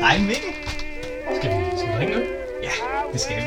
[0.00, 0.52] Hej Mikkel.
[1.36, 2.20] Skal vi, skal vi drikke nu?
[2.62, 2.70] Ja,
[3.12, 3.42] det skal vi.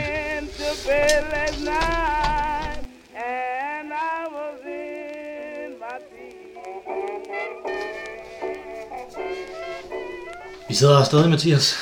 [10.68, 11.76] Vi sidder her stadig, Mathias.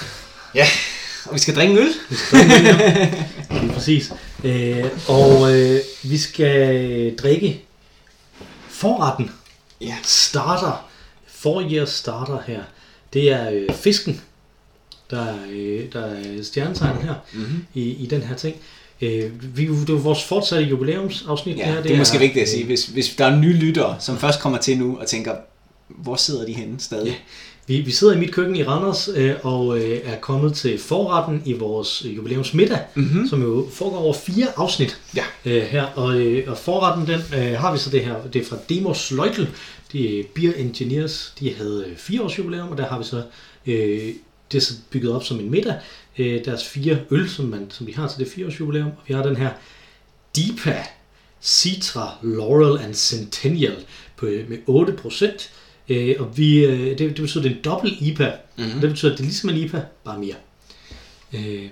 [0.56, 0.66] Ja,
[1.26, 1.92] og vi skal drikke en øl.
[3.62, 4.14] Lige præcis.
[4.44, 7.62] Øh, og øh, vi skal drikke
[8.70, 9.32] forretten.
[9.82, 9.96] Ja.
[10.04, 10.90] Starter.
[11.28, 12.62] Forrige starter her.
[13.14, 14.22] Det er øh, fisken,
[15.12, 17.66] der, er, øh, der er stjernetegnet her Mm-hmm.
[17.74, 18.56] i, i den her ting.
[19.02, 21.58] Øh, vi, det er vores fortsatte jubilæumsafsnit.
[21.58, 23.96] Ja, det, her, det er måske vigtigt at sige, hvis, hvis der er nye lyttere,
[24.00, 25.36] som først kommer til nu og tænker,
[25.88, 27.08] hvor sidder de henne stadig?
[27.08, 27.14] Ja.
[27.68, 31.42] Vi, vi sidder i mit køkken i Randers øh, og øh, er kommet til forretten
[31.46, 33.28] i vores øh, jubilæumsmiddag, Mhm.
[33.30, 35.24] som jo foregår over fire afsnit Ja.
[35.46, 35.84] øh, her.
[35.84, 39.12] Og, øh, og forretten, den øh, har vi så det her, det er fra Demos
[39.12, 39.48] Leutel,
[39.92, 43.22] de er Beer Engineers, de havde øh, fire års jubilæum, og der har vi så,
[43.68, 44.10] øh,
[44.52, 45.76] det er så bygget op som en middag,
[46.18, 49.04] øh, deres fire øl, som, man, som de har til det fire års jubilæum, og
[49.08, 49.50] vi har den her
[50.36, 50.84] Deepa
[51.42, 53.76] Citra Laurel and Centennial
[54.16, 55.50] på, øh, med 8%.
[55.90, 58.34] Øh, og vi, øh, det, det betyder, at det er en dobbelt IPA.
[58.58, 58.82] Mm-hmm.
[58.82, 60.36] Det betyder, at det er ligesom en IPA, bare mere.
[61.34, 61.70] Øh,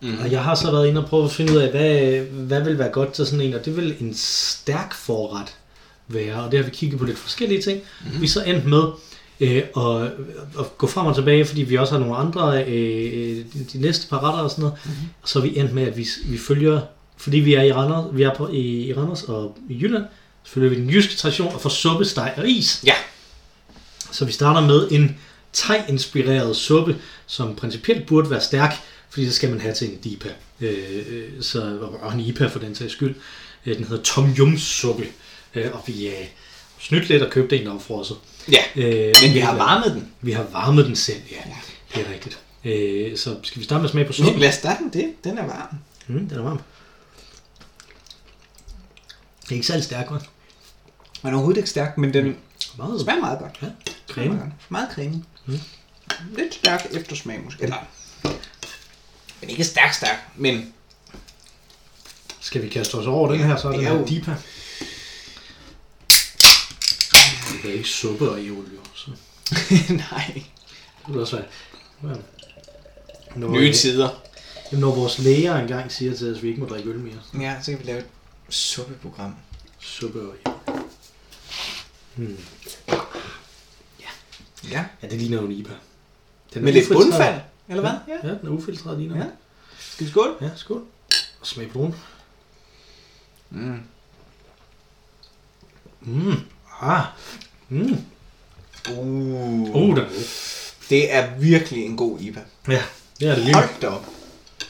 [0.00, 0.18] mm-hmm.
[0.18, 2.78] Og jeg har så været inde og prøve at finde ud af, hvad, hvad vil
[2.78, 5.56] være godt til sådan en, og det vil en stærk forret
[6.08, 6.44] være.
[6.44, 7.80] Og det har vi kigget på lidt forskellige ting.
[8.04, 8.20] Mm-hmm.
[8.22, 8.82] Vi så endt med
[9.40, 10.02] øh, at,
[10.58, 14.24] at gå frem og tilbage, fordi vi også har nogle andre, øh, de næste par
[14.24, 14.78] retter og sådan noget.
[14.84, 15.08] Mm-hmm.
[15.22, 16.80] Og så er vi endt med, at vi, vi følger,
[17.16, 20.04] fordi vi er i Randers, vi er på, i, i Randers og i Jylland,
[20.44, 22.82] så følger vi den jyske tradition og får suppe, steg og is.
[22.86, 22.94] Ja.
[24.12, 25.16] Så vi starter med en
[25.52, 28.74] thai-inspireret suppe, som principielt burde være stærk,
[29.10, 30.28] fordi det skal man have til en dipa.
[30.60, 33.14] Øh, øh, så, og en IPA for den sags skyld.
[33.66, 35.06] Øh, den hedder Tom Yum suppe.
[35.54, 36.24] Øh, og vi er
[36.78, 38.16] snydt lidt og købte en opfrosset.
[38.52, 40.12] Ja, Øh, men vi har varmet den.
[40.20, 41.36] Vi har varmet den selv, ja.
[41.94, 42.38] Det er rigtigt.
[42.64, 44.38] Øh, så skal vi starte med at smage på suppen?
[44.40, 45.24] lad os starte med det.
[45.24, 45.76] Den er varm.
[46.06, 46.60] Mm, den er varm.
[49.42, 50.18] Det er ikke særlig stærk, hva'?
[51.22, 52.36] Den er overhovedet ikke stærk, men den
[52.76, 53.58] Meget smager meget godt.
[53.62, 53.66] Ja,
[54.08, 54.34] creme.
[54.34, 55.22] Meget, meget creme.
[56.36, 57.62] Lidt stærk eftersmag måske.
[57.62, 57.76] Eller,
[59.40, 60.72] men ikke stærk stærk, men
[62.40, 64.34] Skal vi kaste os over den her, så er det jo- Dipa.
[67.62, 68.64] Det er ikke suppe og jo.
[68.94, 69.10] Så
[70.10, 70.42] nej.
[71.06, 72.14] det vil også være...
[72.14, 72.20] Ja.
[73.36, 74.08] Når, Nye tider.
[74.72, 77.18] Jamen, når vores læger engang siger til os, at vi ikke må drikke øl mere.
[77.40, 78.06] Ja, så kan vi lave et
[78.48, 79.34] suppeprogram.
[79.80, 80.82] Suppe og eol.
[82.14, 82.38] Hmm.
[84.70, 84.84] Ja.
[85.02, 85.72] Ja, det ligner jo en IPA.
[86.54, 88.14] Den er Med lidt bundfald, eller hvad?
[88.24, 89.22] Ja, den er ufiltreret ligner Ja.
[89.22, 89.30] ja.
[89.78, 90.34] Skal vi skåle?
[90.40, 90.84] ja, skål.
[91.40, 91.94] Og smag den.
[93.50, 93.80] Mm.
[96.00, 96.34] Mm.
[96.80, 97.04] Ah.
[97.68, 97.96] Mm.
[98.98, 99.68] Uh.
[99.68, 99.96] Er god.
[100.90, 102.40] Det er virkelig en god IPA.
[102.68, 102.82] Ja,
[103.20, 103.54] det er det virkelig.
[103.54, 104.06] Hold da op.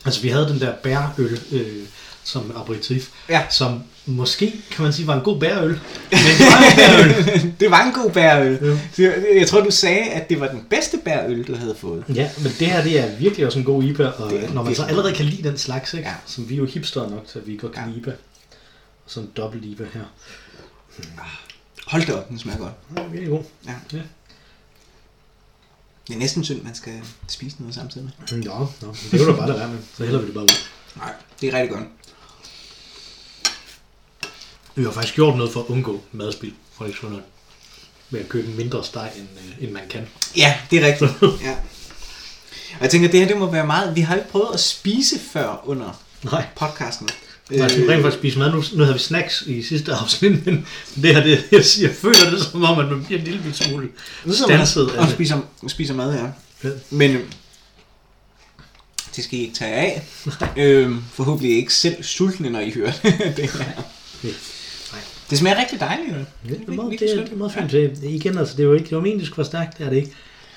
[0.05, 1.83] Altså, vi havde den der bærøl øh,
[2.25, 3.43] som aperitif, Ja.
[3.51, 5.69] som måske, kan man sige, var en god bærøl.
[5.69, 5.81] Men
[6.39, 7.53] det var en bærøl.
[7.61, 8.59] det var en god bærøl.
[8.63, 8.79] Ja.
[8.93, 12.05] Så Jeg, tror, du sagde, at det var den bedste bærøl, du havde fået.
[12.15, 14.75] Ja, men det her, det er virkelig også en god IPA, og Det når man
[14.75, 16.09] så virkelig allerede kan lide den slags, ikke?
[16.09, 16.15] Ja.
[16.27, 17.89] som vi er jo hipster nok til, at vi godt kan Ja.
[17.89, 18.11] lide IPA.
[19.05, 20.05] Og så en dobbelt IPA her.
[21.87, 22.73] Hold da op, den smager godt.
[22.97, 23.43] Ja, virkelig god.
[23.67, 23.75] Ja.
[23.93, 24.03] Ja.
[26.09, 26.93] Det er næsten synd, man skal
[27.29, 28.39] spise noget samtidig med.
[28.45, 29.79] Nå, nå, men det er jo da bare det være med.
[29.97, 30.49] Så hælder vi det bare ud.
[30.97, 31.85] Nej, det er rigtig godt.
[34.75, 37.25] Vi har faktisk gjort noget for at undgå madspil, for ikke sådan noget.
[38.11, 40.09] Ved at købe mindre steg, end, øh, end man kan.
[40.37, 41.11] Ja, det er rigtigt.
[41.49, 41.57] ja.
[42.75, 43.97] Og jeg tænker, det her det må være meget...
[43.97, 46.47] Vi har ikke prøvet at spise før under Nej.
[46.57, 47.09] podcasten.
[47.51, 48.53] Nej, vi rent faktisk spise mad.
[48.53, 52.31] Nu, nu havde vi snacks i sidste afsnit, men det her, det, jeg, jeg føler
[52.31, 53.89] det som om, at man bliver en lille smule
[54.25, 56.27] man stanset af og spiser, spiser mad, ja.
[56.65, 56.75] Ja.
[56.91, 57.23] Men øh,
[59.17, 60.03] det skal I ikke tage af.
[60.57, 62.93] øhm, forhåbentlig ikke selv sultne, når I hører
[63.37, 63.59] det her.
[63.59, 65.01] Nej.
[65.31, 66.11] Det smager rigtig dejligt.
[66.13, 66.19] Ja,
[66.49, 67.73] det, er meget, det, er, det er meget fint.
[67.73, 69.87] Det, igen, altså, det er jo ikke, det var meningen, det skulle være stærkt, det
[69.87, 70.11] er det ikke.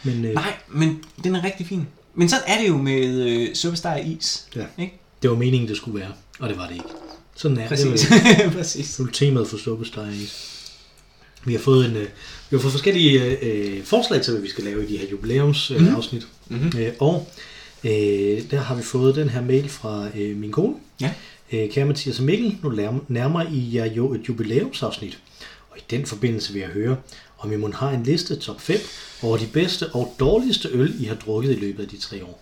[0.04, 1.88] Men øh, Nej, men den er rigtig fin.
[2.16, 4.46] Men sådan er det jo med øh, og is.
[4.56, 4.66] Ja.
[4.78, 4.99] Ikke?
[5.22, 6.86] Det var meningen, det skulle være, og det var det ikke.
[7.36, 8.02] Sådan er Præcis.
[8.02, 8.52] det.
[8.54, 9.02] Præcis.
[9.14, 10.14] Temaet for suppesteg.
[11.46, 12.08] Vi har fået en, øh,
[12.50, 15.88] vi har fået forskellige øh, forslag til, hvad vi skal lave i de her jubilæumsafsnit.
[15.88, 16.28] Øh, afsnit.
[16.50, 16.72] Mhm.
[16.78, 17.28] øh, og
[17.84, 20.76] øh, der har vi fået den her mail fra øh, min kone.
[21.02, 21.14] Ja.
[21.52, 25.20] Øh, kære Mathias og Mikkel, nu nærmer I jer jo et jubilæumsafsnit.
[25.70, 26.98] Og i den forbindelse vil jeg høre,
[27.40, 28.78] om I må har en liste top 5
[29.22, 32.42] over de bedste og dårligste øl, I har drukket i løbet af de tre år.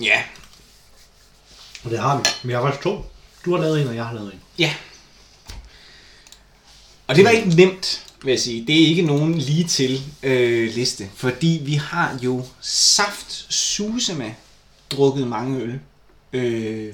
[0.00, 0.22] Ja.
[1.86, 2.24] Og det har vi.
[2.48, 3.04] Vi har faktisk to.
[3.44, 4.40] Du har lavet en, og jeg har lavet en.
[4.58, 4.74] Ja.
[7.06, 8.66] Og det var ikke nemt, vil jeg sige.
[8.66, 14.30] Det er ikke nogen lige til øh, liste, fordi vi har jo saft suse med
[14.90, 15.80] drukket mange øl
[16.32, 16.92] øh,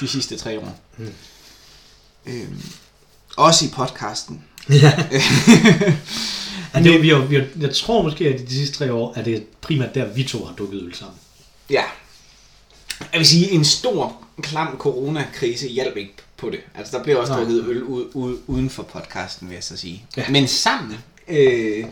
[0.00, 0.78] de sidste tre år.
[0.96, 1.12] Mm.
[2.26, 2.48] Øh,
[3.36, 4.44] også i podcasten.
[4.70, 4.74] Ja.
[6.74, 9.22] ja det, vi har, vi har, jeg tror måske, at de sidste tre år, er
[9.22, 11.18] det primært der, vi to har dukket øl sammen.
[11.70, 11.82] Ja.
[13.12, 16.60] Jeg vil sige, en stor, klam coronakrise hjalp ikke på det.
[16.74, 20.04] Altså, der blev også drukket øl ud, ud, uden for podcasten, vil jeg så sige.
[20.16, 20.28] Ja.
[20.28, 20.98] Men sammen,
[21.28, 21.84] øh,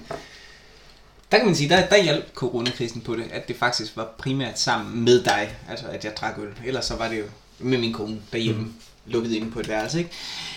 [1.32, 4.58] der kan man sige, der, der hjalp coronakrisen på det, at det faktisk var primært
[4.61, 6.49] sammen med dig, altså at jeg drak øl.
[6.67, 7.25] Ellers så var det jo
[7.58, 8.75] med min kone derhjemme, mm.
[9.06, 10.11] lukket inde på et værelse, ikke?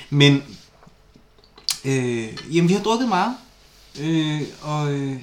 [0.09, 0.43] Men,
[1.85, 3.35] øh, jamen vi har drukket meget,
[3.99, 5.15] øh, og øh,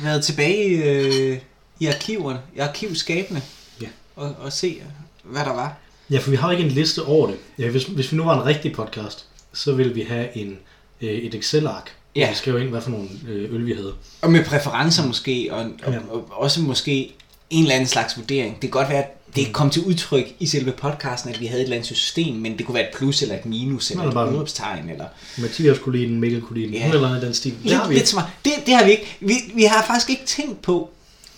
[0.00, 1.38] været tilbage øh,
[1.80, 3.42] i arkiverne, i arkivskabene,
[3.80, 3.88] Ja.
[4.16, 4.82] og, og se,
[5.22, 5.76] hvad der var.
[6.10, 7.36] Ja, for vi har ikke en liste over det.
[7.58, 10.58] Ja, hvis, hvis vi nu var en rigtig podcast, så ville vi have en,
[11.00, 12.28] øh, et Excel-ark, hvor Ja.
[12.30, 13.94] vi skrev ind, hvad for nogle øh, øl vi havde.
[14.22, 15.98] Og med præferencer måske, og, og, Ja.
[16.10, 17.12] og også måske
[17.50, 18.52] en eller anden slags vurdering.
[18.52, 21.46] Det kan godt være, at det ikke kom til udtryk i selve podcasten, at vi
[21.46, 24.02] havde et eller andet system, men det kunne være et plus eller et minus, eller
[24.02, 25.04] Nå, et bare- udråbstegn, eller...
[25.38, 26.90] Mathias kunne lide den, Mikkel kunne lide den, Ja.
[26.92, 27.54] eller andet den stil.
[27.64, 28.16] Det har Lidt, vi ikke.
[28.44, 29.16] Det, det har vi ikke.
[29.20, 30.90] Vi, vi har faktisk ikke tænkt på,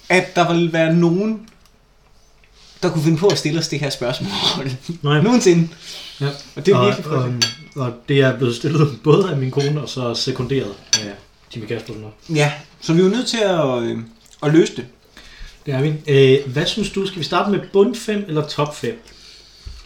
[0.09, 1.49] at der ville være nogen,
[2.83, 4.31] der kunne finde på at stille os det her spørgsmål.
[5.03, 5.23] Nej.
[5.23, 5.69] Nogensinde.
[6.21, 6.29] Ja.
[6.57, 7.59] Og det er og, virkelig og, frygteligt.
[7.77, 11.15] og, det er blevet stillet både af min kone, og så sekunderet af
[11.55, 12.05] Jimmy Kaspersen.
[12.35, 13.99] Ja, så vi er jo nødt til at, øh,
[14.43, 14.87] at løse det.
[15.67, 15.95] Det er vi.
[16.09, 17.07] Øh, hvad synes du?
[17.07, 19.03] Skal vi starte med bund 5 eller top 5?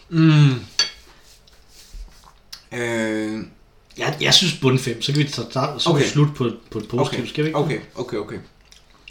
[0.09, 0.51] Mm.
[2.73, 3.45] Øh,
[3.99, 5.47] Jeg, jeg synes bund 5, så kan vi tage,
[5.79, 6.03] så okay.
[6.03, 7.59] Vi slutte på, på et positivt, okay, skal vi ikke?
[7.59, 8.37] okay, okay, okay.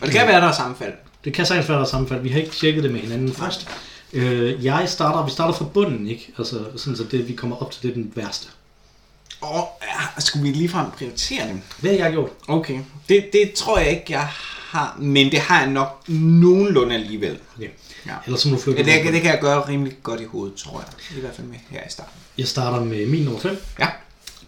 [0.02, 0.94] Og det kan være, der er sammenfald.
[1.26, 2.22] Det kan sagtens være, der er sammenfald.
[2.22, 3.68] Vi har ikke tjekket det med hinanden først.
[4.14, 6.32] Øh, jeg starter, vi starter fra bunden, ikke?
[6.38, 8.48] Altså, sådan så det, vi kommer op til det, er den værste.
[9.42, 11.62] Og ja, skulle vi ligefrem prioritere dem?
[11.80, 12.30] Hvad har jeg gjort?
[12.48, 12.80] Okay.
[13.10, 14.28] Det, det tror jeg ikke, jeg
[14.70, 17.38] har, men det har jeg nok nogenlunde alligevel.
[17.58, 17.70] Okay.
[18.06, 18.12] Ja.
[18.26, 20.26] Ellers så må du Ja, flytte det, kan- det kan jeg gøre rimelig godt i
[20.26, 20.80] hovedet, tror
[21.12, 21.18] jeg.
[21.18, 22.14] I hvert fald med her i starten.
[22.38, 23.64] Jeg starter med min nummer 5.
[23.80, 23.88] Ja.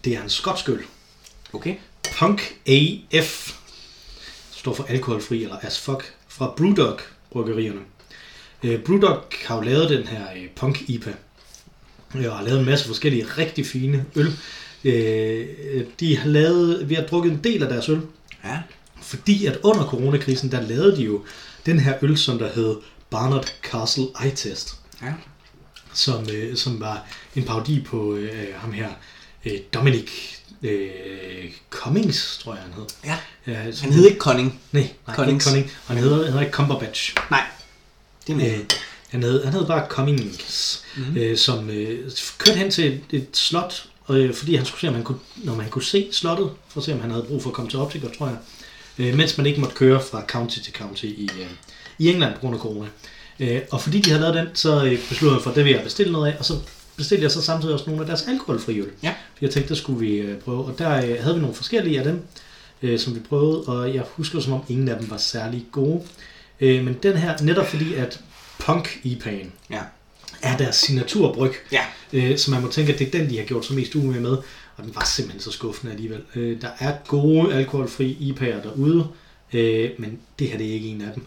[0.04, 0.82] Det er en skotsk øl.
[1.52, 1.74] Okay.
[2.18, 3.52] Punk AF.
[4.50, 6.14] Står for alkoholfri eller as fuck.
[6.38, 6.98] Fra Brewdog
[7.30, 7.80] bryggerierne.
[8.62, 11.14] Øh, Brewdog har jo lavet den her øh, Punk IPA.
[12.14, 14.32] Øh, Og har lavet en masse forskellige rigtig fine øl.
[14.84, 15.46] Øh,
[16.00, 18.00] de har lavet, vi har drukket en del af deres øl.
[18.44, 18.58] Ja.
[19.02, 21.24] Fordi at under coronakrisen, der lavede de jo
[21.66, 22.76] den her øl, som der hed
[23.10, 24.76] Barnard Castle Eye Test.
[25.02, 25.14] Ja.
[25.94, 27.06] Som, øh, som var
[27.36, 28.88] en parodi på øh, ham her,
[29.44, 32.86] øh, Dominic øh, Cummings, tror jeg han hed.
[33.04, 33.16] Ja.
[33.46, 34.60] Ja, Han hed ikke Conning.
[34.72, 35.46] Nej, nej Cummings.
[35.46, 35.72] ikke Cunning.
[35.86, 37.14] Han hedder, han hedder ikke Cumberbatch.
[37.30, 37.44] Nej.
[38.26, 38.58] Det er.
[38.58, 38.64] Øh,
[39.08, 41.16] han, hed, han hed bare Cummings, mm-hmm.
[41.16, 44.94] øh, som øh, kørte hen til et, et slot, øh, fordi han skulle se, om
[44.94, 47.50] han kunne, når man kunne se slottet, for at se, om han havde brug for
[47.50, 48.36] at komme til optiker, tror jeg.
[48.98, 51.50] Øh, mens man ikke måtte køre fra county til county i, øh,
[51.98, 52.88] i England på grund af corona.
[53.40, 55.72] Øh, og fordi de havde lavet den, så øh, besluttede jeg for, at det vil
[55.72, 56.54] jeg bestille noget af, og så
[56.98, 58.90] bestilte jeg så samtidig også nogle af deres alkoholfri øl.
[59.02, 59.08] Ja.
[59.10, 60.64] For jeg tænkte, der skulle vi øh, prøve.
[60.64, 62.22] Og der øh, havde vi nogle forskellige af dem,
[62.82, 66.02] øh, som vi prøvede, og jeg husker som om ingen af dem var særlig gode.
[66.60, 68.20] Øh, men den her, netop fordi at
[68.58, 69.80] Punk IPA'en Ja.
[70.42, 71.80] er deres signaturbryg, Ja.
[72.12, 74.20] øh, så man må tænke, at det er den, de har gjort sig mest umage
[74.20, 74.36] med,
[74.76, 76.20] og den var simpelthen så skuffende alligevel.
[76.34, 79.06] Øh, der er gode alkoholfri IPA'er derude,
[79.52, 81.26] øh, men det her det er ikke en af dem.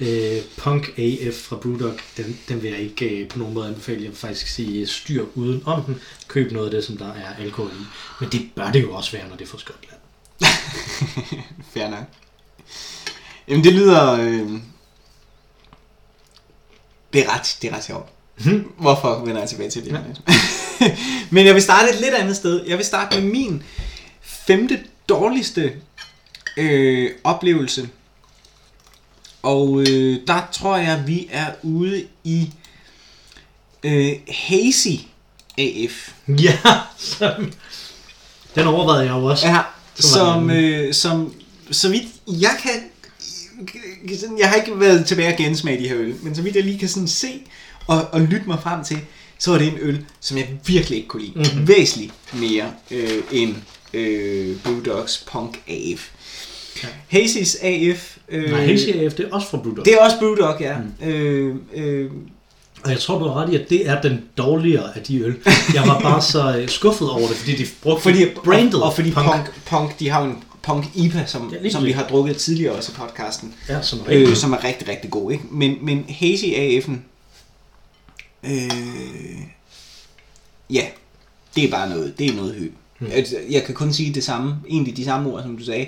[0.00, 4.02] Øh, Punk AF fra Brewdog, den, den vil jeg ikke øh, på nogen måde anbefale.
[4.02, 6.00] Jeg vil faktisk sige styr uden om den.
[6.28, 7.84] Køb noget af det, som der er alkohol i.
[8.20, 10.00] Men det bør det jo også være, når det er fra Skotland.
[11.74, 12.04] Fair nok.
[13.48, 14.12] Jamen det lyder...
[14.12, 14.60] Øh...
[17.12, 18.08] Det er ret, det er ret sjovt.
[18.78, 19.92] Hvorfor vender jeg tilbage til det?
[19.92, 20.00] Ja.
[21.30, 22.64] Men jeg vil starte et lidt andet sted.
[22.66, 23.62] Jeg vil starte med min
[24.20, 25.72] femte dårligste
[26.56, 27.88] øh, oplevelse.
[29.48, 32.50] Og øh, der tror jeg, vi er ude i
[33.82, 34.88] øh, Hazy
[35.58, 36.12] AF.
[36.28, 36.58] Ja,
[36.98, 37.52] som,
[38.54, 39.46] den overvejede jeg jo også.
[39.48, 39.58] Ja,
[39.94, 41.34] som, det- øh, som,
[41.70, 42.72] så vidt jeg kan,
[44.38, 46.78] jeg har ikke været tilbage og gensmage de her øl, men så vidt jeg lige
[46.78, 47.40] kan sådan se
[47.86, 48.98] og, og lytte mig frem til,
[49.38, 51.32] så var det en øl, som jeg virkelig ikke kunne lide.
[51.38, 51.46] Mhm.
[51.52, 51.68] Mm-hmm.
[51.68, 53.54] Væsentligt mere øh, end
[53.94, 56.08] øh, Brewdogs Punk AF.
[56.82, 57.18] Ja.
[57.18, 59.84] Hazy's AF, øh, Nej, Hazy AF, det er også fra Brewdog.
[59.84, 60.76] det er også Brewdog, ja.
[60.78, 61.08] Mm.
[61.08, 62.10] Øh, øh,
[62.84, 65.36] Og jeg tror, du har ret i, at det er den dårligere af de øl.
[65.74, 68.94] Jeg var bare så øh, skuffet over det, fordi de brugte fordi, brandet og, og
[68.94, 69.26] fordi punk.
[69.26, 69.50] punk.
[69.66, 72.92] punk, de har jo en Punk IPA, som, Ja, som vi har drukket tidligere også
[72.92, 73.54] i podcasten.
[73.68, 74.28] Ja, som er rigtig.
[74.28, 75.32] øh, som er rigtig, rigtig god.
[75.32, 75.44] Ikke?
[75.50, 76.92] Men, men Hazy AF'en,
[78.44, 79.40] øh,
[80.70, 80.86] ja,
[81.56, 82.68] det er bare noget, det er noget hø.
[83.12, 85.86] Altså, Jeg kan kun sige det samme, egentlig de samme ord, som du sagde.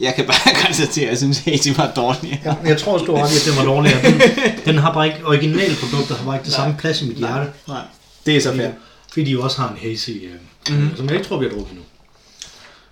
[0.00, 2.40] Jeg kan bare konstatere, at jeg synes, at de var dårlige.
[2.44, 4.02] Ja, jeg tror også, du har ret i, at den var dårligere.
[4.02, 4.20] Den,
[4.64, 7.50] den har bare ikke, originale produkter har bare ikke det samme plads i mit hjerte.
[7.68, 7.80] Nej,
[8.26, 8.70] det er så fair.
[9.12, 10.30] Fordi de også har en hazy, øh,
[10.68, 10.78] Mhm.
[10.78, 10.96] mm-hmm.
[10.96, 11.80] som jeg ikke tror, vi har drukket nu.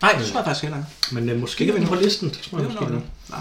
[0.02, 1.14] Nej, det tror jeg faktisk heller ikke.
[1.14, 2.28] Men øh, måske Det kan vi på listen.
[2.28, 2.94] Det tror jeg Det måske.
[3.30, 3.40] Nej.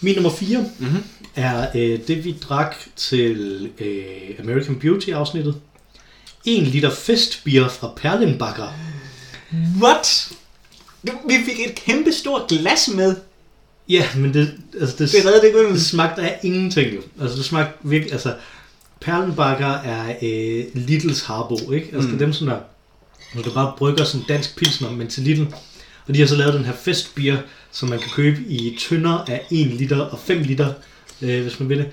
[0.00, 1.04] Min nummer 4 Mhm.
[1.36, 4.04] er øh, det, vi drak til øh,
[4.38, 5.54] American Beauty afsnittet.
[6.44, 8.74] 1 liter festbier fra Perlenbakker.
[9.82, 10.28] What?
[11.02, 13.16] Vi fik et kæmpe stort glas med.
[13.88, 16.94] Ja, men det, altså det, Det redder det ikke det smagte af ingenting.
[16.94, 17.00] jo.
[17.20, 18.34] Altså det smagte virkelig, altså
[19.00, 21.88] Perlenbakker er øh, Littles Harbo, ikke?
[21.92, 22.14] Altså mm.
[22.14, 22.58] det er dem, som der,
[23.34, 25.48] hvor der bare brygger sådan dansk pilsner, men til Little.
[26.06, 27.38] Og de har så lavet den her festbier,
[27.72, 30.72] som man kan købe i tønder af 1 liter og 5 liter,
[31.22, 31.88] øh, hvis man vil det.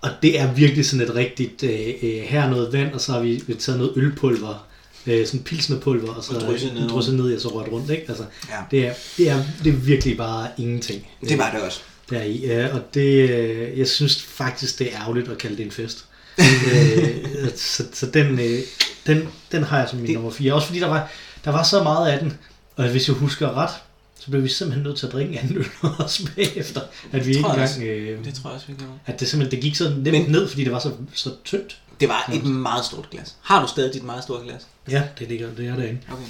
[0.00, 3.12] Og det er virkelig sådan et rigtigt, øh, øh, her er noget vand, og så
[3.12, 4.66] har vi taget noget ølpulver,
[5.08, 6.42] øh, sådan pilsnerpulver, og så Og
[6.74, 8.04] ned drysset ned, og så rørt rundt, ikke?
[8.08, 8.54] Altså, Ja.
[8.70, 11.06] det, er, det, er, det er virkelig bare ingenting.
[11.28, 11.80] Det var det også.
[12.10, 15.64] Der i, ja, og det, øh, jeg synes faktisk, det er ærgerligt at kalde det
[15.66, 16.04] en fest.
[16.38, 17.14] øh,
[17.56, 18.58] så så den, øh,
[19.06, 20.52] den, den har jeg som min Det- nummer 4.
[20.54, 21.10] Også fordi der var,
[21.44, 22.38] der var så meget af den,
[22.76, 23.70] og hvis jeg husker ret,
[24.18, 25.66] så blev vi simpelthen nødt til at drikke en anden øl
[25.98, 26.80] også bagefter.
[27.12, 28.92] At vi ikke engang, øh, Det tror jeg også, vi gjorde.
[29.06, 31.80] at det simpelthen det gik så nemt Men- ned, fordi det var så, så tyndt.
[32.00, 33.36] Det var et meget stort glas.
[33.40, 34.66] Har du stadig dit meget store glas?
[34.90, 36.00] Ja, det ligger, det er derinde.
[36.12, 36.22] Okay.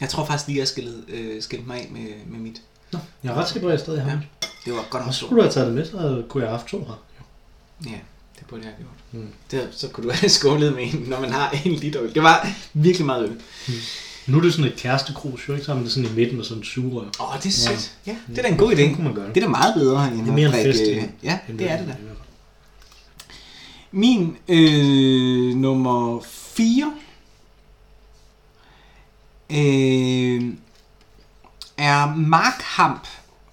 [0.00, 2.62] Jeg tror faktisk lige, jeg skilte, øh, skilte mig af med, med mit.
[2.92, 4.18] Nå, jeg er ret sikker på, at jeg stadig har Ja.
[4.64, 5.26] Det var godt nok stort.
[5.28, 7.02] skulle du have taget det med, så kunne jeg have haft to her.
[7.90, 7.98] Ja,
[8.38, 9.22] det burde jeg have gjort.
[9.22, 9.28] Mm.
[9.50, 12.14] Det, så kunne du have skålet med en, når man har en liter øl.
[12.14, 13.36] Det var virkelig meget øl.
[14.26, 15.74] Nu er det sådan et kærestekrus, jo ikke?
[15.74, 17.06] Man det sådan i midten og sådan en sugerør.
[17.20, 17.92] Åh, oh, det er sødt.
[18.06, 18.76] Ja, det er da en god idé.
[18.76, 19.34] Sådan kunne man gøre det.
[19.34, 21.04] Det er da meget bedre end Det er mere at en drikke, fest, øh?
[21.22, 21.96] Ja, det er det da.
[23.90, 26.92] Min øh, nummer 4
[29.50, 30.54] øh,
[31.76, 33.06] er Mark Hamp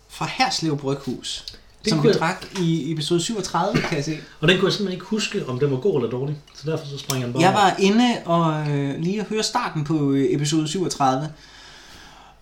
[0.10, 1.46] fra Herslev Bryghus.
[1.84, 4.18] Det som vi jeg- drak i episode 37, kan jeg se.
[4.40, 6.36] Og den kunne jeg simpelthen ikke huske, om den var god eller dårlig.
[6.56, 9.44] Så derfor så springer jeg den bare Jeg var inde og øh, lige at høre
[9.44, 11.30] starten på øh, episode 37,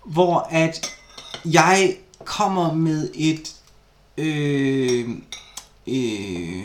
[0.06, 0.86] hvor at
[1.46, 1.96] jeg
[2.26, 3.52] kommer med et
[4.18, 5.10] øh,
[5.88, 6.64] øh,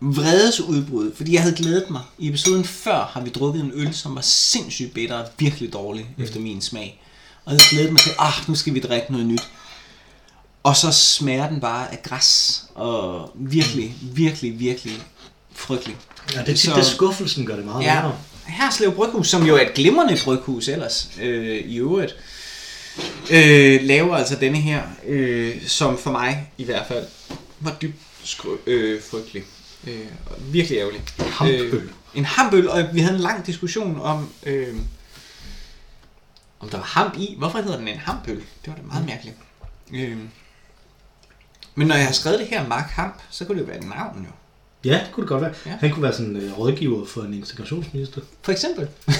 [0.00, 2.00] vredesudbrud, fordi jeg havde glædet mig.
[2.18, 6.06] I episoden før har vi drukket en øl, som var sindssygt bitter og virkelig dårlig
[6.16, 6.22] mm.
[6.24, 7.02] efter min smag.
[7.44, 9.42] Og jeg havde glædet mig til, ah, nu skal vi drikke noget nyt.
[10.68, 15.02] Og så smager den bare af græs, og virkelig, virkelig, virkelig
[15.52, 15.96] frygtelig.
[16.34, 18.18] Ja, det er tit, Så- det skuffelsen gør det meget Ja, værre.
[18.46, 22.16] Herslev Bryghus, som jo er et glimrende bryghus ellers, øh, i øvrigt,
[23.30, 27.06] øh, laver altså denne her, øh, som for mig i hvert fald
[27.60, 29.42] var dybt skrø- øh, frygtelig.
[29.86, 31.00] Øh, og virkelig ærgerlig.
[31.18, 31.60] Hampøl.
[31.74, 31.82] Øh,
[32.14, 34.76] en hampøl, og vi havde en lang diskussion om, øh,
[36.60, 37.34] om der var hamp i.
[37.38, 38.36] Hvorfor hedder den en hampøl?
[38.36, 39.36] Det var da meget mærkeligt.
[39.94, 40.16] Øh,
[41.78, 43.88] men når jeg har skrevet det her, Mark Hamp, så kunne det jo være et
[43.88, 44.30] navn jo.
[44.84, 45.52] Ja, det kunne det godt være.
[45.66, 45.70] Ja.
[45.70, 45.76] Ja.
[45.80, 48.20] Han kunne være sådan en øh, rådgiver for en integrationsminister.
[48.42, 48.88] For eksempel.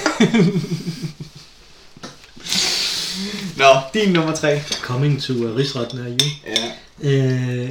[3.63, 4.61] Nå, din nummer tre.
[4.83, 6.17] Coming to uh, rigsretten er you.
[6.47, 6.73] Ja.
[7.03, 7.71] Øh,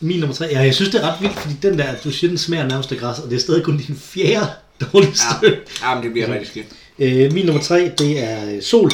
[0.00, 0.46] min nummer tre.
[0.50, 2.92] Ja, jeg synes, det er ret vildt, fordi den der, du siger, den smager nærmest
[2.92, 4.50] af græs, og det er stadig kun din fjerde
[4.92, 5.26] dårligste.
[5.42, 5.48] Ja.
[5.88, 6.66] ja, men det bliver rigtig skidt.
[6.98, 8.90] Øh, min nummer tre, det er øh, sol.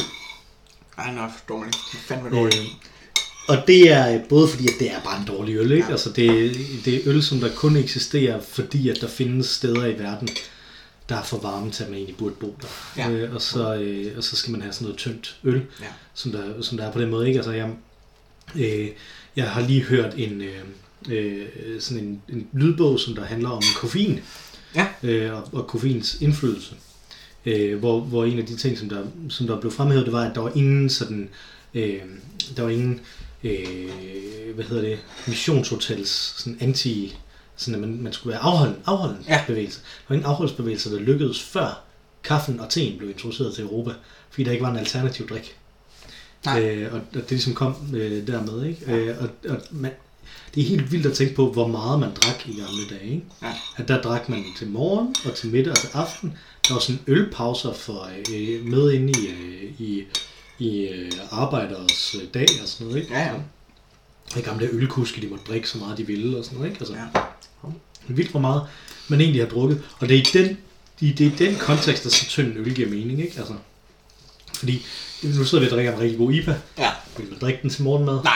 [0.97, 1.77] Ej, nå, for dårligt.
[1.91, 2.61] Det er fandme dårligt.
[2.61, 2.67] Øh,
[3.47, 5.75] og det er både fordi, at det er bare en dårlig øl, ikke?
[5.75, 5.85] Ja.
[5.85, 5.91] Ja.
[5.91, 9.99] Altså, det, det er øl, som der kun eksisterer, fordi at der findes steder i
[9.99, 10.27] verden,
[11.09, 12.67] der er for varme til, at man egentlig burde bo der.
[12.97, 13.09] Ja.
[13.09, 15.85] Øh, og, så, øh, og så skal man have sådan noget tyndt øl, Ja.
[16.13, 17.27] som, der, som der er på den måde.
[17.27, 17.37] Ikke?
[17.39, 17.69] Altså, jeg,
[18.55, 18.87] øh,
[19.35, 20.59] jeg har lige hørt en, øh,
[21.09, 21.45] øh,
[21.79, 24.19] sådan en, en lydbog, som der handler om koffein
[24.75, 24.87] Ja.
[25.03, 26.75] øh, og, og koffeins indflydelse.
[27.45, 30.29] Øh, hvor, hvor en af de ting, som der, som der blev fremhævet, det var,
[30.29, 31.29] at der var ingen sådan,
[31.73, 31.99] øh,
[32.57, 32.99] der var ingen,
[33.43, 37.15] øh, hvad hedder det, missionshotels, sådan anti,
[37.55, 39.43] sådan at man, man skulle være afholden, afholden Ja.
[39.47, 39.79] bevægelse.
[39.79, 41.81] Der var ingen afholdsbevægelser, der lykkedes før
[42.23, 43.91] kaffen og teen blev introduceret til Europa,
[44.29, 45.55] fordi der ikke var en alternativ drik.
[46.45, 46.61] Nej.
[46.63, 48.93] Øh, og, og det ligesom kom øh, dermed, ikke?
[48.93, 49.91] Øh, og, og man,
[50.55, 53.25] det er helt vildt at tænke på, hvor meget man drak i gamle dage, ikke?
[53.41, 53.53] Ja.
[53.77, 56.37] At der drak man til morgen og til middag og til aften.
[56.67, 60.03] Der var sådan ølpauser for øh, med inde i, øh, i,
[60.59, 63.13] i øh, arbejderes øh, dag og sådan noget, ikke?
[63.13, 63.33] Ja, ja.
[64.33, 66.79] Og i gamle ølkuske, de måtte drikke så meget de ville og sådan noget, ikke?
[66.79, 67.69] Altså, Ja.
[68.07, 68.61] Vildt hvor meget
[69.07, 69.81] man egentlig har drukket.
[69.99, 70.57] Og det er i den,
[70.99, 73.37] i, det er den kontekst, at så tynd øl giver mening, ikke?
[73.37, 73.53] Altså,
[74.53, 74.85] fordi
[75.23, 76.55] nu sidder vi og drikker en rigtig god IPA.
[76.77, 76.91] Ja.
[77.17, 78.23] Vil man drikke den til morgenmad?
[78.23, 78.33] Nej,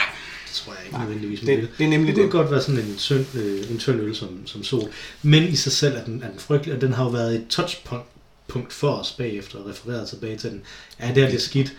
[0.48, 2.32] Det tror jeg ikke Nej, nødvendigvis, det, det er nemlig Det kunne det.
[2.32, 4.90] godt være sådan en tynd, øh, en tynd øl som, som sol.
[5.22, 7.46] Men i sig selv er den, er den frygtelig, og den har jo været et
[7.48, 8.04] touchpoint
[8.48, 10.62] punkt for os bagefter og refereret tilbage til den.
[11.00, 11.72] Ja, det er skidt.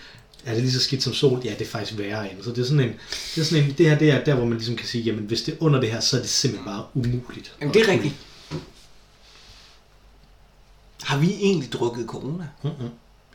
[0.46, 1.42] Er det lige så skidt som sol?
[1.46, 2.44] Ja, det er faktisk værre end.
[2.44, 2.94] Så det er sådan en,
[3.36, 5.24] det er sådan en, det her det er der, hvor man ligesom kan sige, jamen
[5.24, 7.54] hvis det er under det her, så er det simpelthen bare umuligt.
[7.62, 8.14] Jamen, det er rigtigt.
[11.04, 12.44] Har vi egentlig drukket corona?
[12.64, 12.90] Mm-hmm.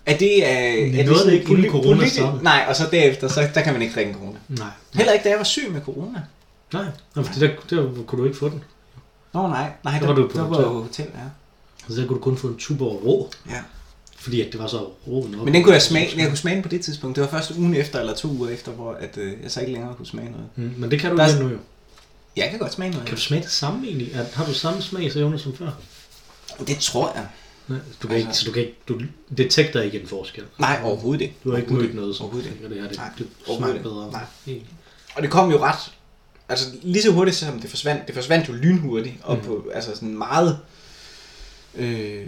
[0.07, 2.43] Er det, uh, er nåede det ikke, poli- corona politi-.
[2.43, 4.39] Nej, og så derefter, så der kan man ikke drikke corona.
[4.49, 4.69] Nej.
[4.95, 6.23] Heller ikke, da jeg var syg med corona.
[6.73, 6.85] Nej,
[7.15, 8.65] Nå, fordi der, der kunne du ikke få den.
[9.35, 11.05] Nå nej, nej, Der der, var der, du på der var hotel.
[11.15, 11.21] ja.
[11.87, 13.61] Altså der kunne du kun få en Tuborg rå, ja.
[14.19, 15.45] Fordi at det var så rå nok.
[15.45, 17.17] Men den kunne jeg smage, jeg kunne smage den på det tidspunkt.
[17.17, 19.73] Det var først ugen efter, eller to uger efter, hvor at, øh, jeg så ikke
[19.73, 20.47] længere kunne smage noget.
[20.57, 21.59] Mm, men det kan du Der er- ikke nu jo.
[22.37, 23.07] Jeg kan godt smage noget.
[23.07, 24.11] Kan du smage det samme egentlig?
[24.15, 25.71] Er, har du samme smagsevne som før?
[26.67, 27.27] Det tror jeg.
[27.69, 29.01] Nej, du kan ikke, Altså- så du kan ikke, du
[29.37, 30.45] detekter ikke en forskel.
[30.59, 31.35] Nej, overhovedet ikke.
[31.45, 32.69] Du har ikke mødt noget, som Overhovedet ikke.
[32.75, 33.83] det her det, Nej, det smager ikke.
[33.83, 34.11] bedre.
[34.13, 34.25] Nej.
[34.47, 34.69] Egentlig.
[35.15, 35.79] Og det kom jo ret,
[36.49, 39.43] altså lige så hurtigt som det forsvandt, det forsvandt jo lynhurtigt, og Mm.
[39.43, 40.59] på, altså sådan meget,
[41.75, 42.27] øh,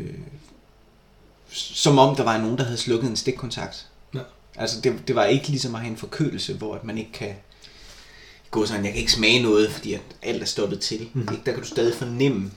[1.51, 3.87] som om der var nogen, der havde slukket en stikkontakt.
[4.15, 4.21] Ja.
[4.57, 7.35] Altså det, det var ikke ligesom at have en forkølelse, hvor at man ikke kan
[8.51, 11.09] gå sådan, jeg kan ikke smage noget, fordi at alt er stoppet til.
[11.13, 11.21] Mm.
[11.21, 11.43] Ikke?
[11.47, 12.51] Der kan du stadig fornemme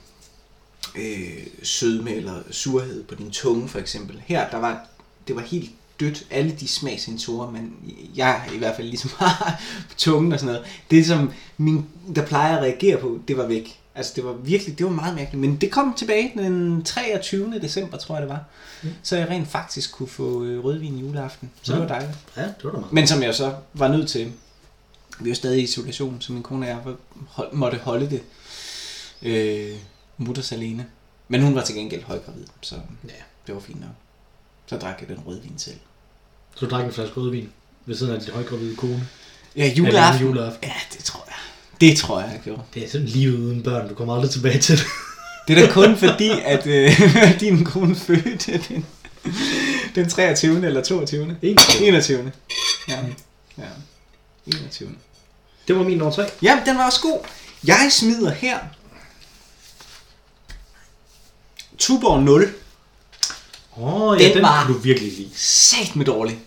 [0.95, 4.21] øh, sødme eller surhed på din tunge for eksempel.
[4.25, 4.85] Her, der var,
[5.27, 6.27] det var helt dødt.
[6.29, 7.73] Alle de smagssensorer, man,
[8.15, 12.25] jeg i hvert fald ligesom har på tungen og sådan noget, det som min, der
[12.25, 13.80] plejer at reagere på, det var væk.
[13.95, 15.41] Altså det var virkelig, det var meget mærkeligt.
[15.41, 17.59] Men det kom tilbage den 23.
[17.61, 18.43] december, tror jeg det var.
[18.83, 18.89] Mm.
[19.03, 21.51] Så jeg rent faktisk kunne få øh, rødvin juleaften.
[21.61, 21.79] Så Ja.
[21.79, 22.17] det var dejligt.
[22.37, 22.93] Ja, det var da meget.
[22.93, 24.31] Men som jeg så var nødt til,
[25.19, 26.95] vi jo stadig i isolation, så min kone og jeg var-
[27.29, 28.21] hold, måtte holde det
[29.21, 29.77] øh,
[30.17, 30.85] mutters alene.
[31.27, 33.09] Men hun var til gengæld højgravid, så Ja.
[33.47, 33.89] det var fint nok.
[34.65, 35.77] Så drak jeg den rødvin selv.
[36.55, 37.49] Så du drak en flaske rødvin
[37.85, 39.07] ved siden af dit højgravide kone.
[39.55, 40.27] Ja, Eller juleaften.
[40.27, 40.63] juleaften.
[40.69, 41.35] Ja, det tror jeg.
[41.81, 42.61] Det tror jeg, jeg gjorde.
[42.73, 43.89] Det er sådan livet uden børn.
[43.89, 44.85] Du kommer aldrig tilbage til det.
[45.47, 46.91] Det er da kun fordi, at øh,
[47.39, 48.85] din kone fødte den,
[49.95, 50.65] den 23.
[50.65, 51.37] eller 22.
[51.41, 51.61] Ikke?
[51.81, 52.31] 21.
[52.87, 52.99] Ja.
[53.57, 53.63] ja.
[54.47, 54.89] 21.
[55.67, 56.25] Det var min nummer tre.
[56.41, 57.19] Jamen, den var også god.
[57.63, 58.59] Jeg smider her
[61.77, 62.53] Tuborg 0.
[63.77, 65.29] Åh, oh, ja, Den den, var- du virkelig lide.
[65.35, 66.39] Sat med dårlig.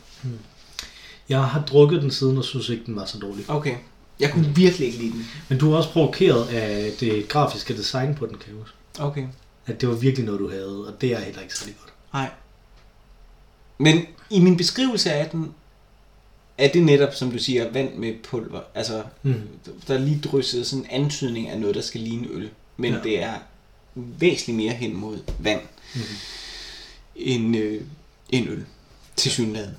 [1.29, 3.51] Jeg har drukket den siden og synes ikke, den var så dårlig.
[3.51, 3.75] Okay.
[4.21, 5.27] Jeg kunne virkelig ikke lide den.
[5.49, 8.77] Men du er også provokeret af det grafiske design på den, kan jeg huske.
[8.99, 9.27] Okay.
[9.67, 11.93] At det var virkelig noget, du havde, og det er heller ikke særlig godt.
[12.13, 12.31] Nej.
[13.79, 15.55] Men i min beskrivelse af den,
[16.59, 18.61] er det netop, som du siger, vand med pulver.
[18.75, 19.35] Altså, Mm.
[19.89, 22.51] der er lige drysset sådan en antydning af noget, der skal ligne øl.
[22.77, 22.99] Men Ja.
[22.99, 23.03] ja.
[23.05, 23.35] det er
[23.95, 25.61] væsentligt mere hen mod vand,
[25.95, 26.01] Mm.
[27.17, 27.81] end, øh,
[28.31, 28.65] end øl.
[29.17, 29.75] Til synligheden.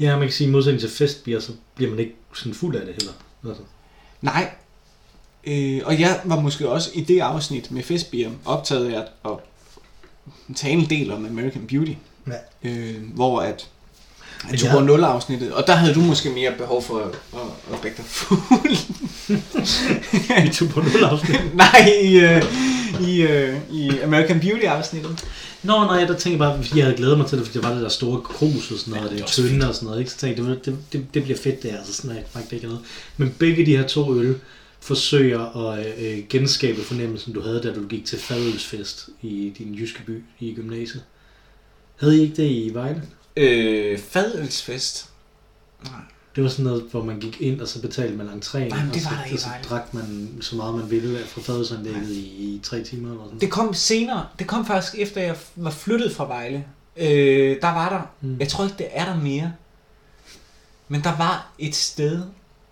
[0.00, 2.86] Ja, man kan sige, i modsætning til festbier, så bliver man ikke sådan fuld af
[2.86, 3.12] det heller.
[3.48, 3.62] Altså.
[4.22, 4.50] Nej.
[5.44, 9.36] Øh, og jeg var måske også i det afsnit med festbier optaget af at
[10.56, 11.92] tale en del om American Beauty.
[12.26, 12.68] Ja.
[12.70, 13.70] Øh, hvor at at
[14.64, 17.82] jeg- var 0 afsnittet, og der havde du måske mere behov for at, at, at
[17.82, 18.76] drikke dig fuld.
[20.44, 21.40] Vi tog på nul afsnit.
[21.54, 22.42] Nej, i, øh,
[23.08, 25.24] i, øh, i American Beauty afsnittet.
[25.62, 27.66] Nå, nej, der tænkte jeg bare, fordi jeg havde glædet mig til det, fordi det
[27.68, 29.86] var det der store krus og sådan noget, Ja, og det det tynde og sådan
[29.86, 30.10] noget, ikke?
[30.10, 32.66] Så tænkte jeg, det, det, det, bliver fedt det her, så sådan er faktisk ikke
[32.66, 32.80] noget.
[33.16, 34.34] Men begge de her to øl
[34.80, 40.02] forsøger at øh, genskabe fornemmelsen, du havde, da du gik til fadølsfest i din jyske
[40.06, 41.02] by i gymnasiet.
[42.00, 43.02] Havde I ikke det i Vejle?
[43.36, 45.10] Øh, fadølsfest.
[45.84, 46.00] Nej.
[46.36, 49.00] Det var sådan noget, hvor man gik ind, og så betalte man entréen, Nej, og
[49.00, 52.60] så, var der og så drak man så meget man ville fra fadelsanlægget i, i
[52.62, 54.26] tre timer eller sådan Det kom senere.
[54.38, 56.64] Det kom faktisk efter, jeg var flyttet fra Vejle.
[56.96, 58.40] Øh, der var der, mm.
[58.40, 59.52] jeg tror ikke, det er der mere,
[60.88, 62.22] men der var et sted,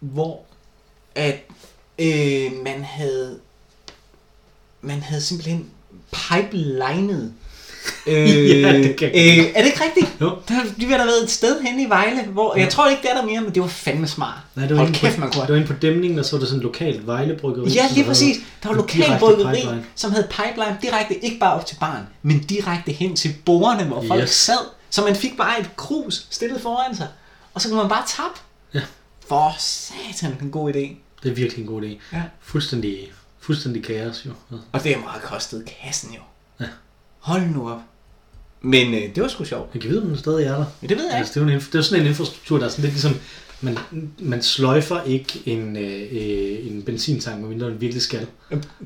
[0.00, 0.44] hvor
[1.14, 1.40] at
[1.98, 3.40] øh, man havde
[4.80, 5.70] man havde simpelthen
[6.12, 7.34] pipelinet
[8.06, 8.14] Øh,
[8.62, 10.06] Ja, det kan øh, er det ikke rigtigt?
[10.20, 10.30] Jo.
[10.48, 12.62] Der har lige ved der været et sted henne i Vejle, hvor, Ja.
[12.62, 14.34] jeg tror ikke, det er der mere, men det var fandme smart.
[14.54, 16.32] Nej, det var, Hold kæft, på, man kunne det var inde på dæmningen, og så
[16.36, 17.70] var det sådan et lokalt Vejlebryggeri.
[17.70, 18.36] Ja, lige præcis.
[18.62, 19.84] Der var en lokal bryggeri, pipeline.
[19.94, 24.04] som havde pipeline direkte, ikke bare op til baren, men direkte hen til bordene, hvor
[24.08, 24.30] folk Yes.
[24.30, 24.58] sad.
[24.90, 27.08] Så man fik bare et krus stillet foran sig,
[27.54, 28.40] og så kunne man bare tappe.
[28.74, 28.80] Ja.
[29.28, 30.78] For satan, en god idé.
[31.22, 32.16] Det er virkelig en god idé.
[32.16, 32.22] Ja.
[32.42, 34.30] Fuldstændig, fuldstændig kaos, jo.
[34.72, 36.20] Og det er meget kostet kassen jo.
[37.26, 37.32] Ja.
[37.32, 37.78] Hold nu op.
[38.62, 39.70] Men øh, det var sgu sjovt.
[39.74, 40.64] Jeg kan vide, om den stadig er der.
[40.80, 41.18] Men det ved jeg ikke.
[41.18, 43.16] Altså, det, er jo en, det er sådan en infrastruktur, der er sådan lidt ligesom,
[43.60, 43.78] man,
[44.18, 48.26] man sløjfer ikke en, øh, øh, en benzintank, medmindre den virkelig skal.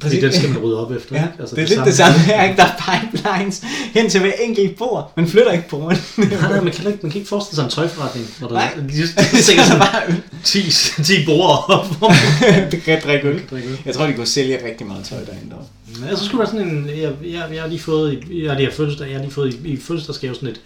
[0.02, 1.16] Fordi den skal man rydde op efter.
[1.16, 1.34] Ja, ikke?
[1.40, 2.56] altså, det er lidt det samme her, ikke?
[2.56, 3.62] Der er pipelines
[3.94, 5.12] hen til hver enkelt bord.
[5.16, 6.18] Man flytter ikke på rundt.
[6.18, 8.74] Nej, nej, man kan, ikke, man kan ikke forestille sig en tøjforretning, hvor der Nej.
[8.88, 10.22] lige er der sådan bare øl.
[10.44, 10.70] 10,
[11.02, 11.86] 10 bord op,
[12.72, 13.38] det kan drikke øl.
[13.38, 13.78] kan drikke øl.
[13.84, 15.50] Jeg tror, de kunne sælge rigtig meget tøj derinde.
[15.50, 15.66] dog.
[16.00, 18.72] Men så skulle der sådan en, jeg, jeg, jeg har lige fået, jeg har lige
[18.72, 20.60] fødselsdag, jeg har lige fået i, i fødselsdagsgave sådan et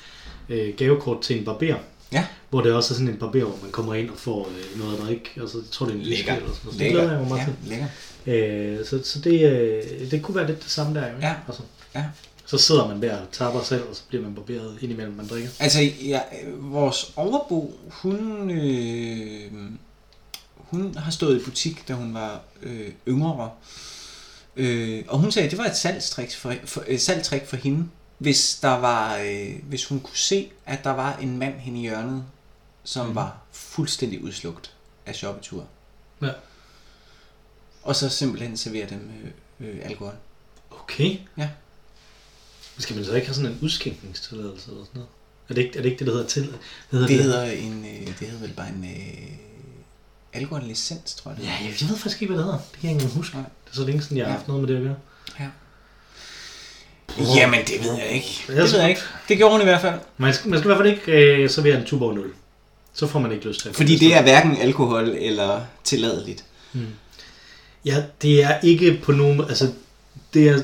[0.48, 1.74] øh, gavekort til en barber.
[2.12, 2.26] Ja.
[2.50, 4.98] Hvor det også er sådan en barber, hvor man kommer ind og får øh, noget
[4.98, 5.30] at drikke.
[5.40, 6.36] Altså, jeg tror, det er en Lækker.
[6.36, 6.74] eller sådan noget.
[6.78, 7.54] Så det glæder jeg mig meget Ja, til.
[8.26, 8.78] lækker.
[8.78, 11.14] Øh, så så det, øh, det kunne være lidt det samme der jo.
[11.16, 11.26] ikke?
[11.26, 11.34] Ja.
[11.48, 11.62] Altså,
[11.94, 12.04] Ja.
[12.46, 15.48] Så sidder man der og tapper selv, og så bliver man barberet indimellem, man drikker.
[15.60, 16.20] Altså, ja,
[16.60, 19.52] vores overbo, hun, øh,
[20.56, 23.50] hun har stået i butik, da hun var øh, yngre.
[24.56, 27.88] Øh, og hun sagde, at det var et salgstrik for, for, øh, salgstrik for hende,
[28.18, 31.82] hvis, der var, øh, hvis hun kunne se, at der var en mand henne i
[31.82, 32.24] hjørnet,
[32.84, 33.14] som mm.
[33.14, 34.74] var fuldstændig udslugt
[35.06, 35.66] af shoppetur.
[36.22, 36.30] Ja.
[37.82, 39.10] Og så simpelthen servere dem
[39.60, 40.14] øh, øh, alkohol.
[40.70, 41.16] Okay.
[41.38, 41.48] Ja.
[42.78, 45.08] Skal man så ikke have sådan en udskænkningstilladelse eller sådan noget?
[45.48, 46.42] Er det ikke er det, ikke det der hedder til?
[46.42, 46.58] Det
[46.90, 49.36] hedder, Det hedder, en, øh, det hedder vel bare en øh,
[50.32, 52.60] alkohollicens, tror jeg det Ja, jeg, ved faktisk ikke, hvad det hedder.
[52.72, 53.36] Det kan jeg ikke huske.
[53.36, 53.44] Nej.
[53.72, 54.36] Det er så længe siden, jeg har Ja.
[54.36, 54.96] haft noget med det at gøre.
[55.40, 55.46] Ja.
[57.36, 58.44] Jamen, det ved jeg ikke.
[58.48, 59.00] Jeg Det ved jeg ikke.
[59.28, 59.94] Det gjorde hun i hvert fald.
[60.18, 62.32] Man skal, man skal i hvert fald ikke øh, servere en Tuborg 0.
[62.94, 66.44] Så får man ikke lyst til at Fordi det er hverken alkohol eller tilladeligt.
[67.84, 69.40] Ja, det er ikke på nogen...
[69.40, 69.72] Altså,
[70.34, 70.58] det er...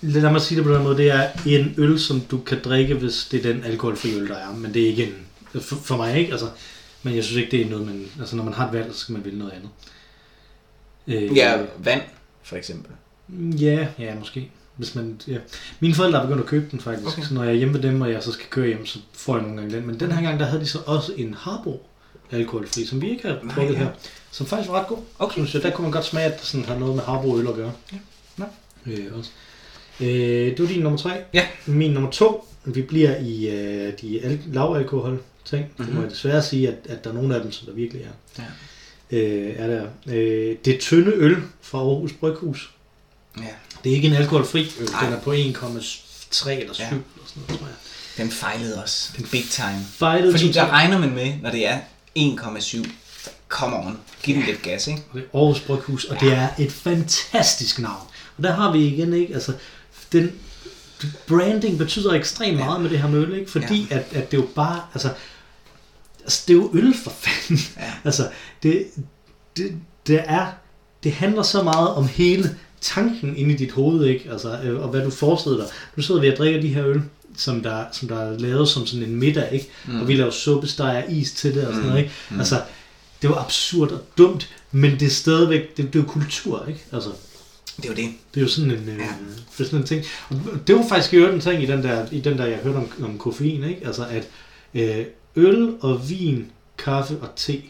[0.00, 0.96] Lad mig sige det på den måde.
[0.96, 4.36] Det er en øl, som du kan drikke, hvis det er den alkoholfri øl, der
[4.36, 4.52] er.
[4.54, 5.14] Men det er ikke en...
[5.62, 6.46] For, for mig ikke, altså...
[7.02, 8.06] Men jeg synes ikke, det er noget, man...
[8.20, 9.68] Altså, når man har et valg, så skal man vælge noget andet.
[11.30, 12.00] Øh, Ja, vand,
[12.44, 12.90] for eksempel.
[13.60, 14.50] Ja, ja, måske.
[14.76, 15.38] Hvis man, ja.
[15.80, 17.22] Mine forældre har begyndt at købe den faktisk, Okay.
[17.22, 19.34] så når jeg er hjemme ved dem, og jeg så skal køre hjem, så får
[19.36, 19.86] jeg nogle gange den.
[19.86, 21.86] Men den her gang, der havde de så også en Harbo
[22.30, 23.78] alkoholfri, som vi ikke har drukket ja.
[23.78, 23.88] her,
[24.30, 24.98] som faktisk var ret god.
[25.18, 25.34] Okay.
[25.34, 27.48] Synes jeg, der kunne man godt smage, at det sådan har noget med Harbo øl
[27.48, 27.72] at gøre.
[27.92, 27.96] Ja.
[28.36, 28.44] Nå.
[28.86, 29.30] Øh, også.
[30.00, 30.06] Øh,
[30.56, 31.10] det var din nummer tre.
[31.34, 31.46] Ja.
[31.66, 35.64] Min nummer to, vi bliver i øh, de al- lavalkohol ting.
[35.64, 35.84] Mm-hmm.
[35.84, 36.02] Det må Mhm.
[36.02, 38.42] jeg desværre sige, at, at der er nogle af dem, som der virkelig er.
[38.42, 38.44] Ja.
[39.10, 39.86] Øh, er der.
[40.06, 42.70] Øh, det tynde øl fra Aarhus Bryghus.
[43.38, 43.42] Ja.
[43.84, 44.90] Det er ikke en alkoholfri øl.
[44.90, 45.04] Nej.
[45.04, 45.62] Den er på 1,3 eller 7
[46.50, 46.50] Ja.
[46.50, 47.02] eller sådan
[47.36, 47.76] noget, tror jeg.
[48.16, 49.10] Den fejlede også.
[49.30, 49.84] Big time.
[49.92, 51.78] Fejlet Fordi der regner man med, når det er
[52.18, 52.88] 1,7.
[53.48, 53.98] Come on.
[54.22, 55.02] Giv den lidt gas, ikke?
[55.14, 58.06] Er Aarhus Bryghus, og det er et fantastisk navn.
[58.36, 59.34] Og der har vi igen, ikke?
[59.34, 59.52] Altså,
[60.12, 60.32] den
[61.26, 63.50] branding betyder ekstremt meget med det her mølle, ikke?
[63.50, 65.08] Fordi at, at det jo bare, altså,
[66.24, 67.64] altså, det er jo øl for fanden.
[67.76, 67.92] Ja.
[68.04, 68.28] Altså,
[68.62, 68.86] det,
[69.56, 69.72] det,
[70.06, 70.46] det er,
[71.04, 74.30] det handler så meget om hele tanken inde i dit hoved, ikke?
[74.30, 75.66] Altså, øh, og hvad du forestiller dig.
[75.96, 77.02] Nu sidder vi og drikker de her øl,
[77.36, 79.68] som der, som der er lavet som sådan en middag, ikke?
[79.86, 80.00] Mm.
[80.00, 81.88] Og vi laver suppe, steger is til det og sådan Mm.
[81.88, 82.14] noget, ikke?
[82.30, 82.38] Mm.
[82.38, 82.62] Altså,
[83.22, 86.80] det var absurd og dumt, men det er stadigvæk, det, det er jo kultur, ikke?
[86.92, 87.10] Altså,
[87.76, 88.08] Det er jo det.
[88.34, 89.04] det er jo sådan en, øh, Ja.
[89.58, 90.04] det er sådan en ting.
[90.28, 92.76] Og det var faktisk øvrigt en ting i den der, i den der jeg hørte
[92.76, 93.86] om, om koffein, ikke?
[93.86, 94.28] Altså at
[94.74, 95.04] øh,
[95.36, 97.62] øl og vin, kaffe og te,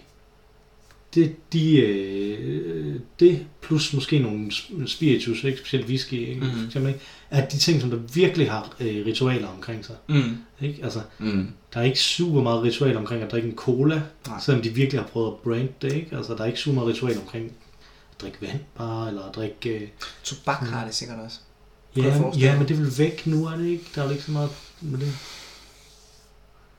[1.14, 5.58] det, de, øh, det plus måske nogle sp- spiritus, ikke?
[5.58, 6.40] specielt whisky, ikke?
[6.40, 6.70] Mhm.
[6.70, 7.00] For ikke?
[7.30, 9.96] er de ting, som der virkelig har øh, ritualer omkring sig.
[10.08, 10.36] Mm.
[10.60, 10.84] Ikke?
[10.84, 11.48] Altså, Mm.
[11.74, 14.40] der er ikke super meget ritual omkring at drikke en cola, Nej.
[14.40, 15.92] selvom de virkelig har prøvet at brande det.
[15.92, 16.16] Ikke?
[16.16, 17.44] Altså, der er ikke super meget ritual omkring
[18.14, 19.70] at drikke vand bare, eller at drikke...
[19.70, 19.88] Øh,
[20.24, 21.38] Tobak har det sikkert også.
[21.96, 23.84] Ja, ja, men det vel væk nu, er det ikke?
[23.94, 24.50] Der er jo ikke så meget
[24.80, 25.12] med det.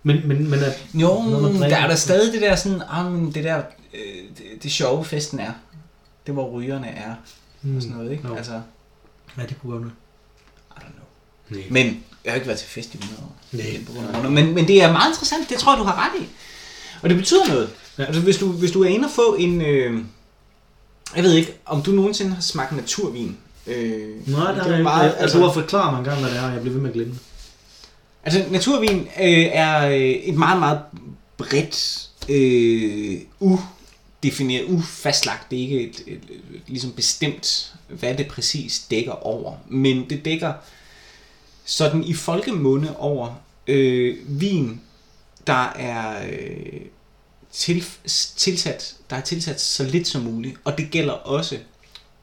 [0.07, 3.31] Men, men, men at, Jo, man der er der stadig det der sådan, ah, men
[3.33, 3.57] det der,
[3.93, 5.51] øh, det, det sjove festen er.
[6.25, 7.11] Det hvor rygerne er,
[7.75, 8.27] og sådan noget, ikke?
[8.27, 8.35] Jo.
[8.35, 8.61] Altså,
[9.37, 9.91] Ja, det kunne godt være.
[10.71, 11.59] I don't know.
[11.59, 11.67] Nej.
[11.69, 13.35] Men jeg har ikke været til fest i 100 år.
[14.11, 14.29] Corona.
[14.29, 16.27] Men, men det er meget interessant, det tror jeg, du har ret i.
[17.01, 17.69] Og det betyder noget.
[17.97, 18.03] Ja.
[18.03, 19.61] Altså, hvis du, hvis du er inde og få en...
[19.61, 20.01] Øh,
[21.15, 23.37] jeg ved ikke, om du nogensinde har smagt naturvin.
[23.67, 26.37] Øh, Nej, der det er meget, altså, altså, du har forklaret mig engang, hvad det
[26.39, 27.21] er, og jeg bliver ved med at glemme det.
[28.25, 30.79] Altså, naturvin øh, er øh, et meget, meget
[31.37, 35.51] bredt, øh, udefineret, ufastlagt.
[35.51, 36.21] Det er ikke et, et,
[36.53, 39.57] et, ligesom bestemt, hvad det præcis dækker over.
[39.67, 40.53] Men det dækker
[41.65, 44.81] sådan i folkemunde over øh, vin,
[45.47, 46.81] der er øh,
[47.51, 47.85] til,
[48.37, 50.55] tilsat, der er tilsat så lidt som muligt.
[50.63, 51.57] Og det gælder også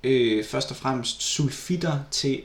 [0.04, 2.40] øh, først og fremmest sulfitter til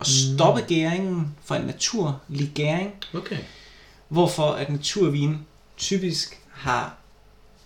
[0.00, 3.38] at stoppe gæringen for en naturlig gæring, Okay.
[4.08, 5.38] hvorfor at naturvin
[5.76, 6.96] typisk har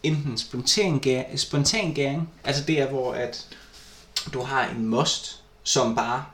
[0.03, 3.47] enten spontan, gær, spontan gæring, altså det er hvor at
[4.35, 6.25] du har en most, som bare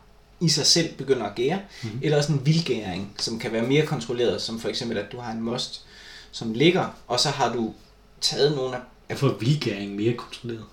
[0.40, 1.90] i sig selv begynder at gære, mm.
[2.02, 5.32] eller også en vildgæring, som kan være mere kontrolleret, som for eksempel at du har
[5.32, 5.84] en most,
[6.32, 7.74] som ligger, og så har du
[8.20, 10.64] taget nogle af Jeg får vildgæring mere kontrolleret.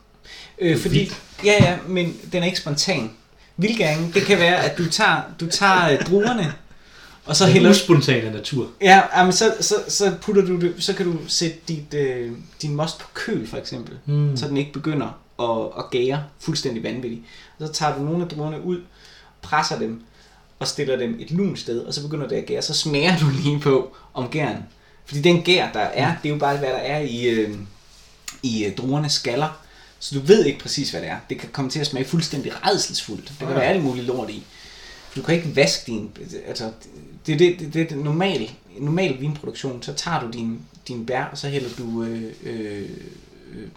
[0.60, 1.22] Øh, fordi, Vildt.
[1.44, 3.12] ja, ja, men den er ikke spontan.
[3.58, 6.54] Vildgæringen, det kan være, at du tager, du tager øh, druerne,
[7.26, 8.68] og så hælder uspontan af natur.
[8.82, 12.76] Ja, jamen, så, så, så putter du det, så kan du sætte dit, øh, din
[12.76, 14.38] most på køl, for eksempel, Mm.
[14.38, 15.08] så den ikke begynder
[15.39, 17.22] at, at gære fuldstændig vanvittigt.
[17.60, 18.82] Og så tager du nogle af druerne ud,
[19.41, 20.02] presser dem
[20.60, 23.26] og stiller dem et lunt sted, og så begynder det at gære, så smager du
[23.44, 24.58] lige på om gæren.
[25.06, 27.56] Fordi den gær, der er, det er jo bare, hvad der er i, øh,
[28.44, 29.58] i øh, druernes skaller.
[30.06, 31.18] Så du ved ikke præcis, hvad det er.
[31.30, 33.30] Det kan komme til at smage fuldstændig redselsfuldt.
[33.30, 34.44] Det kan være alt muligt lort i.
[35.15, 36.12] Du kan ikke vaske din...
[36.48, 36.72] Altså,
[37.26, 39.84] det er det, det, det, det normal, normal vinproduktion.
[39.84, 42.89] Så tager du din, din bær, og så hælder du øh, øh,
[43.54, 43.68] øh,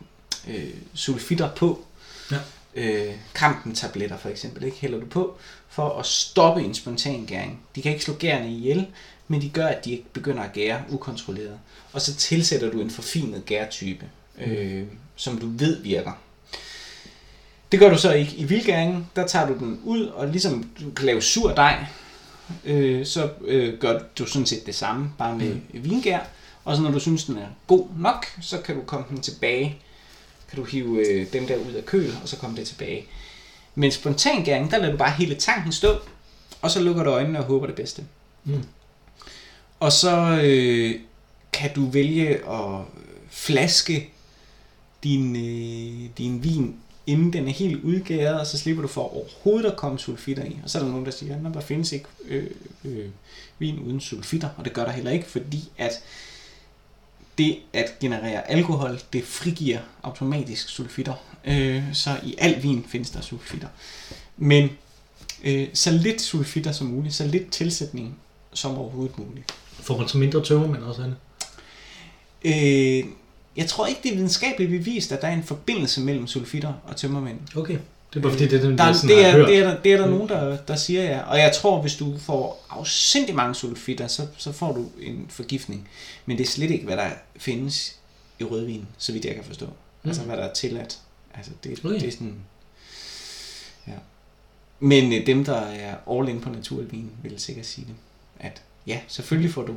[0.49, 1.85] øh, sulfitter på.
[2.31, 2.37] Ja.
[2.75, 4.77] Øh, kampen-tabletter for eksempel, ikke?
[4.77, 5.37] hælder du på
[5.69, 7.61] for at stoppe en spontan gæring.
[7.75, 8.87] De kan ikke slå gærne ihjel,
[9.29, 11.59] men de gør, at de ikke begynder at gære ukontrolleret.
[11.93, 14.07] Og så tilsætter du en forfinet gærtype,
[14.41, 14.87] øh,
[15.19, 16.13] som du ved virker.
[17.73, 19.07] Det gør du så ikke i vildgæringen.
[19.17, 21.87] Der tager du den ud, og ligesom du kan lave sur dej,
[22.65, 25.61] øh, så øh, gør du sådan set det samme, bare med mm.
[25.73, 26.21] vingær.
[26.65, 29.79] Og så når du synes, den er god nok, så kan du komme den tilbage.
[30.51, 33.07] Kan du hive øh, dem der ud af køl, og så komme det tilbage.
[33.75, 35.97] Men spontangæring, der lader du bare hele tanken stå,
[36.63, 38.05] og så lukker du øjnene og håber det bedste.
[38.45, 38.65] Mm.
[39.81, 40.95] Og så øh,
[41.53, 42.81] kan du vælge at
[43.31, 44.11] flaske
[45.05, 49.71] din, øh, din vin, inden den er helt udgæret, og så slipper du for overhovedet
[49.71, 50.57] at komme sulfitter i.
[50.65, 52.51] Og så er der nogen, der siger, at der findes ikke øh,
[52.85, 53.07] øh,
[53.59, 55.93] vin uden sulfitter, og det gør der heller ikke, fordi at
[57.39, 61.15] det at generere alkohol, det frigiver automatisk sulfitter.
[61.45, 63.69] Øh, så i al vin findes der sulfitter.
[64.37, 64.71] Men
[65.45, 68.19] øh, så lidt sulfitter som muligt, så lidt tilsætning
[68.53, 69.53] som overhovedet muligt.
[69.73, 71.17] Får man så mindre tømmermænd også, Anne?
[72.45, 73.05] Øh,
[73.59, 76.97] jeg tror ikke, det er videnskabeligt bevist, at der er en forbindelse mellem sulfitter og
[76.97, 77.39] tømmermænd.
[77.57, 77.79] Okay.
[78.13, 79.83] Det er bare fordi, det er den, Der, er, sådan det, er, det, er der,
[79.83, 80.13] det er der Mm.
[80.13, 81.21] nogen, der, der siger ja.
[81.21, 85.89] Og jeg tror, hvis du får afsindig mange sulfitter, så, så får du en forgiftning.
[86.27, 87.97] Men det er slet ikke, hvad der findes
[88.39, 89.67] i rødvin, så vidt jeg kan forstå.
[89.67, 90.09] Mm.
[90.11, 90.99] Altså, hvad der er tilladt.
[91.35, 91.95] Altså, det, Okay.
[92.01, 92.35] det er sådan...
[93.87, 93.93] Ja.
[94.81, 97.95] Men øh, dem, der er all in på naturvin, vil sikkert sige det.
[98.41, 99.75] At ja, selvfølgelig får du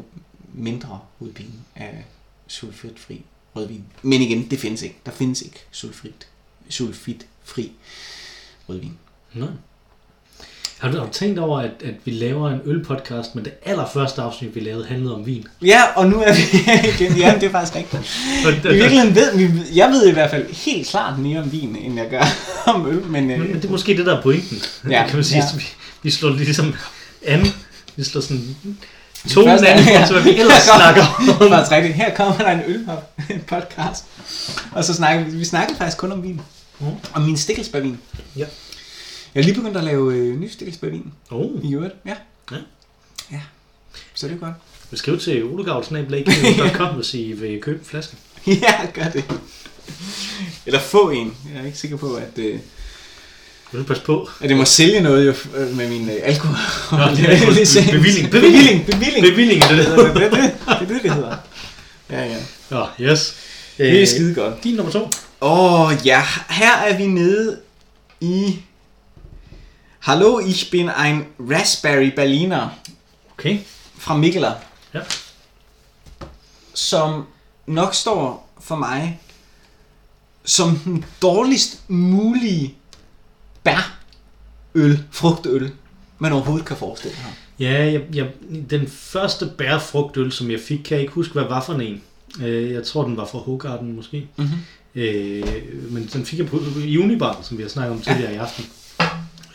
[0.53, 2.03] mindre udpine af
[2.47, 3.21] sulfitfri
[3.55, 3.83] rødvin.
[4.01, 4.97] Men igen, det findes ikke.
[5.05, 6.27] Der findes ikke sulfit,
[6.69, 7.71] sulfitfri
[8.69, 8.97] rødvin.
[9.33, 9.47] Nej.
[10.81, 14.21] Har du, har du tænkt over, at, at vi laver en ølpodcast, men det allerførste
[14.21, 15.47] afsnit, vi lavede, handlede om vin?
[15.61, 16.41] Ja, og nu er vi
[17.05, 17.17] igen.
[17.17, 18.17] Ja, det er faktisk rigtigt.
[18.73, 21.97] I virkeligheden ved vi, jeg ved i hvert fald helt klart mere om vin, end
[21.97, 22.23] jeg gør
[22.73, 24.57] om øl, men, Men, øh, men det er måske det, der er pointen.
[24.89, 25.37] Ja, kan man sige.
[25.37, 25.57] Ja.
[25.57, 25.63] Vi,
[26.03, 26.73] vi slår ligesom
[27.25, 27.47] an.
[27.95, 28.55] Vi slår sådan
[29.27, 30.11] Første- an, ja.
[30.11, 31.49] hvad vi ellers snakker det er om.
[31.49, 31.93] faktisk rigtigt.
[31.95, 32.87] Her kommer der en øl
[33.47, 34.05] podcast.
[34.71, 36.41] Og så snakker vi, vi snakker faktisk kun om vin.
[36.79, 36.85] Mm.
[37.13, 37.97] Om min stikkelsbærvin.
[38.35, 38.45] Ja.
[39.35, 41.93] Jeg har lige begyndt at lave øh, ny stikkelsbærvin Oh, i øvrigt.
[42.05, 42.13] Ja.
[42.51, 42.57] Ja.
[43.31, 43.39] Ja.
[44.13, 44.53] Så det er godt.
[44.91, 48.15] vi skriver til olegavl.com, hvis I vil købe en flaske.
[48.47, 49.23] ja, gør det.
[50.65, 51.37] Eller få en.
[51.53, 52.59] Jeg er ikke sikker på, at, øh,
[53.71, 54.29] Vil du passe på?
[54.41, 56.57] at det må sælge noget jo, øh, med min øh, alkohol.
[56.91, 57.39] Nå, det er
[57.97, 58.31] bevilling.
[58.31, 58.85] Bevilling.
[58.85, 59.25] Bevilling.
[59.25, 60.31] Bevillingen, det er Det er det.
[60.31, 61.37] det, det, er det, det hedder.
[62.09, 62.37] Ja, ja.
[62.71, 63.35] Ja, yes.
[63.77, 64.63] Det er skide godt.
[64.63, 65.09] Din nummer to.
[65.41, 67.59] Åh oh, ja, her er vi nede
[68.21, 68.59] i...
[69.99, 72.69] Hallo, ich bin ein Raspberry Berliner
[73.37, 73.57] Okay.
[73.97, 74.51] fra Mikkeler,
[74.93, 74.99] Ja.
[76.73, 77.23] som
[77.67, 79.19] nok står for mig
[80.45, 82.75] som den dårligst mulige
[83.63, 85.71] bærøl, frugtøl,
[86.19, 87.25] man overhovedet kan forestille sig.
[87.59, 88.27] Ja, jeg, jeg,
[88.69, 92.01] den første bærfrugtøl, som jeg fik, kan jeg ikke huske, hvad var for en.
[92.41, 94.27] Øh, Jeg tror, den var fra Hogarden måske.
[94.37, 94.47] Mhm.
[94.95, 95.43] Øh,
[95.89, 98.65] men den fik jeg på i Unibar, som vi har snakket om tidligere i aften.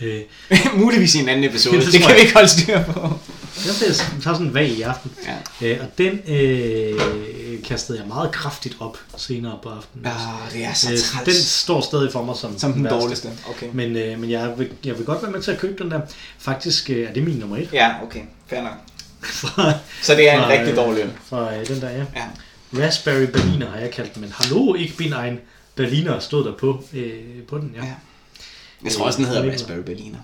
[0.01, 0.21] Øh,
[0.81, 3.01] Muligvis i en anden episode, Det det, kan vi ikke holde styr på.
[3.67, 5.11] jeg tager sådan en vag i aften.
[5.61, 5.73] Ja.
[5.73, 7.01] Øh, og den øh,
[7.63, 10.07] kastede jeg meget kraftigt op senere på aftenen.
[10.07, 11.25] Oh, det er så Øh, træls.
[11.25, 12.99] den står stadig for mig som, Som den værste.
[13.01, 13.29] dårligste.
[13.51, 13.67] Okay.
[13.73, 16.01] Men, øh, men jeg, vil, jeg vil godt være med til at købe den der.
[16.39, 17.69] Faktisk øh, er det min nummer et.
[17.73, 18.21] Ja, okay.
[18.47, 18.73] Fair nok.
[19.23, 21.11] fra, Så det er en Fra, rigtig øh, dårlig øl.
[21.25, 22.05] fra øh, den der, ja.
[22.17, 22.27] Ja.
[22.87, 25.39] Raspberry Berliner har jeg kaldt den, men hallo, ikke bin ein
[25.75, 27.13] Berliner stod der på, øh,
[27.49, 27.85] på den, ja.
[27.85, 27.93] Ja.
[28.85, 30.19] Jeg tror også, den hedder Øh, Raspberry Berliner.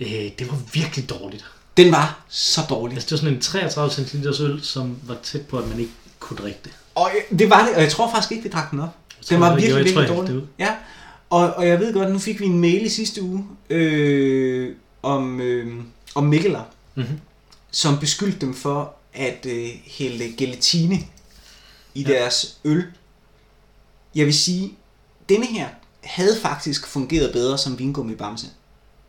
[0.00, 1.44] Øh, det var virkelig dårligt.
[1.76, 2.94] Den var så dårlig.
[2.94, 5.92] Altså, det var sådan en 33 cm øl, som var tæt på, at man ikke
[6.18, 6.72] kunne drikke det.
[6.94, 8.88] Og det var det, og jeg tror faktisk ikke, vi drak den op.
[9.28, 10.34] Den var virkelig, tror, virkelig jeg dårlig.
[10.34, 10.74] det Ja,
[11.30, 15.40] og, og jeg ved godt, nu fik vi en mail i sidste uge øh, om,
[15.40, 15.74] øh,
[16.14, 16.62] om Mikkeler,
[16.94, 17.06] Mhm.
[17.70, 20.98] som beskyldte dem for at øh, hælde gelatine
[21.94, 22.08] i Ja.
[22.12, 22.84] deres øl.
[24.14, 24.72] Jeg vil sige,
[25.28, 25.66] denne her
[26.04, 28.46] havde faktisk fungeret bedre som vingummi bamse.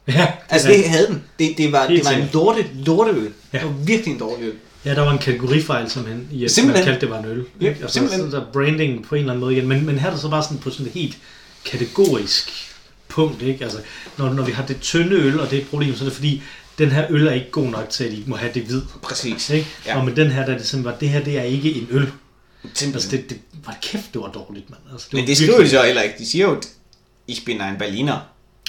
[0.07, 0.77] Ja, Altså ja.
[0.77, 1.23] det havde den.
[1.39, 2.33] Det, det var, Helt det var en sikkert.
[2.33, 3.33] lorte, lorteøl.
[3.53, 3.57] Ja.
[3.59, 4.55] Det var virkelig en dårlig øl.
[4.85, 6.85] Ja, der var en kategorifejl, som han, i at Simpelthen.
[6.85, 7.45] man kaldte det var en øl.
[7.61, 7.81] Ja, ikke?
[7.81, 8.31] altså, simpelthen.
[8.31, 9.67] sådan der branding på en eller anden måde igen.
[9.67, 11.17] Men, men her er det så bare sådan på sådan et helt
[11.65, 12.51] kategorisk
[13.07, 13.63] punkt, ikke?
[13.63, 13.79] Altså,
[14.17, 16.13] når, når vi har det tynde øl, og det er et problem, så er det
[16.13, 16.41] fordi,
[16.77, 18.81] den her øl er ikke god nok til, at I må have det hvid.
[19.03, 19.49] Præcis.
[19.49, 19.67] Ikke?
[19.85, 19.97] Ja.
[19.99, 21.87] Og med den her, der er det simpelthen, bare, det her det er ikke en
[21.91, 22.11] øl.
[22.63, 22.93] Simpelthen.
[22.93, 24.81] Altså, det, det var kæft, det var dårligt, mand.
[24.91, 26.15] Altså, det Men det skriver de så heller ikke.
[26.19, 26.61] De siger jo,
[27.27, 28.19] ich bin ein Berliner.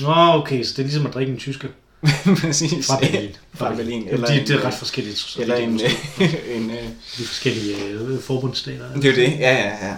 [0.01, 1.69] Nå, okay, så det er ligesom at drikke en tysker
[2.41, 2.87] Præcis.
[2.87, 3.31] fra Berlin.
[3.55, 4.09] Fra Berlin.
[4.09, 5.19] Eller de, det er en, ret forskelligt.
[5.19, 5.89] Så Eller er en, måske
[6.57, 6.77] en, øh,
[7.19, 8.95] de forskellige øh, forbundsstater.
[8.95, 9.39] det er det.
[9.39, 9.89] Ja, ja, ja.
[9.89, 9.97] ja.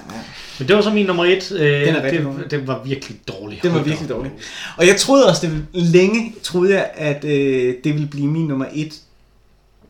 [0.59, 1.53] Men det var så min nummer et.
[1.53, 3.61] Øh, Den er det, det, var virkelig dårlig.
[3.63, 4.33] Den var virkelig dårlig.
[4.77, 8.47] Og jeg troede også, det ville, længe troede jeg, at øh, det ville blive min
[8.47, 9.01] nummer et.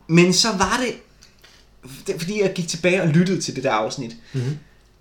[0.07, 0.95] Men så var det,
[2.07, 4.11] det, fordi jeg gik tilbage og lyttede til det der afsnit.
[4.33, 4.57] Mhm.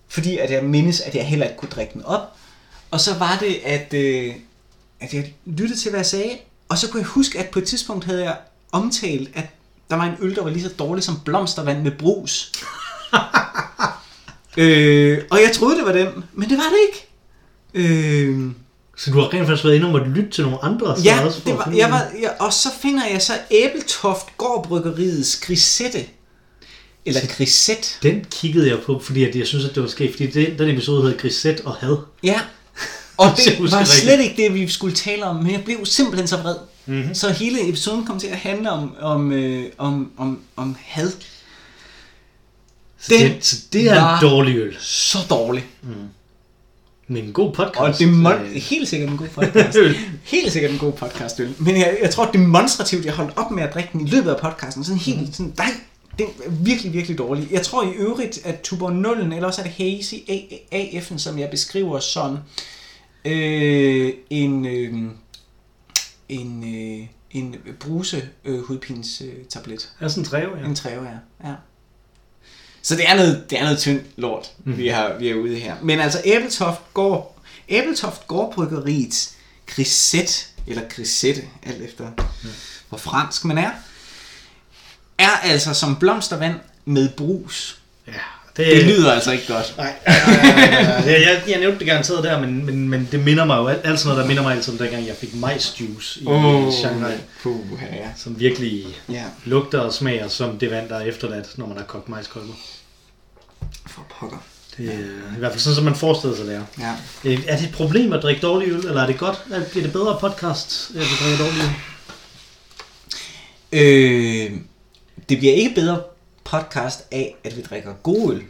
[0.09, 2.37] Fordi at jeg mindes, at jeg heller ikke kunne drikke den op.
[2.91, 4.35] Og så var det, at, øh,
[5.01, 6.31] at jeg lyttede til, hvad jeg sagde.
[6.73, 8.37] Og så kunne jeg huske, at på et tidspunkt havde jeg
[8.73, 9.45] omtalt, at
[9.91, 12.53] der var en øl, der var lige så dårlig som blomstervand med brus.
[14.57, 17.09] øh, og jeg troede, det var den, men det var det ikke.
[17.75, 18.51] Øh,
[18.97, 20.97] Så du har rent faktisk været inde og måtte lytte til nogle andre?
[20.97, 24.27] så Ja, også det at var, jeg var, jeg, og så finder jeg så Æbeltoft
[24.39, 26.07] Gårdbryggeriets grisette.
[27.07, 27.89] Eller grisette.
[28.03, 30.69] Den kiggede jeg på, fordi at jeg synes, at det var skægt, fordi den, den
[30.69, 31.97] episode hedder Grisette og Had.
[32.23, 32.41] Ja.
[33.17, 33.89] Og det var rigtigt.
[33.89, 36.55] slet ikke det, vi skulle tale om, men jeg blev simpelthen så vred.
[36.87, 36.97] Mhm.
[36.97, 37.15] Mm-hmm.
[37.15, 41.11] Så hele episoden kom til at handle om, om, øh, om, om, om had.
[43.01, 44.77] Så, Den det, så det er en dårlig øl.
[44.81, 45.65] Så dårlig.
[47.09, 47.79] Men en god podcast.
[47.81, 49.79] Og det er mon- Øh, helt sikkert en god podcast.
[50.25, 51.55] helt sikkert en god podcast, øl.
[51.59, 54.41] Men jeg, jeg tror demonstrativt, jeg holdt op med at drikke den i løbet af
[54.41, 54.85] podcasten.
[54.85, 55.33] Sådan helt Mhm.
[55.33, 55.71] sådan, nej,
[56.19, 57.49] det er virkelig, virkelig dårlig.
[57.51, 60.15] Jeg tror i øvrigt, at Tuber 0, eller også er det Hazy
[60.75, 62.39] AF'en, som jeg beskriver som
[63.25, 65.11] øh, en, øh,
[66.29, 69.93] en, øh, en bruse øh, hudpins øh, tablet.
[70.01, 70.65] er sådan en træve, ja.
[70.67, 71.49] En træve, ja.
[71.49, 71.55] ja.
[72.83, 74.77] Så det er noget, det er noget tyndt lort, mm.
[74.77, 75.77] vi, har, vi er ude her.
[75.83, 80.33] Men altså Æbeltoft går, Æbeltoft går bryggeriets grisette,
[80.67, 82.11] eller grisette, alt efter
[82.43, 82.49] mm.
[82.89, 83.71] hvor fransk man er,
[85.19, 87.83] er altså som blomstervand med brus.
[88.07, 88.13] ja
[88.57, 89.75] Det lyder altså ikke godt.
[89.77, 89.95] Nej,
[91.07, 93.81] jeg, jeg, jeg nævnte det garanteret der, men, men, men det minder mig jo alt,
[93.85, 96.73] alt sådan noget, der minder mig altid om dengang, jeg fik majsjuice i oh.
[96.73, 97.13] Shanghai,
[97.43, 97.57] Puh,
[97.93, 98.09] ja.
[98.17, 99.25] som virkelig ja.
[99.45, 102.55] lugter og smager som det vand, der er efterladt, når man har kogt majskolber.
[103.87, 104.43] For pokker.
[104.77, 106.63] Det er i hvert fald sådan, som man forestiller sig det er.
[106.81, 106.93] Ja.
[107.31, 109.39] Øh, Er det et problem at drikke dårlig øl, eller er det godt?
[109.53, 111.71] Er- Bliver det bedre podcast, at vi drikker dårlig øl?
[113.73, 114.51] Øh,
[115.29, 116.01] det bliver ikke bedre
[116.45, 118.43] podcast af, at vi drikker god øl.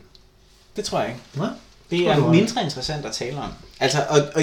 [0.76, 1.20] Det tror jeg ikke.
[1.34, 1.48] Nej?
[1.90, 3.50] Det er mindre interessant at tale om.
[3.80, 4.42] Altså, og, og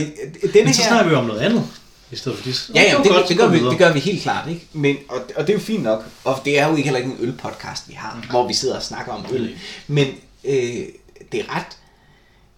[0.53, 0.87] denne Men så her...
[0.87, 1.67] snakker vi jo om noget andet,
[2.11, 2.71] i stedet for dis.
[2.75, 4.67] Ja, ja, det, godt, det, så gør vi, det gør vi helt klart, ikke?
[4.73, 7.11] Men, og, og det er jo fint nok, og det er jo ikke heller ikke
[7.11, 9.57] en ølpodcast, vi har, hvor vi sidder og snakker om øl.
[9.87, 10.07] Men
[10.43, 10.85] øh,
[11.31, 11.77] det er ret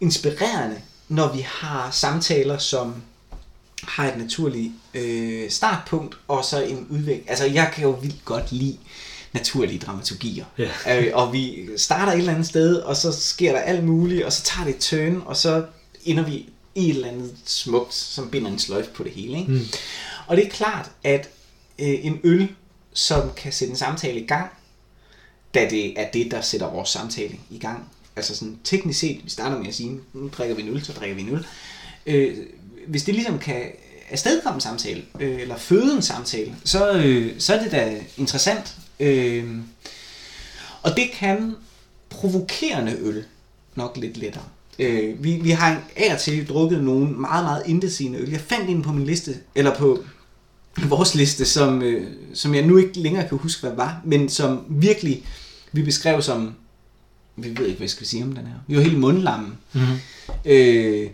[0.01, 2.95] inspirerende, når vi har samtaler, som
[3.83, 7.29] har et naturligt øh, startpunkt, og så en udvikling.
[7.29, 8.77] Altså, jeg kan jo vildt godt lide
[9.33, 10.45] naturlige dramaturgier.
[10.57, 11.01] Ja.
[11.01, 14.33] Øh, og vi starter et eller andet sted, og så sker der alt muligt, og
[14.33, 15.65] så tager det et turn, og så
[16.05, 19.39] ender vi i et eller andet smukt, som binder en sløjf på det hele.
[19.39, 19.51] Ikke?
[19.51, 19.65] Mm.
[20.27, 21.29] Og det er klart, at
[21.79, 22.47] øh, en øl,
[22.93, 24.51] som kan sætte en samtale i gang,
[25.53, 27.89] da det er det, der sætter vores samtale i gang.
[28.15, 30.93] Altså sådan teknisk set, vi starter med at sige, nu drikker vi en øl, så
[30.93, 31.45] drikker vi en øl.
[32.05, 32.37] Øh,
[32.87, 33.63] hvis det ligesom kan
[34.11, 38.75] afstedkomme en samtale, øh, eller føde en samtale, så, øh, så er det da interessant.
[39.01, 39.45] Øh,
[40.81, 41.55] og det kan
[42.09, 43.23] provokerende øl
[43.75, 44.43] nok lidt lettere.
[44.79, 48.29] Øh, vi, vi har af og til drukket nogle meget, meget intetsigende øl.
[48.29, 50.03] Jeg fandt en på min liste, eller på
[50.87, 54.65] vores liste, som, øh, som jeg nu ikke længere kan huske, hvad var, men som
[54.69, 55.25] virkelig
[55.71, 56.53] vi beskrev som,
[57.35, 58.55] vi ved ikke, hvad jeg skal sige om den her.
[58.67, 59.57] Vi var helt mundlamme.
[59.73, 59.83] Mhm.
[60.45, 61.09] Øh,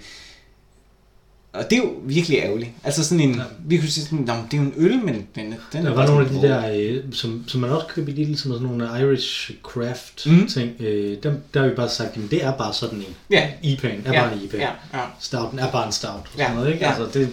[1.57, 2.69] og det er jo virkelig ærgerligt.
[2.83, 5.27] Altså sådan en, vi kunne sige sådan, "Nå, men det er jo en øl, men
[5.35, 7.87] den, den Der er var nogle af de rå." der, øh, som, som man også
[7.87, 10.47] køber i Lidl, som er sådan nogle Irish craft Mhm.
[10.47, 10.71] ting.
[10.81, 13.15] Øh, dem, der har vi bare sagt, at det er bare sådan en.
[13.31, 13.49] Ja.
[13.63, 14.58] IPA'en er Ja, bare en IPA.
[14.58, 14.99] ja, ja.
[15.19, 16.12] Stouten er bare en stout.
[16.13, 16.85] Og Ja, sådan noget, ikke?
[16.85, 16.89] ja.
[16.93, 17.29] Altså, det,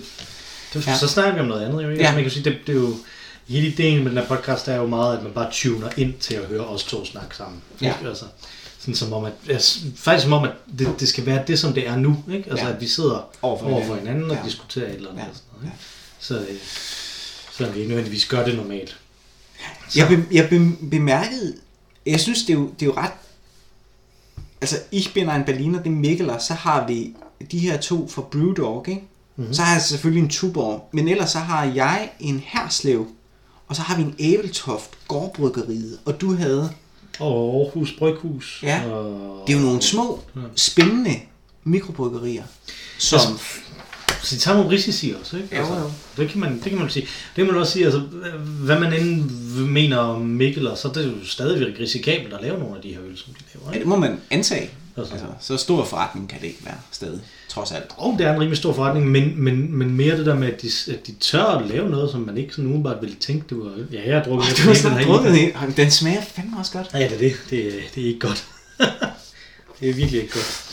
[0.74, 0.96] det, Ja.
[0.96, 1.82] Så snakker vi om noget andet.
[1.82, 1.92] Jo, ikke?
[1.92, 1.98] Ja.
[2.00, 2.94] Altså, man kan sige, det, det er jo,
[3.48, 6.34] hele ideen med den her podcast er jo meget, at man bare tuner ind til
[6.34, 7.60] at høre os to snakke sammen.
[7.82, 7.86] Ja.
[7.86, 8.08] Ikke?
[8.08, 8.24] Altså,
[8.84, 9.56] sådan som om, at, ja,
[9.96, 12.24] faktisk som om, at det, det skal være det, som det er nu.
[12.32, 12.50] Ikke?
[12.50, 12.72] Altså, Ja.
[12.74, 14.30] at vi sidder Over for over for hinanden.
[14.30, 14.42] og Ja.
[14.44, 15.22] diskuterer et eller andet.
[15.22, 15.28] Ja.
[15.28, 15.84] Og sådan noget, ikke?
[16.18, 16.58] Så, øh,
[17.52, 18.96] så vi ikke nødvendigvis gør det normalt.
[19.96, 21.54] Jeg, be, jeg be, bemærkede,
[22.06, 23.10] jeg synes, det er jo, det er jo ret,
[24.60, 27.14] altså Ich bin ein Berliner, det er Mikkeler, så har vi
[27.52, 29.02] de her to fra Brewdog, ikke?
[29.36, 29.54] Mm-hmm.
[29.54, 33.06] Så har jeg selvfølgelig en Tuborg, men ellers så har jeg en Herslev,
[33.68, 36.70] og så har vi en Æbeltoft, Gårdbryggeriet, og du havde,
[37.20, 38.60] Og Aarhus Bryghus.
[38.62, 38.90] Ja.
[38.90, 40.20] Og, det er jo nogle små,
[40.56, 41.20] spændende
[41.64, 42.42] mikrobryggerier,
[42.98, 43.20] som,
[44.22, 45.56] Så de tager nogle risici også, ikke?
[45.56, 45.90] Altså, Jo, jo.
[46.16, 47.02] Det kan man, det kan man sige.
[47.06, 47.98] Det kan man også sige, altså,
[48.40, 49.30] hvad man end
[49.66, 53.00] mener om Mikkel, så er det jo stadigvæk risikabelt at lave nogle af de her
[53.02, 53.66] øl, som de laver.
[53.66, 53.80] Ja, Ikke?
[53.82, 54.70] det må man antage.
[54.96, 55.14] Altså.
[55.40, 57.84] Så stor forretning kan det ikke være stadig, trods alt.
[57.96, 60.62] Og det er en rimelig stor forretning, men, men, men mere det der med, at
[60.62, 63.58] de, at de tør at lave noget, som man ikke sådan umiddelbart ville tænke, det
[63.58, 63.70] var.
[63.92, 65.74] Ja, jeg har drukket Oh, har hele snart den her drukket en.
[65.76, 66.90] Den smager fandme også godt.
[66.94, 67.32] Ja, det er det.
[67.50, 68.46] Det, det er ikke godt.
[69.80, 70.64] det er virkelig ikke godt.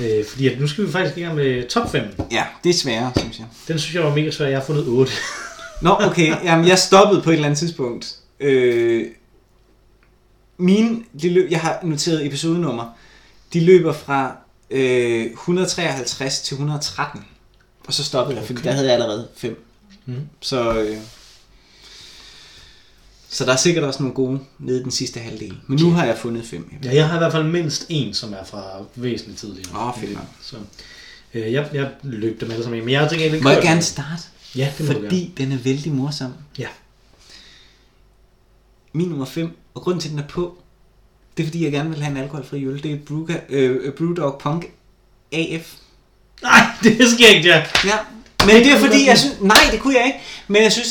[0.00, 2.02] Øh, fordi at nu skal vi faktisk i gang med top 5.
[2.32, 3.46] Ja, det er sværere, synes jeg.
[3.68, 4.46] Den synes jeg var mega svær.
[4.46, 5.12] Jeg har fundet 8.
[5.82, 6.34] Nå, okay.
[6.44, 8.16] Jamen, jeg stoppede på et eller andet tidspunkt.
[8.40, 9.06] Øh,
[11.22, 12.84] de løb, jeg har noteret episodenummer,
[13.52, 14.36] de løber fra
[14.70, 17.24] øh, 153 til 113.
[17.86, 18.68] Og så stoppede jeg, fordi Okay.
[18.68, 19.64] der havde jeg allerede 5.
[20.06, 20.28] Mhm.
[20.40, 20.96] Så, øh,
[23.28, 25.56] så der er sikkert også nogle gode nede i den sidste halvdel.
[25.66, 26.72] Men nu har jeg fundet 5.
[26.84, 29.88] Ja, jeg har i hvert fald mindst en, som er fra væsentligt tidligere.
[29.88, 30.24] Åh, fedt nok.
[30.42, 30.56] Så
[31.34, 32.80] øh, jeg, jeg løb dem alle sammen.
[32.80, 34.22] Men jeg har tænkt, Må jeg gerne starte?
[34.56, 35.08] Ja, det må du gerne.
[35.08, 36.34] Fordi den er vældig morsom.
[36.58, 36.68] Ja.
[38.92, 40.58] Min nummer 5, og grunden til, at den er på,
[41.36, 42.82] det er fordi, jeg gerne vil have en alkoholfri øl.
[42.82, 44.64] Det er Brewga, øh, Brewdog Punk
[45.32, 45.72] AF.
[46.42, 47.62] Nej, det er skægt, ja.
[47.84, 47.96] Ja.
[48.46, 49.40] Men det er fordi, jeg synes...
[49.40, 50.18] Nej, det kunne jeg ikke.
[50.48, 50.88] Men jeg synes...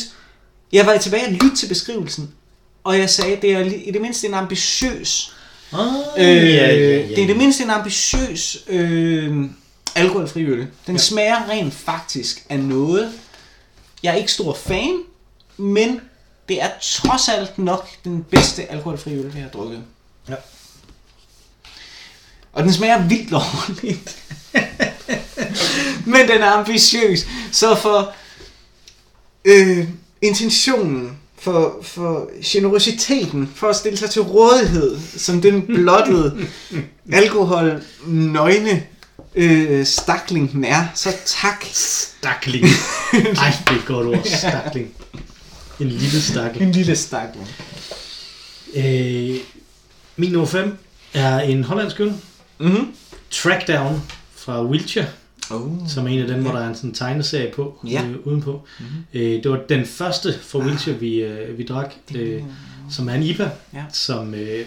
[0.72, 2.30] Jeg var tilbage og lytte til beskrivelsen.
[2.84, 5.32] Og jeg sagde, det er i det mindste en ambitiøs...
[5.72, 5.78] Ah,
[6.18, 9.44] Øh, ja, ja, ja, Det er i det mindste en ambitiøs øh,
[9.94, 10.66] alkoholfri øl.
[10.86, 10.98] Den ja.
[10.98, 13.12] smager rent faktisk af noget.
[14.02, 14.98] Jeg er ikke stor fan,
[15.56, 16.00] men
[16.48, 19.82] det er trods alt nok den bedste alkoholfri øl, vi har drukket.
[20.28, 20.34] Ja.
[22.52, 24.16] Og den smager vildt lovligt.
[26.06, 27.26] men den er ambitiøs.
[27.52, 28.14] Så for
[29.44, 29.88] øh,
[30.22, 36.46] intentionen, for, for generositeten, for at stille sig til rådighed, som den blottede
[37.12, 38.86] alkohol nøgne
[39.34, 41.64] øh, stakling den er, så tak.
[41.72, 42.64] Stakling.
[43.12, 44.24] Ej, det er et godt ord.
[44.24, 44.94] Stakling.
[45.80, 46.66] En lille stakling.
[46.66, 47.48] En lille stakling.
[48.74, 49.36] Øh,
[50.16, 50.78] min nummer 5
[51.14, 52.12] er en hollandsk øl.
[52.58, 52.94] Mm-hmm.
[53.30, 54.02] Trackdown
[54.36, 55.06] fra Wiltshire,
[55.50, 55.70] Oh.
[55.88, 58.02] som er en af dem, hvor der er en sådan tegneserie på, Ja.
[58.04, 58.62] øh, udenpå.
[59.14, 62.42] Øh, det var den første fra Wiltshire, vi, øh, vi drak, øh,
[62.90, 63.82] som er en IPA, Ja.
[63.92, 64.64] som øh,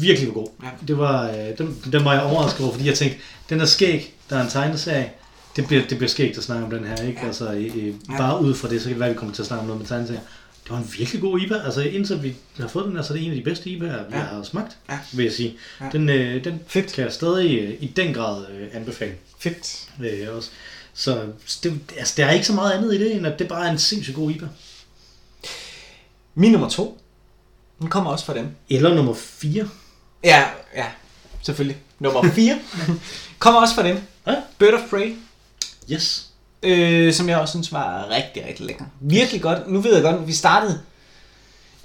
[0.00, 0.48] virkelig var god.
[0.62, 0.68] Ja.
[0.88, 3.18] Det var, øh, den, den var jeg overrasket over, fordi jeg tænkte,
[3.50, 5.10] den er skæg, der er en tegneserie,
[5.56, 7.18] det bliver, det bliver skægt at snakke om den her, ikke?
[7.20, 7.26] Ja.
[7.26, 7.92] Altså, øh, Ja.
[8.18, 9.66] bare ud fra det, så kan det være, at vi kommer til at snakke om
[9.66, 10.20] noget med tegneserier.
[10.66, 11.54] Det var en virkelig god IPA.
[11.64, 14.16] Altså indtil vi har fået den, altså det er en af de bedste IPA'er, vi
[14.16, 14.18] Ja.
[14.18, 14.98] har smagt, Ja.
[15.12, 15.56] vil jeg sige.
[15.80, 15.88] Ja.
[15.92, 16.92] Den, øh, den Fedt.
[16.92, 19.14] kan jeg stadig øh, i den grad øh, anbefale.
[19.38, 19.88] Fedt.
[20.04, 20.50] Øh, også.
[20.94, 21.26] Så
[21.62, 23.70] det, altså, der er ikke så meget andet i det, end at det bare er
[23.70, 24.48] en sindssygt god IPA.
[26.34, 27.00] Min nummer to,
[27.80, 28.48] den kommer også fra dem.
[28.70, 29.68] Eller nummer 4.
[30.24, 30.44] Ja,
[30.76, 30.86] ja,
[31.42, 31.76] selvfølgelig.
[31.98, 32.58] Nummer 4
[33.38, 33.98] kommer også fra dem.
[34.26, 34.34] Ja.
[34.58, 35.16] Bird of Prey.
[35.92, 36.26] Yes.
[36.62, 38.84] Øh, som jeg også synes var rigtig, rigtig lækker.
[39.00, 39.70] Virkelig godt.
[39.70, 40.80] Nu ved jeg godt, at vi startede,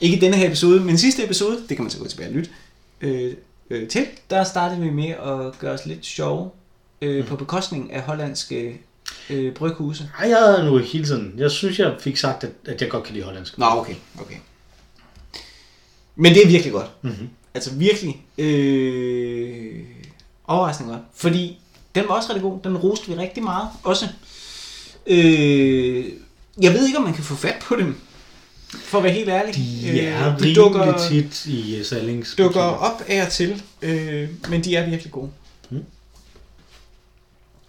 [0.02, 2.50] ikke denne her episode, men sidste episode, det kan man så gå tilbage og lytte
[3.02, 3.34] øh,
[3.70, 6.50] øh, til, der startede vi med at gøre os lidt sjove
[7.02, 8.82] øh, på bekostning af hollandske
[9.30, 10.10] øh, bryghuse.
[10.20, 11.34] Ej, jeg havde nu hele tiden.
[11.38, 13.58] Jeg synes, jeg fik sagt, at, at jeg godt kan lide hollandsk.
[13.58, 14.36] Nå, okay, okay.
[16.16, 16.90] Men det er virkelig godt.
[17.02, 17.30] Mm-hmm.
[17.54, 19.84] Altså virkelig øh,
[20.48, 21.02] overraskende godt.
[21.14, 21.60] Fordi
[21.96, 22.60] den var også rigtig god.
[22.64, 24.08] Den roste vi rigtig meget også.
[25.12, 26.06] Øh,
[26.62, 27.96] jeg ved ikke, om man kan få fat på dem.
[28.70, 29.56] For at være helt ærlig.
[29.56, 32.36] De er Øh, rimelig dukker, tit i uh, salings.
[32.36, 33.64] dukker op af og til.
[33.82, 35.32] Øh, men de er virkelig gode.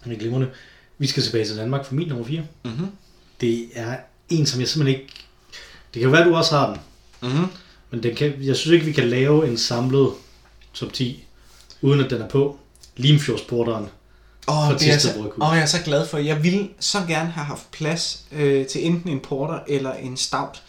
[0.05, 0.49] Det er glimrende.
[0.97, 2.41] Vi skal tilbage til Danmark for min nummer 4.
[2.65, 2.87] Mm-hmm.
[3.41, 3.97] Det er
[4.29, 5.13] en, som jeg simpelthen ikke...
[5.93, 6.79] Det kan være, at du også har den.
[7.31, 7.47] Mm-hmm.
[7.91, 10.09] Men den kan, jeg synes ikke, vi kan lave en samlet
[10.73, 11.23] top 10,
[11.81, 12.59] uden at den er på.
[12.97, 13.85] Limfjordsporteren.
[14.47, 15.09] Åh, Fra det er så,
[15.41, 16.17] åh, jeg er så glad for.
[16.17, 20.61] Jeg ville så gerne have haft plads øh, til enten en porter eller en stout.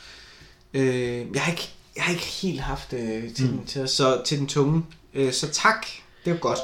[0.75, 3.51] Øh, jeg, har ikke, jeg har ikke helt haft øh, til, Mm.
[3.53, 4.83] den, til, så, til den tunge.
[5.14, 5.87] Øh, så tak.
[6.25, 6.59] Det er godt.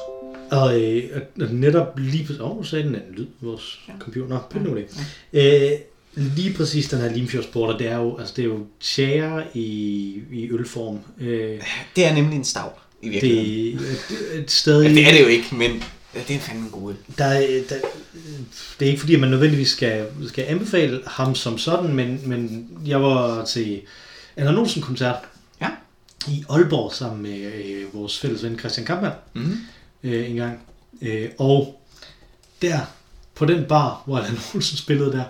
[0.50, 2.32] Og øh, og netop lige på...
[2.44, 3.92] Åh, oh, sagde den anden lyd, vores ja.
[3.92, 3.98] Ja.
[3.98, 4.28] computer.
[4.28, 4.86] Nå, pyt nu det.
[5.32, 5.70] Øh,
[6.16, 9.62] lige præcis den her Limfjordsporter, det er jo, altså, det er jo tjære i,
[10.32, 10.98] i ølform.
[11.20, 11.60] Øh,
[11.96, 13.78] Det er nemlig en stout i det, virkeligheden.
[13.78, 14.80] er et, et sted...
[14.84, 15.82] Det, det er det jo ikke, men
[16.14, 16.94] ja, det er fandme en god.
[17.18, 17.76] Der, er- der,
[18.80, 22.68] det er ikke fordi, at man nødvendigvis skal, skal anbefale ham som sådan, men, men
[22.86, 23.80] jeg var til
[24.36, 25.16] Anna Olsen koncert
[25.60, 25.68] Ja.
[26.28, 29.58] i Aalborg sammen med øh, vores fælles ven Christian Kampmann Mm-hmm.
[30.02, 30.58] øh, en gang.
[31.02, 31.80] Øh, og
[32.62, 32.78] der,
[33.34, 35.24] på den bar, hvor Anna Olsen spillede der,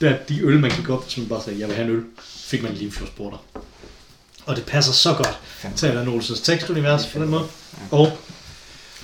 [0.00, 2.62] der de øl, man gik op, som bare sagde, jeg vil have en øl, fik
[2.62, 3.38] man en Limfjordsporter.
[4.46, 5.38] Og det passer så godt
[5.76, 7.44] til Allan Olsens tekstunivers på den måde.
[7.90, 8.18] Og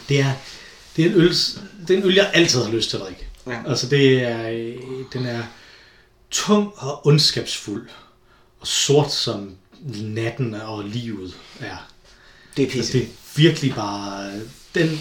[0.09, 0.33] det er,
[0.97, 1.29] det er en øl,
[1.89, 3.27] det er en øl, jeg altid har lyst til at drikke.
[3.47, 3.63] Ja.
[3.67, 4.77] Altså det er, øh,
[5.13, 5.43] den er
[6.31, 7.89] tung og ondskabsfuld.
[8.61, 9.51] Og sort som
[10.01, 11.89] natten og livet er.
[12.57, 12.93] Det er Altså, pisse.
[12.99, 14.31] det er virkelig bare...
[14.75, 15.01] Den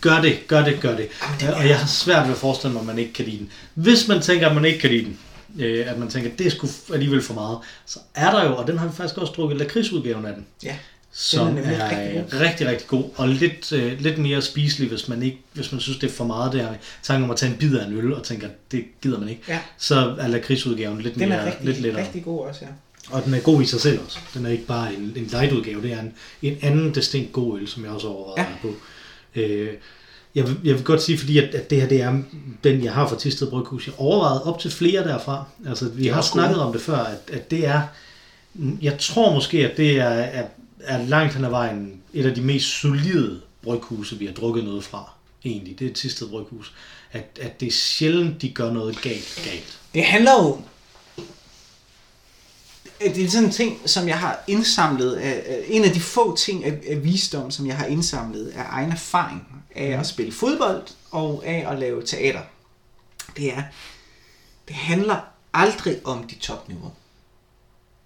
[0.00, 1.08] gør det, gør det, gør det.
[1.56, 3.50] Og jeg har svært ved at forestille mig, at man ikke kan lide den.
[3.74, 5.18] Hvis man tænker, at man ikke kan lide den,
[5.64, 8.56] øh, at man tænker, at det er sgu alligevel for meget, så er der jo,
[8.56, 10.76] og den har vi faktisk også drukket lakridsudgaven af den, Ja.
[11.16, 14.88] Som Den er er rigtig rigtig, rigtig, rigtig god, og lidt, øh, lidt mere spiselig,
[14.88, 16.68] hvis man, ikke, hvis man synes, det er for meget der.
[17.02, 19.42] Tanken om at tage en bid af en øl, og tænker, det gider man ikke.
[19.48, 19.58] Ja.
[19.78, 22.02] Så er lakridsudgaven lidt, Den mere, er rigtig, lidt lettere.
[22.04, 22.68] rigtig god også, ja.
[23.10, 24.18] Og den er god i sig selv også.
[24.34, 26.12] Den er ikke bare en, en light udgave, det er en,
[26.42, 28.56] en anden distinkt god øl, som jeg også overvejer ja.
[28.62, 28.74] på.
[29.34, 29.68] Øh,
[30.34, 32.22] jeg, vil, jeg vil godt sige, fordi at, at det her det er
[32.64, 33.86] den, jeg har fra Tisted Bryghus.
[33.86, 35.44] Jeg overvejede op til flere derfra.
[35.68, 36.66] Altså, vi Det har snakket gode.
[36.66, 37.82] om det før, at, at det er...
[38.82, 40.44] Jeg tror måske, at det er, er,
[40.84, 44.84] er langt hen ad vejen et af de mest solide bryghuse, vi har drukket noget
[44.84, 45.10] fra.
[45.44, 46.74] Egentlig, det er Tisted Bryghus.
[47.12, 49.78] At, at det er sjældent, de gør noget galt galt.
[49.94, 50.60] Det handler jo...
[53.00, 55.16] Det er sådan en ting, som jeg har indsamlet.
[55.16, 58.92] Af, en af de få ting af, af visdom, som jeg har indsamlet af egen
[58.92, 62.40] erfaring af at spille fodbold og af at lave teater.
[63.36, 63.62] Det er,
[64.68, 65.20] det handler
[65.54, 66.92] aldrig om dit topniveau.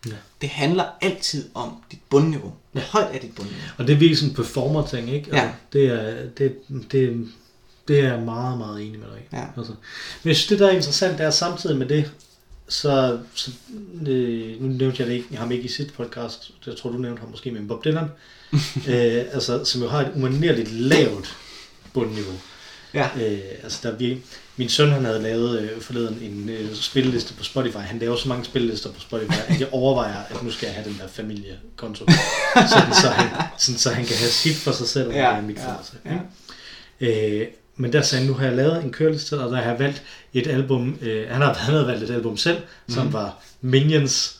[0.06, 0.12] Ja.
[0.40, 2.52] Det handler altid om dit bundniveau.
[2.72, 3.62] Hvor højt er dit bundniveau?
[3.78, 5.30] Og det er virkelig sådan en performer-ting, ikke?
[5.32, 5.40] Ja.
[5.40, 6.56] Altså, det, er, det,
[6.92, 7.28] det,
[7.88, 9.36] det er jeg meget, meget enig med dig i.
[9.36, 9.44] Ja.
[9.56, 9.72] Altså.
[10.22, 12.10] Men jeg synes, det der er interessant, det er samtidig med det,
[12.68, 13.50] så, så
[14.06, 16.90] øh, nu nævnte jeg det ikke, jeg har ham ikke i sit podcast, jeg tror,
[16.90, 18.04] du nævnte ham måske med Bob Dylan,
[18.88, 21.36] øh, altså, som jo har et umanerligt lavt
[21.92, 22.34] bundniveau.
[22.94, 23.08] Ja.
[23.16, 24.24] Øh, altså der er virkelig,
[24.58, 27.76] min søn han havde lavet øh, forleden en øh, spilleliste på Spotify.
[27.76, 30.88] Han laver så mange spillelister på Spotify, at jeg overvejer, at nu skal jeg have
[30.88, 32.04] den der familiekonto.
[32.72, 33.28] sådan, så han,
[33.58, 36.20] sådan, så han kan have sit for sig selv, og Ja, mit for ja, sig.
[37.00, 37.40] ja.
[37.40, 37.46] Øh,
[37.76, 40.02] men der sagde han, nu har jeg lavet en køreliste, og der har jeg valgt
[40.34, 43.12] et album, øh, han, har, han havde valgt et album selv, som Mhm.
[43.12, 44.36] var Minions,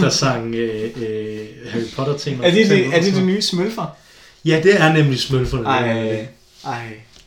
[0.00, 2.46] der sang øh, øh, Harry Potter tema.
[2.46, 3.96] Er det det, er det, det nye smølfer?
[4.44, 5.66] Ja, det er nemlig smølferne.
[5.68, 6.26] Ej,
[6.64, 6.86] ej.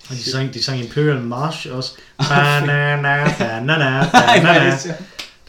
[0.10, 1.92] Og de sang, de sang Imperial March også.
[2.30, 4.78] Banana, banana, banana.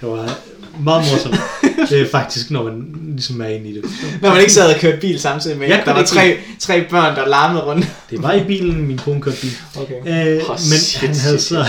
[0.00, 0.38] det var
[0.80, 1.36] meget morsomt.
[1.90, 3.84] Det er faktisk, når man ligesom er inde i det.
[4.22, 7.16] Når man ikke sad og kørte bil samtidig med, Jeg der var tre, tre børn,
[7.16, 7.86] der larmede rundt.
[8.10, 9.50] Det var i bilen, min kone kørte bil.
[9.76, 9.94] Okay.
[9.94, 11.66] Øh, Oh, men shit, han havde shit, så...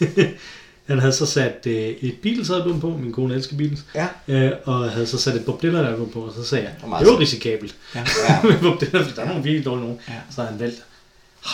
[0.88, 2.96] han havde så sat øh, et Beatles-album på.
[3.02, 3.80] Min kone elsker Beatles.
[3.94, 4.06] Ja.
[4.28, 6.20] Øh, og havde så sat et Bob Dylan-album på.
[6.20, 7.74] Og så sagde jeg, det var risikabelt.
[7.94, 8.38] Ja, ja.
[8.48, 10.00] med Bob Dylan, for der er nogle virkelig dårlige nogen.
[10.08, 10.14] Ja.
[10.34, 10.82] Så har han valgt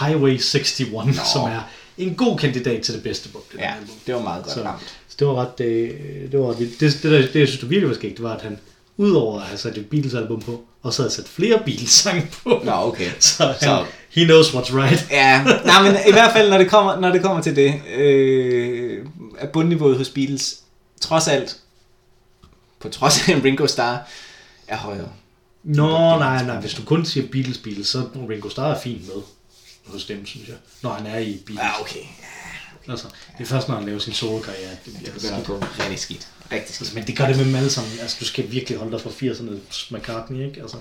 [0.01, 1.13] Highway 61, Nå.
[1.33, 1.61] som er
[1.99, 3.95] en god kandidat til det bedste Bob ja, Dylan-album.
[4.07, 4.83] det var meget godt Så- ramt.
[5.09, 5.91] Så det var ret, øh,
[6.33, 6.81] det var ret vildt.
[6.81, 8.59] Det, det, der, det, jeg synes, det virkelig var skægt, det var, at han
[8.97, 12.61] udover at have sat et Beatles-album på, og så havde sat flere Beatles-sange på.
[12.65, 13.11] Nå, okay.
[13.21, 15.07] Så, han, Så- he knows what's right.
[15.11, 19.07] Ja, nej, men i hvert fald, når det kommer, når det kommer til det, øh,
[19.39, 20.59] er bundniveauet hos Beatles,
[21.01, 21.57] trods alt,
[22.81, 23.99] på trods af en Ringo Starr,
[24.69, 25.09] er højere.
[25.65, 25.89] Nå,
[26.19, 29.23] nej, nej, hvis du kun siger Beatles, Beatles, så er Ringo Starr er fint med
[29.87, 30.57] hos dem, synes jeg.
[30.83, 31.59] Når han er i Beatles.
[31.59, 32.01] Ja, okay.
[32.89, 33.07] Altså,
[33.39, 35.61] det er først, når han laver sin solo-karriere, at det Det bliver begynder at skidt.
[35.61, 36.29] gå rigtig skidt.
[36.53, 36.81] Rigtig skidt.
[36.81, 37.93] Altså, men det gør det med dem alle sammen.
[38.01, 39.53] Altså, du skal virkelig holde dig fra 80'erne
[39.97, 40.61] McCartney, ikke?
[40.63, 40.77] Altså,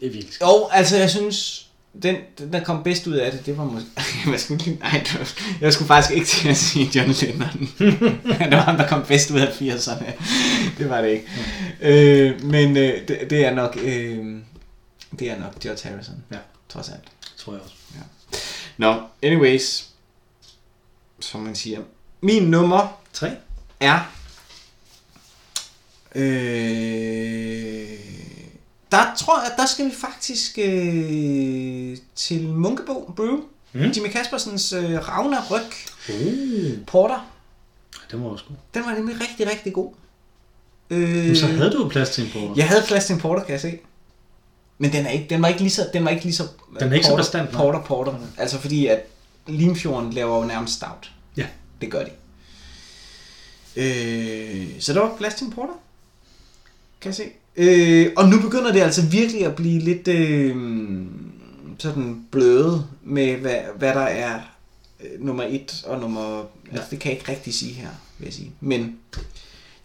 [0.00, 0.40] det er virkelig skidt.
[0.48, 1.66] Jo, altså jeg synes,
[2.02, 3.88] den, den der kom bedst ud af det, det var måske...
[4.28, 7.70] Hvad skulle jeg, nej, det jeg skulle faktisk ikke til at sige John Lennon.
[8.38, 10.04] det var ham, der kom bedst ud af 80'erne.
[10.78, 11.26] Det var det ikke.
[11.80, 13.78] Øh, men øh, det, det, er nok...
[13.82, 14.36] Øh,
[15.18, 16.14] det er nok George Harrison.
[16.32, 16.36] Ja.
[16.68, 17.00] Trods alt.
[17.38, 17.74] tror jeg også.
[18.78, 19.88] Nå, no, anyways.
[21.20, 21.80] Som man siger.
[22.20, 23.30] Min nummer 3?
[23.80, 24.00] er...
[26.14, 27.98] Øh,
[28.92, 33.36] der tror jeg, der skal vi faktisk øh, til Munkebo Brew.
[33.72, 33.80] Mm.
[33.80, 33.90] Mm.
[33.90, 37.26] Jimmy Kaspersens øh, Ragnarök Uh, Porter.
[38.10, 38.56] det var også god.
[38.74, 39.92] Den var nemlig rigtig, rigtig god.
[40.88, 42.54] Men så Øh, havde du plads til en på.
[42.56, 43.78] jeg havde plads til en porter, kan jeg se.
[44.78, 46.44] Men den, er ikke, den var ikke lige så, den var ikke lige så
[46.80, 47.62] Den er ikke så porter, bestandt, nej.
[47.62, 48.14] porter, porter.
[48.36, 49.00] Altså fordi at
[49.46, 51.12] Limfjorden laver jo nærmest stout.
[51.36, 51.46] Ja.
[51.80, 52.10] Det gør de.
[53.76, 55.72] Øh, så der var plads til en porter.
[57.00, 57.24] Kan jeg se.
[57.56, 60.56] Øh, og nu begynder det altså virkelig at blive lidt øh,
[61.78, 64.40] sådan bløde med, hvad, hvad der er
[65.00, 66.44] øh, nummer et og nummer...
[66.72, 68.52] Altså, det kan jeg ikke rigtig sige her, vil jeg sige.
[68.60, 68.98] Men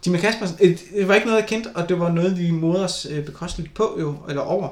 [0.06, 2.84] Jimmy Kaspersen, øh, det var ikke noget, jeg kendte, og det var noget, vi modede
[2.84, 4.70] os øh, bekosteligt på, jo, eller over.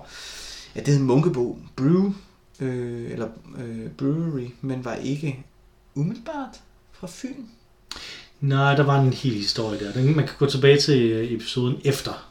[0.75, 2.13] Ja, det hed Munkebo Brew,
[2.59, 3.27] øh, eller
[3.57, 5.45] øh, Brewery, men var ikke
[5.95, 6.61] umiddelbart
[6.91, 7.43] fra Fyn.
[8.41, 9.91] Nej, der var en hel historie der.
[9.91, 12.29] Den, man kan gå tilbage til øh, episoden efter.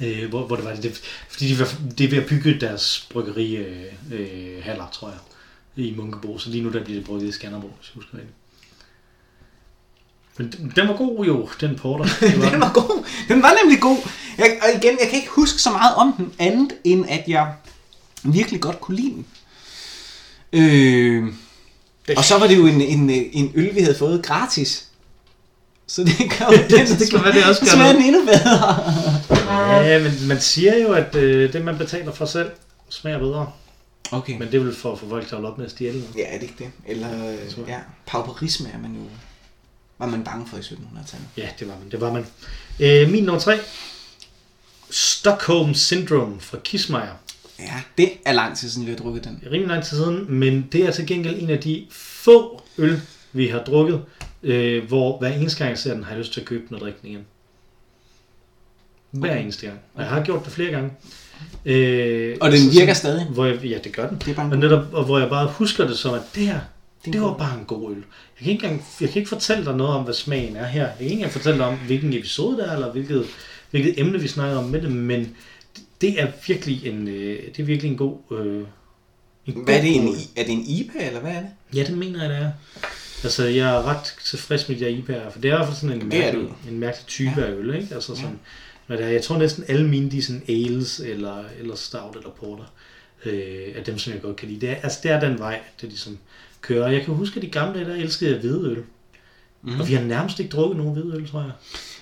[0.00, 3.08] Øh, hvor, hvor det var det, fordi de var, de er ved at bygge deres
[3.12, 5.18] bryggeri øh, øh, haller, tror jeg,
[5.76, 6.38] i Munkebo.
[6.38, 8.34] Så lige nu der bliver det brygget i Skanderborg, hvis jeg husker rigtigt.
[10.38, 12.04] Men den- var god jo, den porter.
[12.20, 13.04] Det var Den var god.
[13.28, 13.96] Den var nemlig god.
[14.38, 17.52] Jeg, og igen, jeg kan ikke huske så meget om den, andet end at jeg
[18.24, 19.26] virkelig godt kunne lide den.
[20.52, 21.32] Øh,
[22.16, 24.88] og så var det jo en, en, en øl, vi havde fået gratis.
[25.86, 28.92] Så det gør jo den, Så det kan være, det også gør den endnu bedre.
[29.84, 32.50] Ja, men man siger jo, at øh, det, man betaler for selv,
[32.88, 33.52] smager bedre.
[34.12, 34.38] Okay.
[34.38, 36.02] Men det er vel for at få folk til at holde op med at stjæle.
[36.16, 36.70] Ja, er det ikke det?
[36.86, 39.00] Eller, øh, ja, pauperisme er man jo,
[39.98, 41.28] var man bange for i 1700-tallet.
[41.36, 41.90] Ja, det var man.
[41.90, 42.26] Det var man.
[42.80, 43.58] Øh, min nummer tre.
[44.90, 47.14] Stockholm Syndrome fra Kismeier.
[47.58, 49.42] Ja, det er lang tid siden, vi har drukket den.
[49.46, 53.00] Rimelig lang tid siden, men det er til gengæld en af de få øl,
[53.32, 54.04] vi har drukket,
[54.42, 56.74] øh, hvor hver eneste gang jeg ser den, har jeg lyst til at købe den
[56.74, 57.26] og drikke den igen.
[59.10, 59.42] Hver Okay.
[59.42, 59.78] eneste gang.
[59.94, 60.90] Og jeg har gjort det flere gange.
[61.64, 63.26] Øh, Og den virker stadig.
[63.26, 64.18] Hvor jeg, ja, det gør den.
[64.18, 66.60] Det er bare Og netop, og hvor jeg bare husker det som, at det her,
[67.04, 67.96] en det var god- bare en god øl.
[67.96, 68.04] Jeg
[68.44, 70.82] kan, ikke engang, jeg kan ikke fortælle dig noget om, hvad smagen er her.
[70.82, 73.24] Jeg kan ikke engang fortælle dig om, hvilken episode det er, eller hvilket,
[73.70, 75.36] hvilket emne vi snakker om med det, men
[76.00, 78.16] det er virkelig en, øh, det er virkelig en god...
[78.32, 78.62] Øh,
[79.46, 79.96] en Hvad er det?
[79.96, 81.48] En, er det en IPA, eller hvad er det?
[81.74, 82.50] Ja, det mener jeg, det er.
[83.24, 85.76] Altså, jeg er ret tilfreds med de her IPA'er, for det er i hvert fald
[85.76, 87.40] sådan en Det mærkelig, en mærkelig type Ja.
[87.40, 87.46] ja.
[87.46, 87.94] af øl, ikke?
[87.94, 88.38] Altså sådan,
[88.86, 92.16] hvad det er, jeg tror næsten alle mine, de er sådan ales, eller, eller stout,
[92.16, 92.64] eller porter,
[93.24, 94.60] øh, af dem, som jeg godt kan lide.
[94.60, 96.18] Det er, altså, det er den vej, det ligesom
[96.60, 96.88] kører.
[96.88, 98.82] Jeg kan huske, at de gamle dage, der elskede jeg hvidøl.
[99.62, 99.80] Mm.
[99.80, 101.50] Og vi har nærmest ikke drukket nogen hvidøl, tror jeg.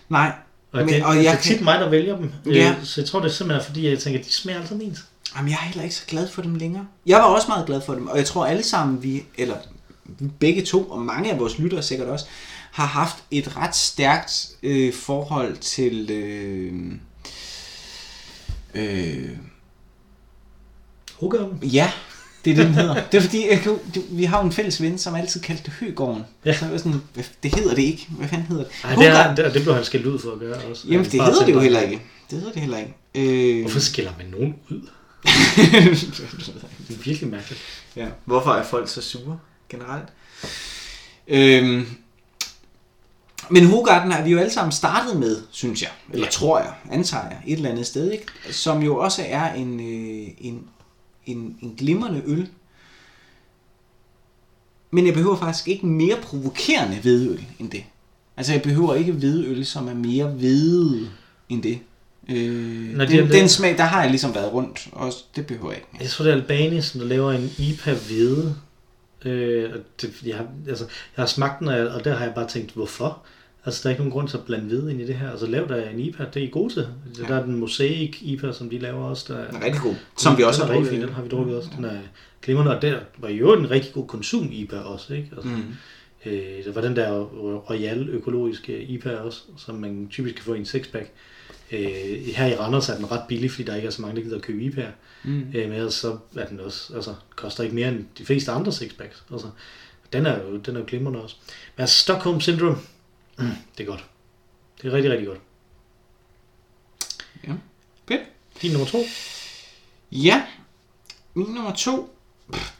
[0.08, 0.32] Nej.
[0.72, 2.32] Og, Men- det, og og jeg det er kan- tit mig, der vælger dem.
[2.46, 2.74] Ja.
[2.80, 5.04] Øh, så jeg tror, det er simpelthen fordi, jeg tænker, at de smager sammen ens.
[5.36, 6.86] Jamen, jeg er heller ikke så glad for dem længere.
[7.06, 9.56] Jeg var også meget glad for dem, og jeg tror alle sammen, vi, eller
[10.40, 12.26] begge to, og mange af vores lyttere sikkert også,
[12.72, 16.10] har haft et ret stærkt øh, forhold til...
[16.10, 16.72] Øh,
[18.74, 19.28] øh,
[21.20, 21.58] Huggerden?
[21.62, 21.92] ja,
[22.44, 22.94] det er det, den hedder.
[23.12, 25.72] Det er fordi, jeg kan, du, vi har en fælles ven, som altid kaldte det
[25.72, 26.22] Høgården.
[26.44, 26.58] Ja.
[26.58, 28.06] Så jeg sådan, "Hvad- det hedder det ikke.
[28.10, 28.72] Hvad fanden hedder det?
[28.84, 30.88] Ej, det, er, det, det blev han skældt ud for at gøre også.
[30.88, 32.02] Jamen, det hedder det jo heller ikke.
[32.30, 32.94] Det hedder det heller ikke.
[33.14, 34.80] Øh, Hvorfor skiller man nogen ud?
[36.88, 37.60] Det er virkelig mærkeligt.
[37.96, 38.06] Ja.
[38.24, 40.08] Hvorfor er folk så sure generelt?
[41.28, 41.86] Øhm,
[43.50, 45.90] men Hogarden har vi jo alle sammen startet med, synes jeg.
[46.12, 46.30] Eller Ja.
[46.30, 48.10] tror jeg, antager jeg, et eller andet sted.
[48.12, 48.24] Ikke?
[48.50, 50.64] Som jo også er en, øh, en,
[51.26, 52.48] en, en glimrende øl.
[54.90, 57.84] Men jeg behøver faktisk ikke mere provokerende hvedøl end det.
[58.36, 61.08] Altså jeg behøver ikke hvedøl, som er mere hvede
[61.48, 61.78] end det.
[62.28, 65.46] Øh, Når de den, er- den smag, der har jeg ligesom været rundt, og det
[65.46, 65.88] behøver jeg ikke.
[66.00, 68.56] Jeg tror, det er Albani, som der laver en IPA hvede.
[69.24, 69.70] Øh,
[70.02, 70.84] det, jeg, har, altså,
[71.16, 73.22] jeg har smagt den, og, der har jeg bare tænkt, hvorfor?
[73.64, 75.30] Altså, der er ikke nogen grund til at blande hvede ind i det her.
[75.30, 76.86] Altså, lav der en IPA, det er I gode til.
[77.18, 77.22] Ja.
[77.28, 79.32] Der er den Mosaic IPA, som de laver også.
[79.34, 79.94] Der, Den er rigtig god.
[80.18, 80.92] Som vi også har drukket.
[80.92, 81.68] den har vi drukket også.
[81.76, 81.98] Den er
[82.42, 85.28] glimrende, og der var jo en rigtig god konsum IPA også, ikke?
[85.36, 85.62] Altså, Mm.
[86.26, 87.20] øh, der var den der
[87.70, 91.10] Royal økologiske IPA også, som man typisk kan få i en sixpack.
[91.72, 94.22] Øh, her i Randers er den ret billig, fordi der ikke er så mange, der
[94.22, 94.92] gider at købe IPA'er.
[95.24, 95.40] Mm.
[95.54, 98.72] Øh, men ellers så er den også, altså, koster ikke mere end de fleste andre
[98.72, 99.24] sixpacks.
[99.32, 99.46] Altså,
[100.12, 101.36] den er jo, den er jo glimrende også.
[101.76, 102.76] Men altså, Stockholm Syndrome,
[103.38, 103.44] mm,
[103.78, 104.04] det er godt.
[104.82, 105.40] Det er rigtig, rigtig godt.
[107.46, 107.52] Ja.
[108.08, 108.20] Fedt.
[108.62, 108.98] Din nummer to?
[110.12, 110.42] Ja,
[111.34, 112.14] min nummer to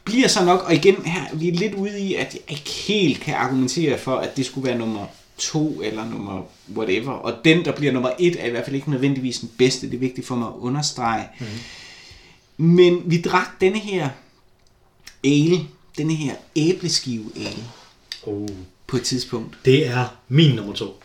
[0.03, 3.21] bliver så nok, og igen her, vi er lidt ude i, at jeg ikke helt
[3.21, 5.07] kan argumentere for, at det skulle være nummer
[5.37, 6.41] to eller nummer
[6.75, 7.11] whatever.
[7.11, 9.87] Og den, der bliver nummer et, er i hvert fald ikke nødvendigvis den bedste.
[9.87, 11.27] Det er vigtigt for mig at understrege.
[11.39, 11.45] Mm.
[12.65, 14.09] Men vi drak denne her
[15.23, 15.59] ale,
[15.97, 17.63] denne her æbleskive ale
[18.25, 18.47] Oh.
[18.87, 19.57] på et tidspunkt.
[19.65, 21.03] Det er min nummer to.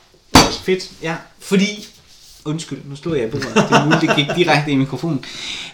[0.63, 1.17] Fedt, ja.
[1.39, 1.87] Fordi,
[2.45, 3.55] undskyld, nu stod jeg i bordet.
[3.55, 5.25] Det er muligt, det gik direkte i mikrofonen.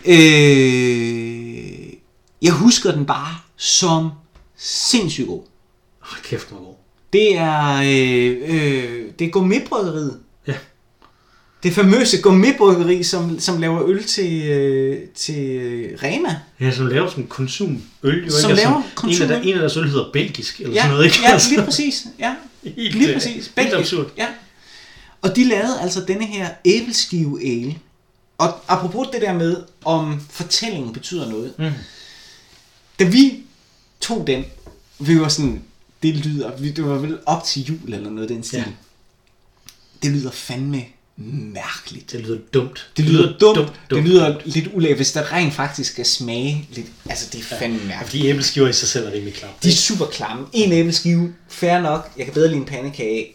[0.04, 1.92] Øh,
[2.42, 4.10] jeg husker den bare som
[4.56, 5.42] sindssygt god.
[5.98, 6.74] Hold kæft, hvor god.
[7.14, 10.18] Det er, øh, øh, det er gourmetbryggeriet.
[10.46, 10.54] Ja.
[11.62, 16.36] Det famøse gourmetbryggeri, som, som laver øl til, øh, til øh, Rema.
[16.60, 18.24] Ja, som laver sådan konsum øl.
[18.24, 18.62] Jo, Som ikke?
[18.62, 19.32] laver Altså, en, konsumøl.
[19.32, 21.16] af der, en af deres øl hedder belgisk, eller Ja, sådan noget, ikke?
[21.24, 22.06] ja Altså, lige præcis.
[22.18, 22.34] Ja,
[22.76, 23.32] Helt, lige øh, præcis.
[23.34, 23.78] Helt Belgisk.
[23.78, 24.06] absurd.
[24.18, 24.26] Ja.
[25.22, 27.76] Og de lavede altså denne her æbleskive ale.
[28.38, 31.52] Og apropos det der med, om fortællingen betyder noget.
[31.58, 31.70] Mm.
[32.98, 33.32] Da vi
[34.00, 34.44] tog den,
[34.98, 35.62] vi var sådan,
[36.04, 38.58] det lyder, det var vel op til jul eller noget den stil.
[38.58, 38.64] Ja.
[40.02, 40.84] Det lyder fandme
[41.16, 42.12] mærkeligt.
[42.12, 42.90] Det lyder dumt.
[42.96, 46.86] Det lyder dumt, dumt, det lyder lidt ulækkert, hvis der rent faktisk skal smage lidt.
[47.10, 48.10] Altså, det er fandme Ja, mærkeligt.
[48.10, 49.62] fordi æbleskiver i sig selv er rimelig klart.
[49.62, 50.46] De er super klamme.
[50.52, 52.10] En æbleskive, fair nok.
[52.16, 53.26] Jeg kan bedre lide en pandekage.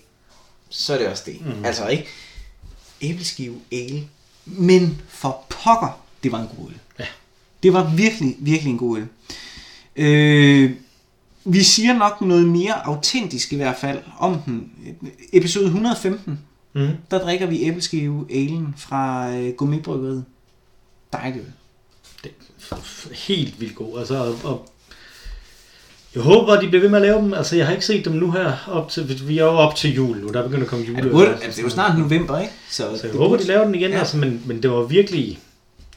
[0.70, 1.42] Så er det også det.
[1.46, 1.66] Mm.
[1.66, 2.06] Altså ikke
[3.02, 4.04] æbleskive, ale
[4.46, 6.76] Men for pokker, det var en god øl.
[7.00, 7.06] Ja.
[7.64, 9.06] Det var virkelig, virkelig en god øl.
[9.96, 10.72] Øh,
[11.46, 14.72] vi siger nok noget mere autentisk i hvert fald om den.
[15.34, 16.40] Episode 115,
[16.74, 16.88] Mm.
[17.12, 20.26] der drikker vi æbleskive alen fra øh, Gummibryggeriet.
[21.14, 21.46] Dejligt.
[22.24, 22.32] Det
[22.72, 22.76] er
[23.28, 24.00] helt vildt god.
[24.00, 24.70] Altså, og, og
[26.16, 27.34] jeg håber, at de bliver ved med at lave dem.
[27.34, 29.96] Altså, jeg har ikke set dem nu her op til, vi er jo op til
[29.96, 30.98] jul nu, der begynder at komme jule.
[30.98, 32.54] Ja, det, burde, altså, det er jo snart november, ikke?
[32.70, 34.00] Så jeg det håber, burde- de laver den igen, ja.
[34.00, 35.40] altså, men, men det var virkelig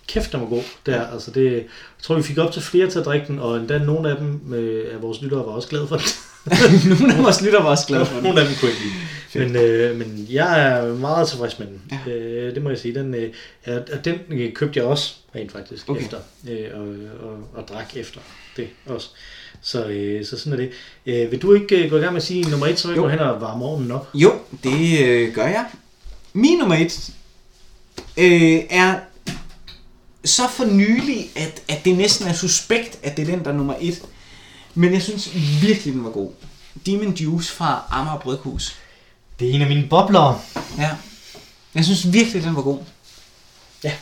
[0.06, 1.06] kæft, den var god der.
[1.06, 1.62] Altså, det, jeg
[2.02, 4.54] tror, vi fik op til flere til at drikke den, og endda nogle af dem
[4.54, 6.06] øh, af vores lyttere var også glade for den.
[6.88, 8.22] Nogle af vores lytter var også glade for den.
[8.22, 9.48] nogle af dem kunne ikke lide.
[9.48, 11.82] Men, øh, men jeg er meget tilfreds med den.
[12.06, 12.12] Ja.
[12.12, 12.94] Øh, det må jeg sige.
[12.94, 13.32] Den, øh,
[13.92, 16.00] og den øh, købte jeg også rent faktisk Okay.
[16.02, 16.18] efter.
[16.48, 16.86] Øh, og,
[17.28, 18.20] og, og drak efter
[18.56, 19.08] det også.
[19.62, 20.70] Så, øh, så sådan er det.
[21.06, 22.94] Øh, vil du ikke øh, gå i gang med at sige nummer et, så vi
[22.94, 23.00] Jo.
[23.02, 24.08] går hen og varmer ovnen op?
[24.14, 24.32] Jo,
[24.64, 25.64] det øh, gør jeg.
[26.32, 27.10] Min nummer et
[28.18, 28.94] øh, er
[30.24, 33.54] så for nylig, at, at det næsten er suspekt, at det er den, der er
[33.56, 34.02] nummer et.
[34.74, 35.30] Men jeg synes
[35.62, 36.30] virkelig, den var god.
[36.86, 38.74] Demon Juice fra Amager Bryghus.
[39.40, 40.44] Det er en af mine bobler.
[40.78, 40.90] Ja.
[41.74, 42.78] Jeg synes virkelig, den var god.
[43.84, 43.92] Ja.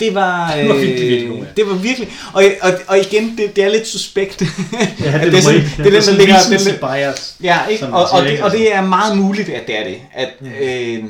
[0.00, 1.44] Det var, Den var øh, virkelig, virkelig god, ja.
[1.56, 4.42] det var virkelig, og, og, og igen, det, det er lidt suspekt.
[4.42, 4.46] Ja,
[5.24, 7.36] det, det er sådan- det, det er den, der ligger- den- bias.
[7.42, 7.86] Ja, ikke?
[7.86, 9.98] Og, og, det, og det er meget muligt, at det er det.
[10.14, 10.28] At,
[10.62, 11.04] øh,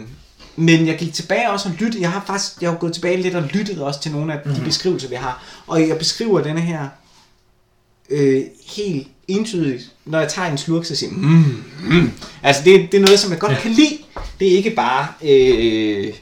[0.60, 2.02] men jeg gik tilbage også og lyttede.
[2.02, 4.60] Jeg har faktisk jeg har gået tilbage lidt og lyttet også til nogle af de
[4.64, 5.44] beskrivelser, vi har.
[5.66, 6.88] Og jeg beskriver denne her
[8.10, 8.42] øh,
[8.76, 9.92] helt entydigt.
[10.04, 12.12] Når jeg tager en slurk, så siger mm, mm.
[12.42, 13.60] Altså, det, det er noget, som jeg godt Ja.
[13.60, 13.98] kan lide.
[14.40, 15.06] Det er ikke bare...
[15.22, 16.14] Øh,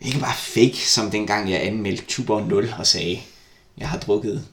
[0.00, 3.20] ikke bare fake, som dengang jeg anmeldte Tuborg 0 og sagde,
[3.78, 4.44] jeg har drukket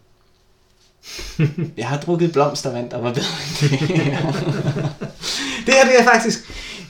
[1.77, 3.79] jeg har drukket blomstervand, der var bedre end det.
[5.65, 6.39] det her, det er faktisk...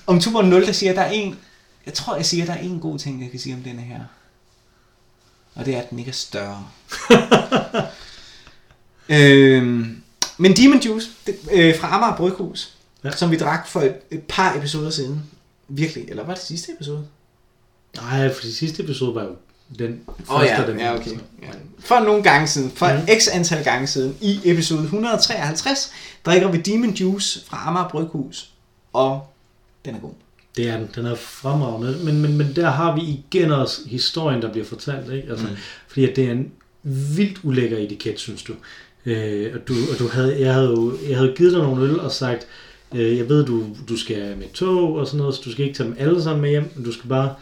[0.10, 1.40] Om Tuborg 0, der siger, der er en...
[1.86, 4.00] Jeg tror, jeg siger, der er en god ting, jeg kan sige om denne her.
[5.56, 6.68] Og det er, at den ikke er større.
[9.10, 10.02] øhm,
[10.38, 13.12] men Demon Juice det, øh, fra Amager Bryghus, ja.
[13.12, 15.24] Som vi drak for et, et par episoder siden.
[15.68, 16.10] Virkelig.
[16.10, 17.08] Eller var det sidste episode?
[17.96, 19.36] Nej, for de sidste episode var jo
[19.80, 21.12] den Åh oh, ja, den ja, okay.
[21.42, 21.48] Ja.
[21.80, 23.20] For nogle gange siden, for Ja.
[23.20, 25.92] x antal gange siden, i episode 153,
[26.26, 28.52] drikker vi Demon Juice fra Amager Bryghus,
[28.94, 29.30] og
[29.86, 30.12] den er god.
[30.58, 30.90] Det er den.
[30.96, 31.98] Den er fremragende.
[32.04, 35.14] Men, men, men der har vi igen også historien, der bliver fortalt.
[35.14, 35.28] Ikke?
[35.30, 35.56] Altså, Mm.
[35.88, 36.52] Fordi at det er en
[37.16, 38.54] vildt ulækker etiket, synes du.
[39.06, 42.00] Øh, og du, og du havde, jeg, havde jo, jeg havde givet dig nogle øl
[42.00, 42.48] og sagt,
[42.96, 45.78] øh, jeg ved, du, du skal med tog og sådan noget, så du skal ikke
[45.78, 47.34] tage dem alle sammen med hjem, men du skal bare,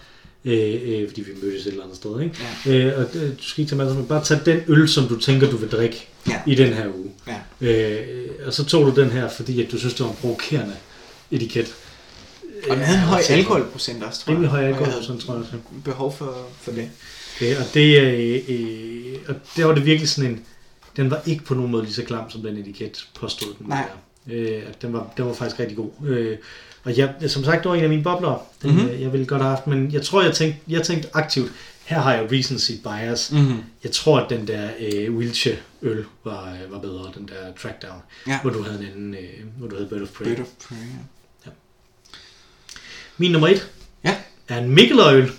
[0.46, 2.36] øh, øh, fordi vi mødtes et eller andet sted, ikke?
[2.66, 2.74] Ja.
[2.88, 5.08] Øh, og øh, du skal ikke tage dem alle sammen, bare tage den øl, som
[5.08, 6.42] du tænker, du vil drikke Ja.
[6.48, 7.12] i den her uge.
[7.62, 7.68] Ja.
[7.68, 10.74] Øh, og så tog du den her, fordi at du synes, det var en provokerende
[11.32, 11.76] etiket.
[12.70, 14.36] Og den havde en høj alkoholprocent også, tror jeg.
[14.38, 15.58] Rimelig høj alkoholprocent, tror jeg også.
[15.86, 16.90] behov for, for det.
[17.36, 20.46] Okay, og det, øh, øh, og der var det virkelig sådan en,
[20.98, 23.68] den var ikke på nogen måde lige så klam, som den etiket påstod den.
[23.68, 23.86] Nej.
[24.28, 24.34] var.
[24.34, 25.90] Øh, at den, var, den var faktisk rigtig god.
[26.06, 26.38] Øh,
[26.84, 28.80] og jeg, som sagt, det var en af mine bobler, den, Mhm.
[28.82, 29.02] mm-hmm.
[29.02, 31.52] jeg ville godt have haft, men jeg tror, jeg tænkte, jeg tænkte aktivt,
[31.86, 33.32] her har jeg recency bias.
[33.32, 33.58] Mm-hmm.
[33.84, 38.02] Jeg tror, at den der øh, Wiltshire øl var, øh, var bedre, den der Trackdown,
[38.28, 38.40] Ja.
[38.42, 39.20] hvor du havde en anden, øh,
[39.58, 40.26] hvor du havde Bird of Prey.
[40.26, 40.76] Bird of Prey.
[40.78, 40.84] ja.
[43.18, 43.68] Min nummer et
[44.06, 44.16] Ja.
[44.48, 45.32] er en Mikkeløl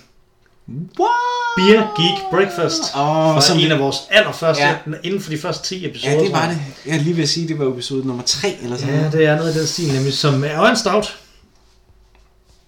[0.99, 1.09] What?
[1.57, 2.81] Beer Geek Breakfast.
[2.95, 4.75] Åh, Fra som en det- af vores allerførste, Ja.
[5.03, 6.13] inden for de første 10 episoder.
[6.13, 6.57] Ja, det var det.
[6.85, 9.13] Jeg er lige ved at sige, det var episode nummer 3 eller sådan Ja, noget.
[9.13, 11.17] det er noget af den stil, nemlig som er en stout.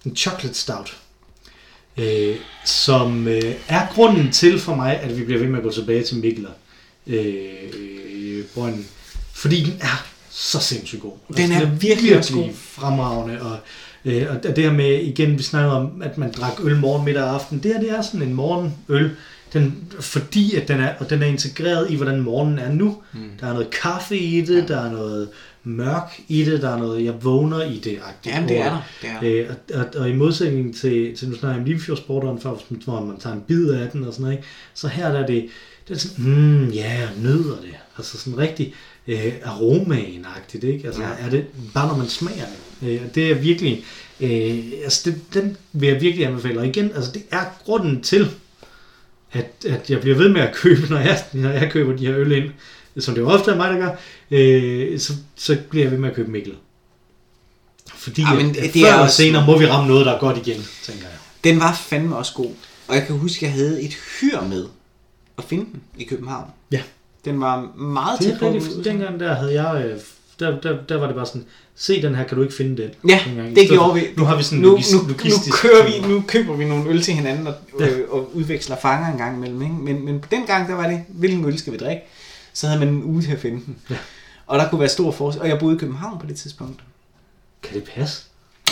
[0.04, 0.96] En chocolate stout.
[1.96, 5.72] Øh, som øh, er grunden til for mig, at vi bliver ved med at gå
[5.72, 6.50] tilbage til Mikkeler.
[7.06, 7.34] Øh,
[7.78, 8.86] øh, brønden.
[9.34, 11.12] Fordi den er så sindssygt god.
[11.28, 12.48] Altså, Den er virkelig også god.
[12.54, 13.42] fremragende.
[13.42, 13.58] Og,
[14.04, 17.22] øh, og det her med, igen, vi snakker om, at man drak øl morgen, middag
[17.22, 17.58] og aften.
[17.62, 19.10] Det her, det er sådan en morgenøl.
[19.52, 23.02] Den, fordi at den er, og den er integreret i, hvordan morgenen er nu.
[23.12, 23.20] Mm.
[23.40, 24.74] Der er noget kaffe i det, ja.
[24.74, 25.28] der er noget
[25.64, 27.98] mørk i det, der er noget, jeg vågner i det.
[28.26, 28.82] Jamen, det er der.
[29.02, 29.50] Det er der.
[29.50, 32.50] Øh, og, og, og, i modsætning til, til nu snakker jeg om Limfjordsporteren før,
[32.84, 34.48] hvor man tager en bid af den og sådan noget, ikke?
[34.74, 35.48] så her der er det,
[35.88, 37.74] det er sådan, mm, ja, jeg nyder det.
[37.98, 38.74] Altså sådan rigtig
[39.08, 40.86] øh, aromaen-agtigt, ikke?
[40.86, 41.26] Altså ja.
[41.26, 42.71] er det, bare når man smager det.
[42.82, 43.84] Øh, og det er virkelig,
[44.20, 46.60] øh, altså det, den vil jeg virkelig anbefale.
[46.60, 48.30] Og igen, altså det er grunden til,
[49.32, 52.16] at, at jeg bliver ved med at købe, når jeg, når jeg køber de her
[52.18, 52.50] øl ind,
[52.98, 53.90] som det jo ofte er mig, der gør,
[54.30, 56.54] øh, så, så bliver jeg ved med at købe Mikkel.
[57.94, 60.06] Fordi Ja, men men, det det er før eller også- senere må vi ramme noget,
[60.06, 61.18] der er godt igen, tænker jeg.
[61.44, 62.50] Den var fandme også god.
[62.88, 64.66] Og jeg kan huske, at jeg havde et hyr med
[65.38, 66.50] at finde den i København.
[66.72, 66.82] Ja.
[67.24, 68.58] Den var meget tæt er på.
[68.84, 69.98] dengang der havde jeg, øh,
[70.42, 71.44] der, der, der var det bare sådan,
[71.76, 72.90] se den her, kan du ikke finde den?
[73.10, 73.20] Ja,
[73.56, 74.00] det gjorde vi.
[74.16, 75.14] Nu har vi sådan nu, logis- nu, nu,
[75.52, 77.88] kører vi, nu køber vi nogle øl til hinanden og, Ja.
[77.88, 79.62] øh, og udveksler fanger en gang imellem.
[79.62, 79.74] Ikke?
[79.74, 82.02] Men, men på den gang, der var det, hvilken øl skal vi drikke?
[82.52, 83.76] Så havde man en uge til at finde den.
[83.90, 83.96] Ja.
[84.46, 85.42] Og der kunne være stor forskel.
[85.42, 86.80] Og jeg boede i København på det tidspunkt.
[87.62, 88.22] Kan det passe?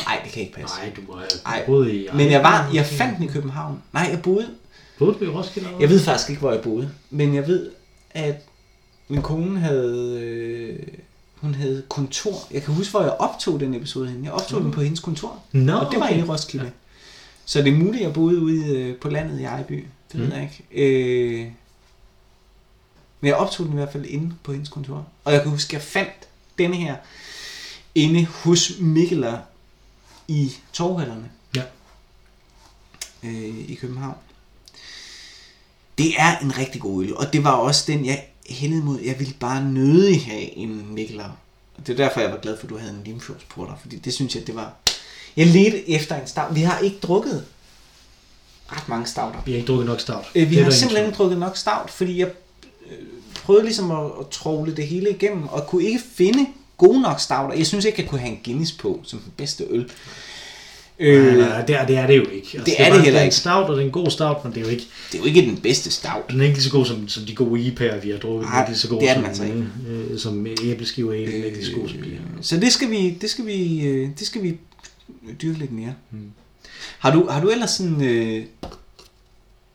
[0.07, 0.77] Nej, det kan ikke passe.
[0.77, 2.09] Nej, du Ej, boet i...
[2.15, 3.79] Men jeg var, jeg fandt den i København.
[3.93, 4.47] Nej, jeg boede.
[4.99, 5.69] Boede du i Roskilde?
[5.81, 6.91] Jeg ved faktisk ikke, hvor jeg boede.
[7.11, 7.71] Men jeg ved,
[8.11, 8.35] at
[9.09, 10.79] min kone havde, øh,
[11.41, 12.47] hun havde kontor.
[12.51, 14.25] Jeg kan huske, hvor jeg optog den episode henne.
[14.25, 15.43] Jeg optog den på hendes kontor.
[15.53, 16.19] Nå, Og det var okay.
[16.19, 16.65] i Roskilde.
[16.65, 16.71] Ja.
[17.45, 19.87] Så det er muligt, at jeg boede ude øh, på landet i Ejby.
[20.13, 20.33] Det ved Mm.
[20.33, 20.85] jeg ikke.
[21.43, 21.53] Øh,
[23.21, 25.07] men jeg optog den i hvert fald inde på hendes kontor.
[25.25, 26.29] Og jeg kan huske, at jeg fandt
[26.59, 26.97] denne her
[27.95, 29.39] inde hos Mikkeler
[30.29, 31.63] i torvhallerne Ja.
[33.23, 34.15] øh, i København.
[35.99, 39.01] Det er en rigtig god øl, og det var også den, jeg hældede mod.
[39.01, 41.25] Jeg ville bare nødig have en Mikkeler.
[41.77, 44.15] Og det er derfor, jeg var glad for, at du havde en Limfjordsporter, fordi det
[44.15, 44.73] synes jeg, det var...
[45.37, 46.55] Jeg ledte efter en stout.
[46.55, 47.45] Vi har ikke drukket
[48.73, 49.39] ret mange stouter.
[49.45, 50.25] Vi har ikke drukket nok stout.
[50.35, 52.29] Øh, Det vi er har simpelthen ikke drukket nok stout, fordi jeg
[52.91, 52.99] øh,
[53.35, 56.47] prøvede ligesom at, at trogle det hele igennem, og kunne ikke finde
[56.77, 57.57] gode nok stouter.
[57.57, 59.91] Jeg synes ikke, jeg kunne have en Guinness på som den bedste øl.
[61.01, 62.37] Øh, nej, nej, det er det, er det jo ikke.
[62.55, 63.37] Altså, det er det heller en ikke.
[63.37, 64.85] stout, og det er en god stout, men det er jo ikke...
[65.13, 66.31] det er jo ikke den bedste stout.
[66.31, 68.41] Den er ikke lige så god som, som de gode IPA'er, vi har drukket.
[68.47, 69.67] Den er Nej, ikke lige så god det er som, den altså ikke.
[69.89, 71.13] øh, som æbleskiver.
[71.13, 72.19] Den er ikke lige så god som bier.
[72.41, 74.57] Så det skal vi, det skal vi, øh, det skal vi
[75.43, 75.95] dyrke lidt mere.
[76.11, 76.19] Mm.
[76.99, 78.43] Har du, har du ellers sådan øh,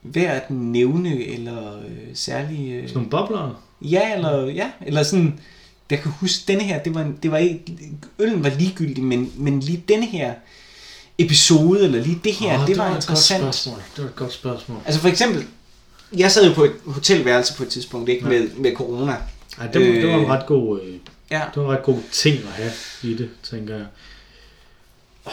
[0.03, 3.63] værd at nævne eller øh, særlig øh, Sådan nogle bobler.
[3.81, 5.39] ja eller ja eller sådan
[5.89, 7.61] jeg kan huske denne her det var en- det var ikke
[8.19, 10.33] øllen var ligegyldig men men lige denne her
[11.17, 13.41] episode eller lige det her Åh, det, var, et godt interessant.
[13.41, 13.77] spørgsmål.
[13.95, 14.77] Det var et godt spørgsmål.
[14.85, 15.43] Altså for eksempel
[16.17, 18.39] jeg sad jo på et hotelværelse på et tidspunkt ikke Ja.
[18.39, 19.11] med med corona.
[19.57, 20.81] Ej, det, var, det var en Øh, ret god...
[20.81, 20.93] Øh,
[21.31, 21.41] Ja.
[21.55, 22.71] det var en ret god ting at have
[23.03, 23.85] i det, tænker jeg.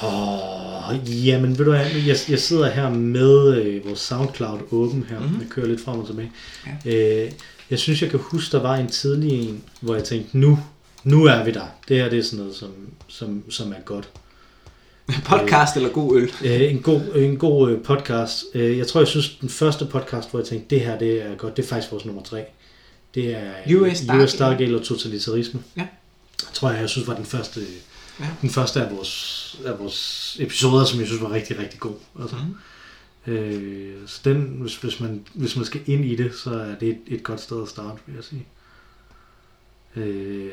[0.03, 5.19] Åh, jamen ved du hvad, jeg, jeg sidder her med øh, vores SoundCloud åben her.
[5.19, 5.27] Mhm.
[5.27, 5.41] Mm-hmm.
[5.41, 6.33] Jeg kører lidt frem og tilbage.
[6.85, 7.25] Ja.
[7.25, 7.33] Øh,
[7.71, 10.59] jeg synes, jeg kan huske, der var en tidlig en, hvor jeg tænkte, nu,
[11.05, 11.67] nu er vi der.
[11.89, 12.69] Det her det er sådan noget, som,
[13.09, 14.09] som, som er godt.
[15.25, 16.33] Podcast eller god øl.
[16.45, 18.45] Øh, en god, en god øh, podcast.
[18.55, 21.35] Øh, jeg tror, jeg synes, den første podcast, hvor jeg tænkte, det her det er
[21.37, 22.45] godt, det er faktisk vores nummer tre.
[23.15, 24.75] Det er US Stargate.
[24.75, 25.63] US og totalitarisme.
[25.77, 25.87] Ja.
[26.53, 27.61] tror jeg, jeg synes var den første,
[28.21, 28.27] Ja.
[28.41, 31.95] den første af vores, af vores episoder, som jeg synes var rigtig, rigtig god.
[32.21, 32.37] Altså,
[33.27, 33.33] Mhm.
[33.35, 36.89] øh, så den, hvis, hvis, man, hvis man skal ind i det, så er det
[36.89, 38.47] et, et godt sted at starte, vil jeg sige.
[39.97, 40.51] Øh,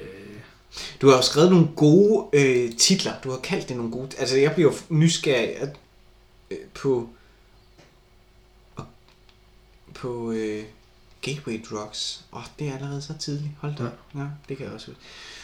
[1.02, 3.14] Du har jo skrevet nogle gode øh, titler.
[3.24, 4.10] Du har kaldt det nogle gode...
[4.18, 5.76] Altså, jeg bliver nysgerrig at,
[6.52, 7.10] øh, på...
[9.94, 10.64] På øh,
[11.22, 12.26] Gateway Drugs.
[12.34, 13.52] Åh, oh, det er allerede så tidligt.
[13.60, 13.84] Hold da.
[13.84, 14.20] Ja.
[14.20, 14.96] ja, det kan jeg også høre.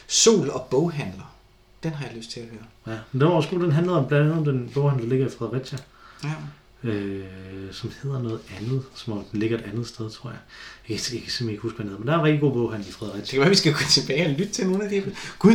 [0.07, 1.35] Sol og boghandler.
[1.83, 2.95] Den har jeg lyst til at høre.
[2.95, 2.99] ja.
[3.11, 5.27] Men den var også god, den handlede om blandt andet om den boghandel, der ligger
[5.27, 5.77] i Fredericia.
[6.23, 6.33] Ja.
[6.85, 7.23] Øh,
[7.71, 10.39] som hedder noget andet, som om den ligger et andet sted, tror jeg.
[10.89, 12.41] Jeg kan, jeg kan simpelthen ikke huske, hvad den hedder, men der er en rigtig
[12.41, 13.31] god boghandel i Det Fredericia.
[13.31, 15.03] kan være, vi skal gå tilbage og lytte til nogle af de...
[15.39, 15.53] Gud,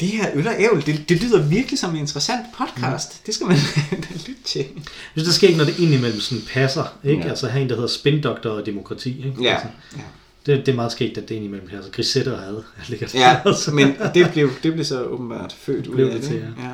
[0.00, 3.12] det her øl og ævl, det, det lyder virkelig som en interessant podcast.
[3.12, 3.22] Mm.
[3.26, 3.56] Det skal man
[4.26, 4.66] lytte til.
[5.12, 6.98] Synes, der sker ikke, når det indimellem sådan passer.
[7.04, 7.18] Ikke?
[7.18, 7.24] Ja.
[7.24, 7.30] Ja.
[7.30, 9.18] Altså have en, der hedder Spindoktor og Demokrati.
[9.26, 9.42] Ikke?
[9.42, 10.02] Ja, Altså, ja.
[10.46, 11.92] det, det er meget skægt, at det indimellem passer.
[11.92, 13.20] Grisette og had ligger der.
[13.20, 13.70] ja altså.
[13.74, 16.28] men det blev, det blev så åbenbart født ud Blev af det det.
[16.28, 16.52] til, ikke?
[16.58, 16.70] ja.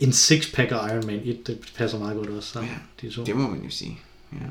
[0.00, 2.72] En six-pack af Iron Man 1, det passer meget godt også sammen.
[2.72, 3.24] Ja, de to.
[3.24, 3.98] Det må man jo sige.
[4.32, 4.46] Ja.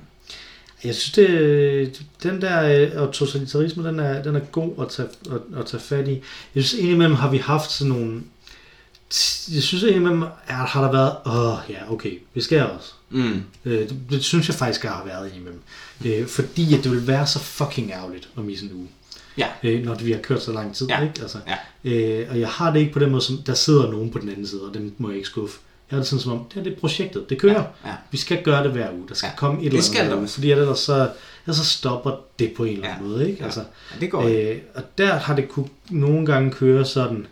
[0.84, 5.08] Jeg synes, det, den der øh, og totalitarisme, den er, den er god at tage,
[5.32, 6.22] at, at tage fat i.
[6.56, 8.22] Jeg synes, indimellem har vi haft sådan nogle...
[9.54, 11.16] Jeg synes indimellem, er, har der været...
[11.26, 12.94] Åh, ja, okay, vi skal også.
[13.10, 13.44] Mm.
[13.66, 15.62] Øh, det, det synes jeg faktisk, jeg har været indimellem.
[16.06, 18.88] Øh, fordi at det vil være så fucking ærgerligt om i sådan en uge.
[19.38, 19.48] Ja.
[19.64, 21.02] Øh, når vi har kørt så lang tid, Ja.
[21.02, 21.22] ikke?
[21.22, 21.38] Altså,
[21.86, 21.92] Ja.
[21.92, 24.30] øh, og jeg har det ikke på den måde, som der sidder nogen på den
[24.30, 25.60] anden side, og dem må jeg ikke skuffe.
[25.92, 27.54] Jeg har det sådan som om, det her det er projektet, det kører.
[27.54, 27.90] Ja.
[27.90, 27.94] Ja.
[28.12, 29.04] Vi skal gøre det hver uge.
[29.10, 29.32] Der skal Ja.
[29.32, 29.36] ja.
[29.38, 30.18] komme et eller andet.
[30.22, 30.28] der.
[30.28, 31.10] Fordi ellers så,
[31.46, 33.10] ellers så stopper det på en eller anden Ja.
[33.10, 33.26] måde.
[33.28, 33.38] Ikke?
[33.40, 33.46] Ja.
[33.46, 37.28] Altså, Ja, det går øh, og der har det kunne nogle gange køre sådan,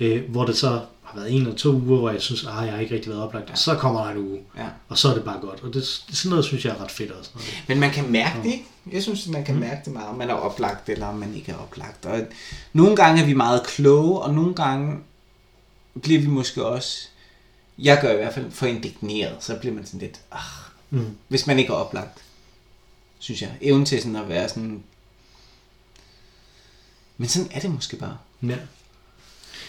[0.00, 0.80] øh, hvor det så
[1.16, 3.50] været en eller to uger, hvor jeg synes, at jeg har ikke rigtig været oplagt.
[3.50, 4.66] Og så kommer der en uge, Ja.
[4.88, 5.60] og så er det bare godt.
[5.62, 7.30] Og det, sådan noget synes jeg er ret fedt også.
[7.68, 8.64] Men man kan mærke det, ikke?
[8.92, 9.60] Jeg synes, man kan mm.
[9.60, 12.06] mærke det meget, om man er oplagt, eller om man ikke er oplagt.
[12.06, 12.20] Og
[12.72, 14.98] nogle gange er vi meget kloge, og nogle gange
[16.02, 17.08] bliver vi måske også,
[17.78, 20.40] jeg gør i hvert fald for indigneret, så bliver man sådan lidt, ah,
[20.90, 21.16] Mm.
[21.28, 22.18] hvis man ikke er oplagt,
[23.18, 23.50] synes jeg.
[23.60, 24.82] Evnen til sådan at være sådan,
[27.16, 28.16] men sådan er det måske bare.
[28.42, 28.56] Ja.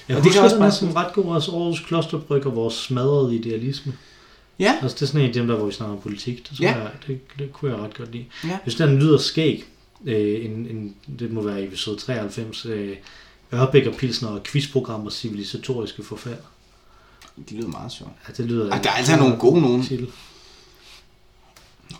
[0.09, 2.73] Jeg Og det det kan også er sådan ret god, også Aarhus Klosterbryg og vores
[2.73, 3.93] smadrede idealisme.
[4.59, 6.49] Ja, Altså, det er sådan en af dem, der, hvor vi snakker om politik.
[6.49, 6.77] Det, tror Ja.
[6.79, 8.25] jeg, det, det kunne jeg ret godt lide.
[8.43, 8.57] ja.
[8.63, 9.65] Hvis den lyder skæg,
[10.05, 12.95] øh, en, en, det må være episode 93, øh,
[13.53, 16.37] Ørbæk og Pilsner og quizprogram og civilisatoriske forfald.
[17.49, 18.11] De lyder meget sjovt.
[18.27, 18.71] Ja, det lyder...
[18.71, 19.83] Ej, der er altså nogle gode nogen.
[19.83, 20.07] Titel.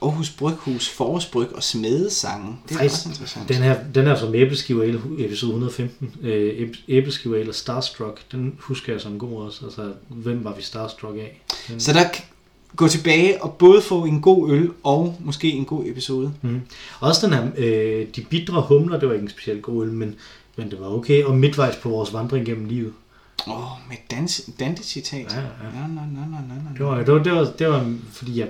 [0.02, 2.56] Aarhus Bryghus, Forårsbryg og Smedesange.
[2.70, 3.50] Det er Faktisk, også interessant.
[3.50, 8.56] Den her, den her som æbleskiver Ale, episode 115, øh, æb- æbleskiver eller Starstruck, den
[8.60, 9.66] husker jeg som god også.
[9.66, 11.42] Altså, hvem var vi Starstruck af?
[11.68, 12.04] Den, Så der
[12.76, 16.34] gå tilbage og både få en god øl og måske en god episode.
[16.42, 16.62] mm.
[17.00, 20.16] Også den her, øh, de bitre humler, det var ikke en specielt god øl, men,
[20.56, 21.24] men det var okay.
[21.24, 22.94] Og midtvejs på vores vandring gennem livet.
[23.48, 25.34] Åh, oh, med dans, Dante-citat.
[25.34, 25.44] Ja, ja.
[25.74, 26.74] Nej, nej, nej, nej, nej.
[26.78, 28.48] Det var, det var, det var, det var fordi jeg...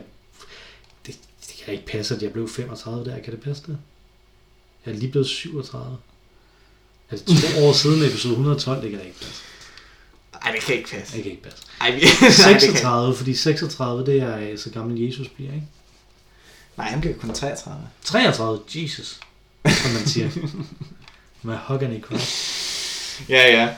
[1.67, 3.19] Kan ikke passe, at jeg blev 35 der.
[3.19, 3.77] Kan det passe det?
[4.85, 5.97] Jeg er lige blevet 37.
[7.09, 8.81] Er det to år siden episode 112?
[8.81, 9.41] Det kan da ikke passe.
[10.41, 11.15] Ej, det kan ikke passe.
[11.15, 11.63] Det kan ikke passe.
[11.81, 11.99] Ej, vi...
[11.99, 12.71] nej, det kan...
[12.71, 15.67] 36, fordi 36, det er øh, så gammel Jesus bliver, ikke?
[16.77, 17.87] Nej, han blev kun 33.
[18.03, 19.19] 33, Jesus,
[19.65, 20.29] som man siger.
[21.41, 23.23] Mahogany Cross.
[23.29, 23.75] Ja, ja.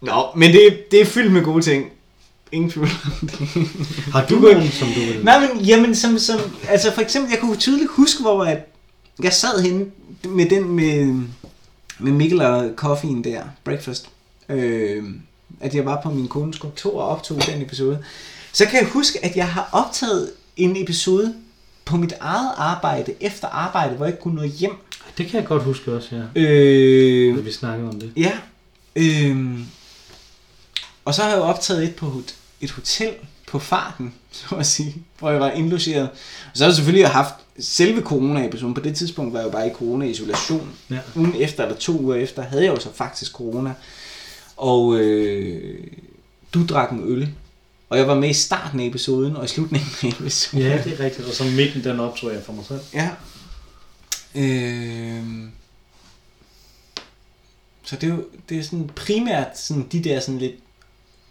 [0.00, 1.92] Nå, men det, det er fyldt med gode ting.
[2.54, 2.88] Ingen tvivl.
[4.12, 5.24] Har du nogen, som du vil...
[5.24, 8.58] Nej, men jamen, som, som, altså for eksempel, jeg kunne tydeligt huske, hvor at
[9.22, 9.86] jeg sad henne
[10.24, 11.22] med den med,
[11.98, 14.08] med Mikkel og Coffeen der, breakfast,
[14.48, 15.04] øh,
[15.60, 17.98] at jeg var på min kones kontor og optog den episode.
[18.52, 21.34] Så kan jeg huske, at jeg har optaget en episode
[21.84, 24.72] på mit eget arbejde, efter arbejde, hvor jeg ikke kunne nå hjem.
[25.18, 26.40] Det kan jeg godt huske også, ja.
[26.42, 28.12] Øh, vi snakkede om det.
[28.16, 28.32] Ja.
[28.96, 29.64] Øhm,
[31.04, 32.06] og så har jeg jo optaget et på
[32.64, 33.14] et hotel
[33.46, 36.08] på farten, så at sige, hvor jeg var indlogeret.
[36.10, 38.74] Og så har jeg selvfølgelig haft selve corona-episoden.
[38.74, 40.74] På det tidspunkt var jeg jo bare i corona-isolation.
[40.90, 40.98] Ja.
[41.16, 43.74] Ugen efter eller to uger efter havde jeg jo så faktisk corona.
[44.56, 45.86] Og øh,
[46.54, 47.28] du drak en øl.
[47.88, 50.66] Og jeg var med i starten af episoden og i slutningen af episoden.
[50.66, 51.28] Ja, det er rigtigt.
[51.28, 52.80] Og så midten, den optog jeg for mig selv.
[52.94, 53.10] Ja.
[54.34, 55.50] Øhm.
[57.82, 60.54] Så det er jo det er sådan primært sådan de der sådan lidt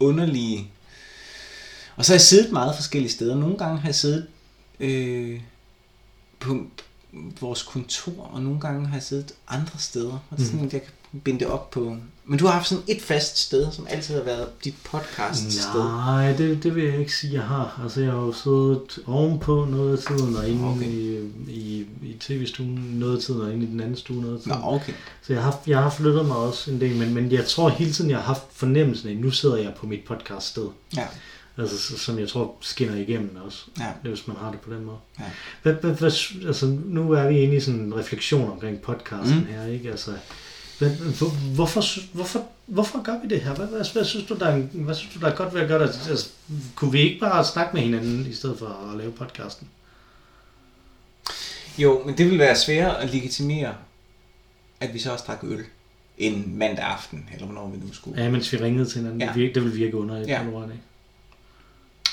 [0.00, 0.70] underlige...
[1.96, 3.34] Og så har jeg siddet meget forskellige steder.
[3.36, 4.26] Nogle gange har jeg siddet
[4.80, 5.40] øh,
[6.40, 6.66] på
[7.40, 10.12] vores kontor, og nogle gange har jeg siddet andre steder.
[10.30, 11.96] Og det er sådan, at jeg kan binde det op på...
[12.26, 15.84] Men du har haft sådan et fast sted, som altid har været dit podcast sted.
[15.84, 17.80] Nej, det, det vil jeg ikke sige, jeg har.
[17.82, 20.86] Altså, jeg har jo siddet ovenpå noget af tiden, og inde Okay.
[20.86, 24.46] i, i, i tv-stuen noget af tiden, og inde i den anden stue noget af
[24.46, 24.64] Nå, tiden.
[24.64, 24.92] okay.
[25.22, 27.92] Så jeg har, jeg har flyttet mig også en del, men, men jeg tror hele
[27.92, 30.66] tiden, jeg har haft fornemmelsen af, at nu sidder jeg på mit podcast sted.
[30.96, 31.06] Ja.
[31.58, 33.92] Altså, så- som jeg tror skinner igennem også, Ja.
[34.10, 34.96] hvis man har det på den måde.
[35.18, 35.24] Ja.
[35.62, 36.12] Hvad, hvad, hvad,
[36.46, 39.46] altså, nu er vi inde i sådan en refleksion omkring podcasten Mm.
[39.46, 39.90] her, ikke?
[39.90, 40.10] Altså,
[40.78, 41.82] hvad, hvor, hvorfor,
[42.14, 43.54] hvorfor, hvorfor gør vi det her?
[43.54, 45.68] Hvad, hvad, hvad, synes du, der er, hvad synes du, der er godt ved at
[45.68, 46.08] gøre det?
[46.10, 46.28] Altså,
[46.74, 49.68] kunne vi ikke bare snakke med hinanden, i stedet for at lave podcasten?
[51.78, 53.74] Jo, men det vil være sværere at legitimere,
[54.80, 55.64] at vi så også drak øl
[56.18, 58.22] en mandag aften, eller hvornår vi nu skulle.
[58.22, 59.20] Ja, mens vi ringede til hinanden.
[59.20, 59.26] Ja.
[59.26, 60.20] Det, virke, det ville virke under Ja.
[60.20, 60.40] ja.
[60.42, 60.74] ikke?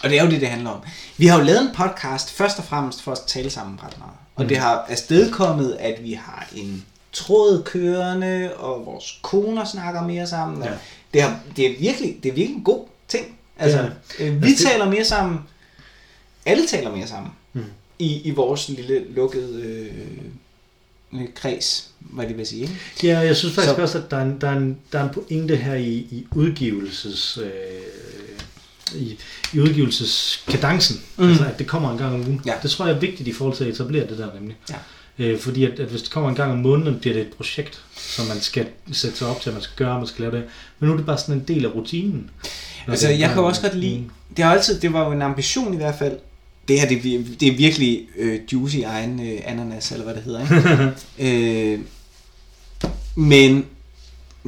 [0.04, 0.80] Og det er jo det, det handler om.
[1.18, 4.14] Vi har jo lavet en podcast først og fremmest for at tale sammen ret meget.
[4.36, 4.48] Og Mm.
[4.48, 10.64] det har afstedkommet, at vi har en tråd kørende, og vores koner snakker mere sammen.
[10.64, 10.70] Ja.
[10.70, 10.76] Ja.
[11.14, 13.26] Det, har, det, er virkelig, det er virkelig en god ting.
[13.58, 15.40] Altså, Det øh, vi Altså, taler mere sammen.
[16.46, 17.32] Alle taler mere sammen.
[17.54, 17.64] Mm.
[18.00, 19.62] I, I vores lille lukkede
[21.14, 22.62] øh, kreds, hvad det vil sige.
[22.62, 22.74] Ikke?
[23.04, 23.82] Ja, jeg synes faktisk så...
[23.82, 26.28] også, at der er en, der er en, der er en pointe her i, i
[26.36, 27.38] udgivelses...
[27.38, 27.50] Øh,
[28.96, 29.18] i,
[29.54, 31.02] i udgivelseskadencen.
[31.18, 31.30] Mm.
[31.30, 32.42] Altså, at det kommer en gang om ugen.
[32.46, 32.54] Ja.
[32.64, 34.56] Det tror jeg er vigtigt i forhold til at etablere det der nemlig.
[34.70, 34.76] Ja.
[35.20, 37.84] Øh, fordi at, at hvis det kommer en gang om måneden, bliver det et projekt,
[37.96, 40.44] som man skal sætte sig op til, at man skal gøre, man skal lave det.
[40.80, 42.30] Men nu er det bare sådan en del af rutinen.
[42.88, 44.04] Altså, er jeg kan også godt lide,
[44.38, 46.18] det, har altid, det var jo en ambition i hvert fald,
[46.68, 50.24] det her det, er det er virkelig øh, juicy egen øh, ananas, eller hvad det
[50.24, 51.74] hedder, ikke?
[51.74, 51.80] øh,
[53.16, 53.66] men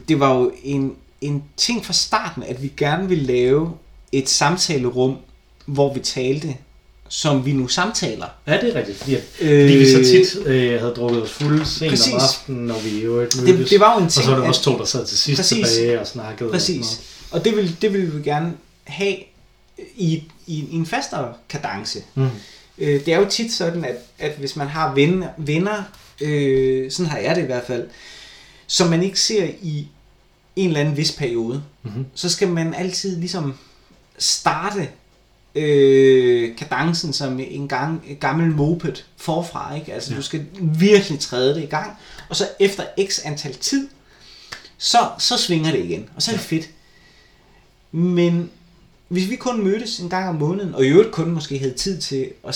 [0.07, 3.73] det var jo en, en ting fra starten, at vi gerne ville lave
[4.13, 5.17] et samtalerum,
[5.65, 6.55] hvor vi talte,
[7.09, 8.25] som vi nu samtaler.
[8.47, 8.97] Ja, det er rigtigt.
[8.97, 12.13] Fordi, Øh, fordi vi så tit øh, havde drukket os fulde sent Præcis.
[12.13, 14.37] om aftenen, når vi jo ikke det, det var jo en Og ting, så var
[14.37, 15.69] det at- også to, der sad til sidst Præcis.
[15.69, 16.51] Tilbage og snakkede.
[16.51, 17.01] Og sådan Præcis.
[17.31, 18.53] Og det vil, det vil vi gerne
[18.83, 19.15] have
[19.97, 21.99] i, i, i en fastere kadence.
[22.15, 22.27] Mm.
[22.77, 25.83] Øh, det er jo tit sådan, at, at hvis man har venner, venner
[26.21, 27.87] øh, sådan har jeg det i hvert fald,
[28.67, 29.87] som man ikke ser i
[30.55, 32.05] en eller anden vis periode, Mm-hmm.
[32.15, 33.53] så skal man altid ligesom
[34.17, 34.89] starte
[35.55, 39.75] øh, kadencen som en gang, et gammel moped forfra.
[39.75, 39.93] Ikke?
[39.93, 40.15] Altså, ja.
[40.15, 40.17] Ja.
[40.17, 41.91] du skal virkelig træde det i gang,
[42.29, 43.87] og så efter x antal tid,
[44.77, 46.69] så, så svinger det igen, og så er det fedt.
[47.91, 48.49] Men
[49.07, 52.01] hvis vi kun mødtes en gang om måneden, og i øvrigt kun måske havde tid
[52.01, 52.55] til at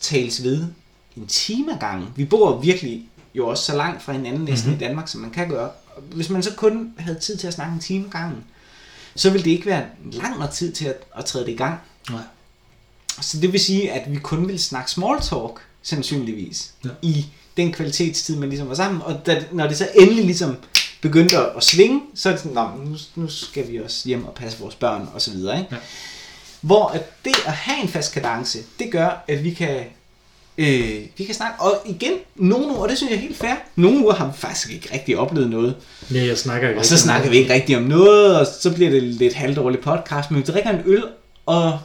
[0.00, 0.64] tales ved
[1.16, 2.08] en time ad gangen.
[2.16, 4.84] Vi bor virkelig jo også så langt fra hinanden næsten mm-hmm.
[4.84, 5.70] i Danmark, som man kan gøre.
[6.14, 8.44] Hvis man så kun havde tid til at snakke en time ad gangen,
[9.16, 11.80] så ville det ikke være lang nok tid til at, at træde det i gang.
[12.10, 12.20] Nej.
[13.20, 16.90] Så det vil sige, at vi kun ville snakke small talk, sandsynligvis, Ja.
[17.02, 19.02] i den kvalitetstid, man ligesom var sammen.
[19.02, 20.56] Og da, når det så endelig ligesom
[21.00, 24.34] begyndte at, at svinge, så er det sådan, nu, nu skal vi også hjem og
[24.34, 25.58] passe vores børn og så videre.
[25.58, 25.74] Ikke?
[25.74, 25.80] Ja.
[26.60, 29.84] Hvor at det at have en fast kadence, det gør, at vi kan,
[30.60, 31.60] øh, vi kan snakke.
[31.62, 34.32] Og igen, nogle uger, og det synes jeg er helt fair, nogle uger har vi
[34.34, 35.76] faktisk ikke rigtig oplevet noget.
[36.14, 37.32] Ja, jeg snakker ikke Og så snakker det.
[37.32, 40.70] vi ikke rigtig om noget, og så bliver det lidt halvdårlig podcast, men vi drikker
[40.70, 41.04] en øl,
[41.46, 41.78] og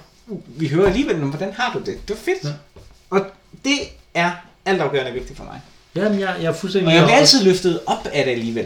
[0.48, 1.86] vi hører alligevel, "Nå, hvordan har du det?
[2.08, 2.44] Det var fedt.
[2.44, 2.50] Ja.
[3.10, 3.22] Og
[3.66, 3.78] det
[4.14, 4.32] er
[4.66, 5.62] altafgørende vigtigt for mig.
[5.96, 6.88] Jamen, jeg, jeg er fuldstændig...
[6.88, 8.66] Og jeg bliver altid løftet op af det alligevel.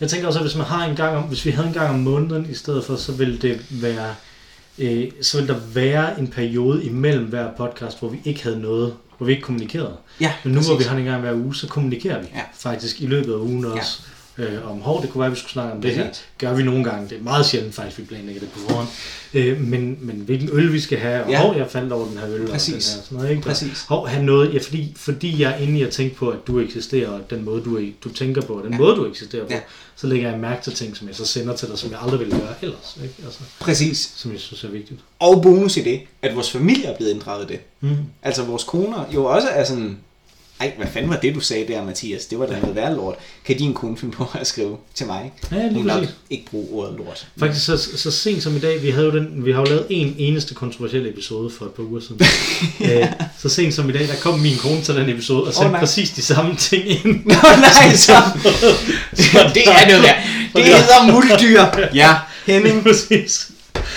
[0.00, 1.90] Jeg tænker også, at hvis man har en gang om, hvis vi havde en gang
[1.90, 4.14] om måneden i stedet for, så ville det være,
[4.78, 8.94] øh, så ville der være en periode imellem hver podcast, hvor vi ikke havde noget,
[9.24, 9.96] hvor vi ikke kommunikerede.
[10.20, 10.90] Ja, Men nu hvor vi præcis.
[10.90, 12.40] har en gang hver uge, så kommunikerer vi Ja.
[12.58, 14.02] faktisk i løbet af ugen også.
[14.38, 16.06] Øh, om hår, det kunne være, at vi skulle snakke om det her.
[16.08, 16.24] Præcis.
[16.38, 17.08] Gør vi nogle gange.
[17.08, 18.88] Det er meget sjældent faktisk, vi planlægger det på forhånd.
[19.34, 21.40] Øh, men, men hvilken øl vi skal have, og Ja.
[21.42, 22.74] hov, jeg faldt over den her øl, Præcis.
[22.74, 23.42] og den her, sådan noget, ikke?
[23.42, 23.84] Præcis.
[23.88, 26.60] Hov, have noget, ja, fordi, fordi jeg er inde i at tænke på, at du
[26.60, 28.78] eksisterer, og den måde, du, du tænker på, og den Ja.
[28.78, 29.60] måde, du eksisterer på, Ja.
[29.96, 32.20] så lægger jeg mærke til ting, som jeg så sender til dig, som jeg aldrig
[32.20, 32.98] ville gøre ellers.
[33.02, 33.14] Ikke?
[33.24, 34.12] Altså, Præcis.
[34.16, 35.00] som jeg synes er vigtigt.
[35.18, 37.60] Og bonus i det, at vores familie er blevet inddraget i det.
[37.80, 37.96] Mm.
[38.22, 39.98] Altså vores koner jo også er sådan,
[40.60, 42.24] ej, hvad fanden var det, du sagde der, Mathias?
[42.24, 43.14] Det var da noget værre lort.
[43.46, 45.32] Kan din kone finde på at skrive til mig?
[45.52, 47.26] Ja, lige Hun nok ikke bruge ordet lort.
[47.38, 49.86] Faktisk så, så sent som i dag, vi, havde jo den, vi har jo lavet
[49.90, 52.20] en eneste kontroversiel episode for et par uger siden.
[52.90, 53.04] Æ,
[53.38, 55.80] så sent som i dag, der kom min kone til den episode og sendte nej.
[55.80, 57.24] præcis de samme ting ind.
[57.26, 58.12] Nå nej, så.
[59.54, 60.22] det er noget værd.
[60.54, 61.64] Det hedder muldyr.
[61.94, 62.14] Ja,
[62.46, 62.82] Henning.
[62.82, 63.50] præcis.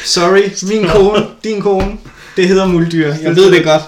[0.06, 1.98] Sorry, min kone, din kone.
[2.38, 3.14] Det hedder muldyr.
[3.22, 3.82] Jeg ved det godt.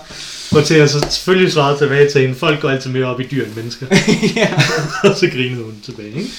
[0.56, 3.24] Og til at så selvfølgelig svarede tilbage til hende, folk går altid mere op i
[3.24, 3.88] dyr end mennesker.
[4.36, 4.54] ja.
[5.04, 6.30] og så grinede hun tilbage, ikke?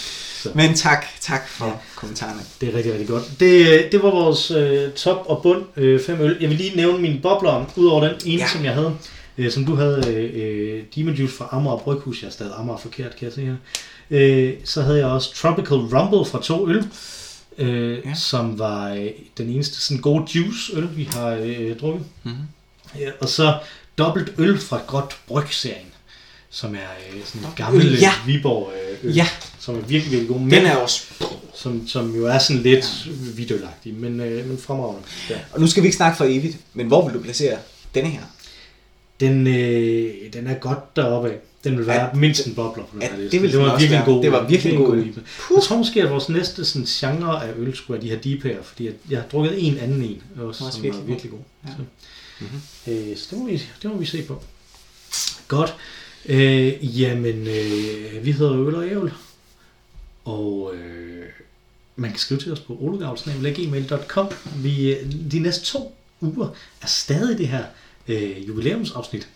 [0.55, 2.41] Men tak, tak for kommentarerne.
[2.61, 3.25] Det er rigtig, rigtig godt.
[3.41, 6.37] Det, det var vores øh, top og bund øh, fem øl.
[6.41, 8.39] Jeg vil lige nævne mine bobler, udover den ene, ja.
[8.39, 8.49] Ja.
[8.49, 8.97] som jeg havde,
[9.39, 12.23] øh, som du havde, øh, øh, Demon Juice fra Amager Bryghus.
[12.23, 13.55] Jeg er stadig Amager forkert, kan jeg se her.
[14.11, 16.85] Øh, så havde jeg også Tropical Rumble fra to øl,
[17.59, 18.09] øh, ja.
[18.09, 18.15] Ja.
[18.15, 19.07] som var øh,
[19.39, 22.05] den eneste sådan gode juice-øl, vi har øh, drukket.
[22.23, 22.35] Mhm.
[22.99, 23.55] Ja, og så
[23.99, 25.87] dobbelt øl fra Godt Bryg-serien,
[26.51, 26.79] som er
[27.15, 28.13] øh, sådan en gammel øl, øh, ja.
[28.27, 28.73] Viborg
[29.03, 29.27] øh, øl, Ja,
[29.59, 30.37] som er virkelig, virkelig god.
[30.39, 31.03] den Men- er også...
[31.55, 33.11] som, som jo er sådan lidt ja.
[33.37, 35.03] videoagtig, men, øh, men fremragende.
[35.31, 35.37] Ja.
[35.53, 37.59] Og nu skal vi ikke snakke for evigt, men hvor vil du placere
[37.95, 38.21] denne her?
[39.21, 41.37] Den, øh, den er godt deroppe af.
[41.65, 43.37] Den vil være ja, mindst en bobler på den her liste.
[43.37, 45.15] det det den var virkelig god Det var virkelig en god øl.
[45.57, 48.63] Jeg tror måske, at vores næste sådan, genre af øl skulle være de her DP'er,
[48.63, 51.07] fordi jeg, jeg har drukket en anden en, også, som virkelig var god.
[51.07, 51.39] virkelig god.
[51.65, 51.71] Ja.
[51.71, 51.83] Så,
[52.41, 52.61] Mhm.
[52.87, 54.43] øh, så det, må vi, det må vi se på.
[55.49, 55.75] Godt.
[56.27, 59.13] Øh, jamen, øh, vi hedder Øl og Ævl,
[60.25, 61.27] og øh,
[61.97, 64.29] man kan skrive til os på olugavl.gmail.com.
[64.57, 66.49] Vi, øh, de næste to uger
[66.83, 67.65] er stadig det her
[68.09, 69.29] øh, jubilæumsafsnit,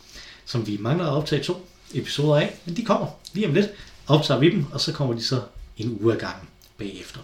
[0.45, 3.67] som vi mangler at optage to episoder af, men de kommer lige om lidt.
[4.07, 5.41] Optager vi dem, og så kommer de så
[5.77, 6.49] en uge ad gangen
[6.79, 7.21] bagefter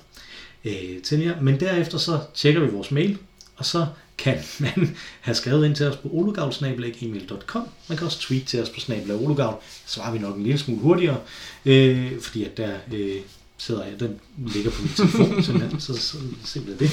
[0.65, 1.41] øh, til jer.
[1.41, 3.19] Men derefter så tjekker vi vores mail,
[3.57, 3.87] og så
[4.21, 7.69] kan man have skrevet ind til os på olugavl.gmail.com.
[7.89, 9.63] Man kan også tweet til os på snabel olugavl.
[9.87, 11.21] Så svarer vi nok en lille smule hurtigere,
[11.65, 13.21] øh, fordi at der øh,
[13.59, 16.91] sidder jeg, den ligger på min telefon, simpelthen, så, så simpelthen det.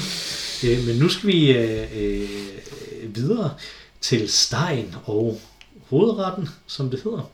[0.64, 3.54] Øh, men nu skal vi øh, øh, videre
[4.00, 5.40] til stegen og
[5.88, 7.30] hovedretten, som det hedder.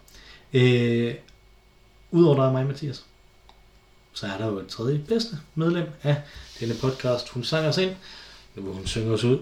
[0.52, 1.14] Øh,
[2.10, 3.04] Udover dig og mig, Mathias,
[4.12, 6.22] så er der jo et tredje bedste medlem af
[6.60, 7.28] denne podcast.
[7.28, 7.90] Hun sang os ind.
[8.54, 9.38] Nu vil hun synge os ud.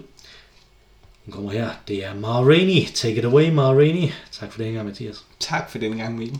[1.25, 1.69] Hun kommer her.
[1.87, 2.85] Det er Ma Rainey.
[2.93, 4.09] Take it away, Ma Rainey.
[4.31, 5.25] Tak for det engang, Mathias.
[5.39, 6.39] Tak for den gang, Mikkel.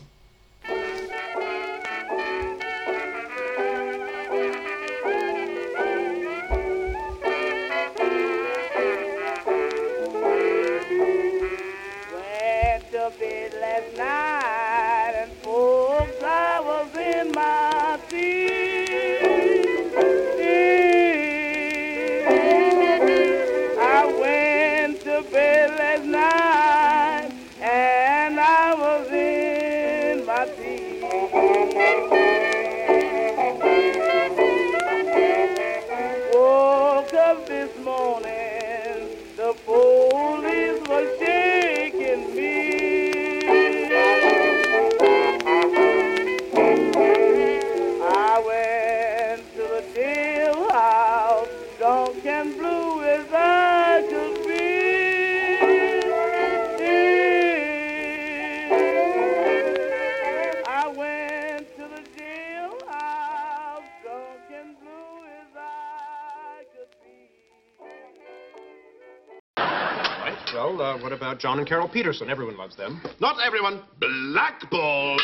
[71.44, 72.30] John and Carol Peterson?
[72.30, 73.02] Everyone loves them.
[73.20, 73.82] Not everyone.
[74.00, 75.18] Blackball.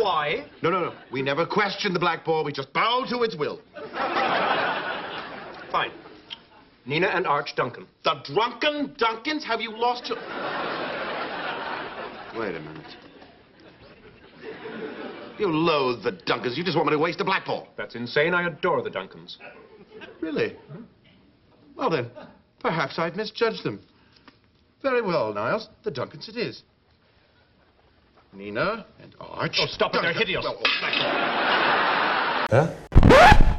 [0.00, 0.46] Why?
[0.62, 0.94] No, no, no.
[1.10, 2.44] We never question the black ball.
[2.44, 3.60] We just bow to its will.
[5.72, 5.90] Fine.
[6.86, 7.88] Nina and Arch Duncan.
[8.04, 9.42] The drunken Duncans?
[9.42, 10.18] Have you lost your...
[12.40, 12.96] Wait a minute.
[15.40, 16.56] You loathe the Duncans.
[16.56, 17.66] You just want me to waste the black ball.
[17.76, 18.32] That's insane.
[18.32, 19.38] I adore the Duncans.
[20.20, 20.54] Really?
[21.74, 22.08] Well then,
[22.62, 23.80] perhaps I've misjudged them.
[24.82, 25.68] Very well, Niles.
[25.84, 26.62] The Duncans it is.
[28.32, 29.58] Nina and Arch.
[29.60, 30.00] Oh, stop it.
[30.02, 30.44] They're hideous.
[30.44, 30.62] Well, oh,
[32.50, 32.78] black
[33.30, 33.51] ball.